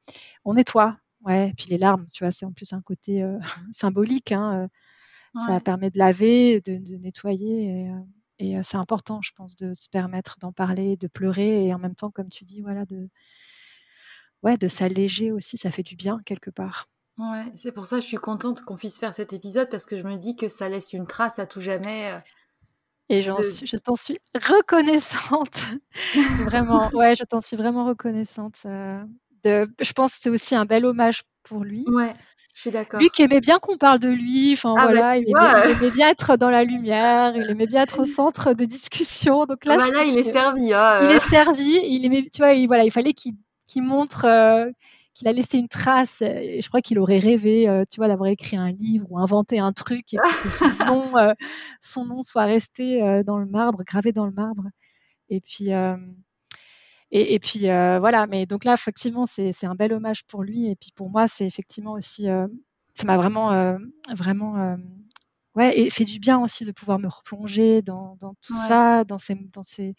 on 0.44 0.54
nettoie. 0.54 0.96
Ouais. 1.24 1.50
Et 1.50 1.52
puis 1.54 1.66
les 1.68 1.78
larmes, 1.78 2.04
tu 2.12 2.24
vois, 2.24 2.32
c'est 2.32 2.46
en 2.46 2.52
plus 2.52 2.72
un 2.72 2.82
côté 2.82 3.24
symbolique. 3.72 4.32
Hein, 4.32 4.68
ça 5.46 5.60
permet 5.60 5.90
de 5.90 5.98
laver, 5.98 6.60
de, 6.60 6.78
de 6.78 6.96
nettoyer. 6.96 7.64
Et, 7.64 7.90
et 8.42 8.62
c'est 8.62 8.76
important, 8.76 9.20
je 9.22 9.30
pense, 9.34 9.54
de 9.56 9.72
se 9.72 9.88
permettre 9.88 10.36
d'en 10.40 10.52
parler, 10.52 10.96
de 10.96 11.06
pleurer 11.06 11.66
et 11.66 11.74
en 11.74 11.78
même 11.78 11.94
temps, 11.94 12.10
comme 12.10 12.28
tu 12.28 12.44
dis, 12.44 12.60
voilà, 12.60 12.84
de, 12.84 13.08
ouais, 14.42 14.56
de 14.56 14.68
s'alléger 14.68 15.32
aussi, 15.32 15.56
ça 15.56 15.70
fait 15.70 15.82
du 15.82 15.96
bien 15.96 16.20
quelque 16.24 16.50
part. 16.50 16.88
Ouais, 17.18 17.44
c'est 17.56 17.72
pour 17.72 17.86
ça 17.86 17.96
que 17.96 18.02
je 18.02 18.08
suis 18.08 18.16
contente 18.16 18.62
qu'on 18.62 18.76
puisse 18.76 18.98
faire 18.98 19.14
cet 19.14 19.32
épisode 19.32 19.68
parce 19.70 19.86
que 19.86 19.96
je 19.96 20.02
me 20.02 20.16
dis 20.16 20.34
que 20.34 20.48
ça 20.48 20.68
laisse 20.68 20.92
une 20.92 21.06
trace 21.06 21.38
à 21.38 21.46
tout 21.46 21.60
jamais. 21.60 22.22
Et 23.08 23.20
je 23.20 23.76
t'en 23.76 23.94
suis 23.94 24.18
reconnaissante. 24.34 25.60
vraiment, 26.46 26.88
ouais, 26.94 27.14
je 27.14 27.24
t'en 27.24 27.40
suis 27.40 27.56
vraiment 27.56 27.84
reconnaissante. 27.84 28.62
de, 28.64 29.70
je 29.80 29.92
pense 29.92 30.14
que 30.14 30.18
c'est 30.22 30.30
aussi 30.30 30.54
un 30.54 30.64
bel 30.64 30.86
hommage 30.86 31.22
pour 31.42 31.62
lui. 31.62 31.84
Ouais. 31.88 32.14
Je 32.54 32.60
suis 32.60 32.70
d'accord. 32.70 33.00
Lui 33.00 33.08
qui 33.08 33.22
aimait 33.22 33.40
bien 33.40 33.58
qu'on 33.58 33.78
parle 33.78 33.98
de 33.98 34.08
lui, 34.08 34.52
enfin 34.52 34.74
ah, 34.76 34.86
bah, 34.86 34.92
voilà, 34.92 35.16
il, 35.16 35.24
aimait, 35.28 35.90
bien 35.90 36.08
être 36.08 36.36
dans 36.36 36.50
la 36.50 36.64
lumière, 36.64 37.34
il 37.34 37.50
aimait 37.50 37.66
bien 37.66 37.82
être 37.82 38.00
au 38.00 38.04
centre 38.04 38.52
de 38.52 38.64
discussion. 38.64 39.46
Donc 39.46 39.64
là, 39.64 39.78
ah, 39.80 40.02
il 40.04 40.18
est 40.18 40.22
servi. 40.22 40.72
Hein, 40.72 40.98
il 41.02 41.16
est 41.16 41.28
servi. 41.30 41.78
Il 41.84 42.04
aimait, 42.04 42.24
tu 42.32 42.42
vois, 42.42 42.52
il, 42.52 42.66
voilà, 42.66 42.84
il 42.84 42.90
fallait 42.90 43.14
qu'il 43.14 43.34
montre 43.82 44.26
euh, 44.26 44.70
qu'il 45.14 45.28
a 45.28 45.32
laissé 45.32 45.56
une 45.56 45.68
trace. 45.68 46.20
Et 46.20 46.60
je 46.60 46.68
crois 46.68 46.82
qu'il 46.82 46.98
aurait 46.98 47.18
rêvé, 47.20 47.68
euh, 47.68 47.84
tu 47.90 47.96
vois, 47.96 48.08
d'avoir 48.08 48.28
écrit 48.28 48.58
un 48.58 48.70
livre 48.70 49.06
ou 49.10 49.18
inventé 49.18 49.58
un 49.58 49.72
truc 49.72 50.12
et 50.12 50.18
que 50.42 50.50
son 50.50 50.68
nom, 50.86 51.16
euh, 51.16 51.32
son 51.80 52.04
nom 52.04 52.20
soit 52.20 52.44
resté 52.44 53.00
dans 53.24 53.38
le 53.38 53.46
marbre, 53.46 53.82
gravé 53.86 54.12
dans 54.12 54.26
le 54.26 54.32
marbre. 54.32 54.64
Et 55.30 55.40
puis. 55.40 55.70
Et, 57.14 57.38
puis 57.38 57.68
euh, 57.68 57.98
voilà, 58.00 58.26
mais 58.26 58.46
donc 58.46 58.64
là, 58.64 58.72
effectivement, 58.72 59.26
c'est 59.26 59.64
un 59.64 59.74
bel 59.74 59.92
hommage 59.92 60.24
pour 60.24 60.42
lui. 60.42 60.70
Et 60.70 60.76
puis 60.76 60.90
pour 60.94 61.10
moi, 61.10 61.28
c'est 61.28 61.46
effectivement 61.46 61.92
aussi, 61.92 62.26
euh, 62.26 62.46
ça 62.94 63.04
m'a 63.04 63.18
vraiment, 63.18 63.52
euh, 63.52 63.76
vraiment, 64.16 64.78
ouais, 65.54 65.78
et 65.78 65.90
fait 65.90 66.06
du 66.06 66.18
bien 66.18 66.40
aussi 66.40 66.64
de 66.64 66.72
pouvoir 66.72 66.98
me 66.98 67.08
replonger 67.08 67.82
dans, 67.82 68.16
dans 68.18 68.34
tout 68.40 68.56
ça, 68.56 69.04
dans 69.04 69.18
ces, 69.18 69.34
dans 69.34 69.62
ces, 69.62 69.94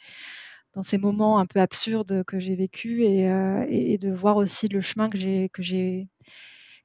dans 0.73 0.81
ces 0.81 0.97
moments 0.97 1.37
un 1.37 1.45
peu 1.45 1.59
absurdes 1.59 2.23
que 2.23 2.39
j'ai 2.39 2.55
vécu 2.55 3.03
et, 3.03 3.29
et, 3.69 3.99
de 3.99 4.11
voir 4.11 4.37
aussi 4.37 4.67
le 4.67 4.81
chemin 4.81 5.07
que 5.07 5.17
j'ai, 5.17 5.49
que 5.49 5.61
j'ai, 5.61 6.07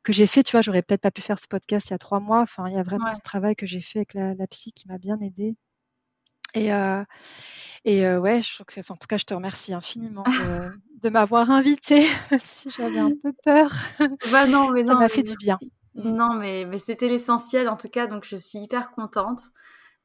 que 0.03 0.13
j'ai 0.13 0.27
fait. 0.27 0.43
Tu 0.43 0.53
vois, 0.53 0.61
j'aurais 0.61 0.83
peut-être 0.83 1.01
pas 1.01 1.11
pu 1.11 1.23
faire 1.23 1.39
ce 1.39 1.47
podcast 1.49 1.89
il 1.89 1.93
y 1.93 1.95
a 1.95 1.99
trois 1.99 2.21
mois. 2.21 2.43
Enfin, 2.43 2.69
il 2.69 2.75
y 2.75 2.79
a 2.79 2.83
vraiment 2.83 3.15
ce 3.15 3.23
travail 3.23 3.57
que 3.57 3.65
j'ai 3.65 3.81
fait 3.81 4.01
avec 4.01 4.13
la, 4.13 4.35
la 4.35 4.47
psy 4.47 4.73
qui 4.73 4.89
m'a 4.89 4.99
bien 4.99 5.19
aidé 5.21 5.57
Et, 6.55 6.71
et 7.85 8.17
ouais, 8.17 8.43
je 8.43 8.55
trouve 8.55 8.67
que 8.67 8.93
en 8.93 8.97
tout 8.97 9.07
cas, 9.09 9.17
je 9.17 9.25
te 9.25 9.35
remercie 9.35 9.73
infiniment 9.75 10.25
de, 11.03 11.09
m'avoir 11.09 11.51
invité, 11.51 12.07
si 12.43 12.71
j'avais 12.71 12.99
un 12.99 13.13
peu 13.23 13.33
peur. 13.45 13.71
Bah 14.33 14.47
non, 14.47 14.71
mais 14.71 14.85
Ça 14.87 14.95
m'a 14.95 15.09
fait 15.09 15.23
du 15.23 15.37
bien. 15.37 15.59
Non, 15.95 16.35
mais, 16.35 16.65
mais 16.65 16.79
c'était 16.79 17.09
l'essentiel 17.09 17.69
en 17.69 17.77
tout 17.77 17.89
cas, 17.89 18.07
donc 18.07 18.25
je 18.25 18.37
suis 18.37 18.59
hyper 18.59 18.93
contente. 18.93 19.41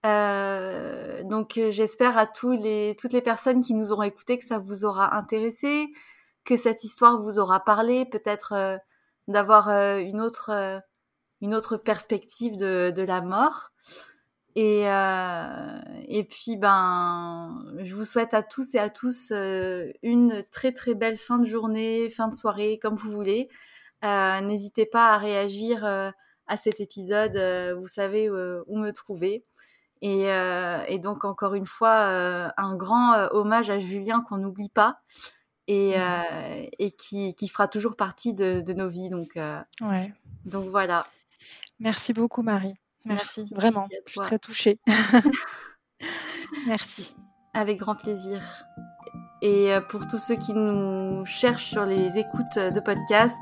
Euh, 0.06 1.24
donc 1.24 1.54
j'espère 1.70 2.18
à 2.18 2.26
tous 2.26 2.52
les, 2.52 2.96
toutes 3.00 3.14
les 3.14 3.22
personnes 3.22 3.62
qui 3.62 3.74
nous 3.74 3.92
auront 3.92 4.04
écoutés 4.04 4.38
que 4.38 4.44
ça 4.44 4.60
vous 4.60 4.86
aura 4.86 5.16
intéressé, 5.16 5.88
que 6.44 6.58
cette 6.58 6.84
histoire 6.84 7.22
vous 7.22 7.40
aura 7.40 7.64
parlé, 7.64 8.06
peut-être 8.06 8.80
d'avoir 9.28 9.70
une 9.70 10.20
autre 10.20 10.82
une 11.42 11.54
autre 11.54 11.76
perspective 11.78 12.56
de, 12.56 12.92
de 12.96 13.04
la 13.04 13.22
mort. 13.22 13.72
Et, 14.56 14.84
euh, 14.88 15.80
et 16.08 16.24
puis, 16.24 16.58
ben, 16.58 17.66
je 17.80 17.96
vous 17.96 18.06
souhaite 18.06 18.34
à 18.34 18.44
tous 18.44 18.76
et 18.76 18.80
à 18.80 18.90
tous 18.90 19.32
euh, 19.32 19.92
une 20.04 20.44
très 20.52 20.72
très 20.72 20.94
belle 20.94 21.18
fin 21.18 21.40
de 21.40 21.46
journée, 21.46 22.10
fin 22.10 22.28
de 22.28 22.36
soirée, 22.36 22.78
comme 22.80 22.96
vous 22.96 23.12
voulez. 23.12 23.50
Euh, 24.04 24.42
N'hésitez 24.42 24.86
pas 24.86 25.14
à 25.14 25.18
réagir 25.18 25.86
à 25.86 26.58
cet 26.58 26.80
épisode. 26.80 27.38
Vous 27.78 27.88
savez 27.88 28.30
où 28.30 28.78
me 28.78 28.92
trouver. 28.92 29.46
Et, 30.02 30.26
et, 30.26 31.00
donc, 31.00 31.24
encore 31.24 31.56
une 31.56 31.66
fois, 31.66 32.52
un 32.58 32.76
grand 32.76 33.30
hommage 33.32 33.70
à 33.70 33.80
Julien 33.80 34.22
qu'on 34.22 34.38
n'oublie 34.38 34.70
pas 34.70 35.00
et, 35.68 35.98
mmh. 35.98 36.68
et 36.80 36.92
qui, 36.92 37.34
qui, 37.36 37.48
fera 37.48 37.70
toujours 37.70 37.96
partie 37.96 38.34
de, 38.34 38.60
de 38.60 38.74
nos 38.74 38.90
vies. 38.90 39.10
Donc, 39.10 39.36
ouais. 39.36 40.14
donc 40.46 40.66
voilà. 40.66 41.08
Merci 41.80 42.12
beaucoup, 42.12 42.44
Marie. 42.44 42.76
Merci, 43.06 43.46
vraiment. 43.56 43.88
Je 44.06 44.12
suis 44.12 44.22
très 44.22 44.40
touchée. 44.40 44.80
Merci. 46.68 47.16
Avec 47.54 47.78
grand 47.78 47.96
plaisir. 47.96 48.42
Et 49.42 49.74
euh, 49.74 49.82
pour 49.82 50.08
tous 50.08 50.18
ceux 50.18 50.36
qui 50.36 50.54
nous 50.54 51.26
cherchent 51.26 51.72
sur 51.72 51.86
les 51.86 52.18
écoutes 52.18 52.58
de 52.58 52.80
podcast, 52.80 53.38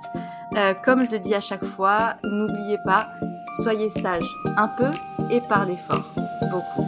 euh, 0.55 0.74
comme 0.74 1.05
je 1.05 1.12
le 1.12 1.20
dis 1.20 1.36
à 1.36 1.41
chaque 1.41 1.64
fois, 1.64 2.18
n'oubliez 2.24 2.78
pas, 2.86 3.07
soyez 3.62 3.89
sages 3.91 4.28
un 4.57 4.68
peu 4.68 4.91
et 5.30 5.41
parlez 5.41 5.78
fort 5.78 6.12
beaucoup. 6.49 6.88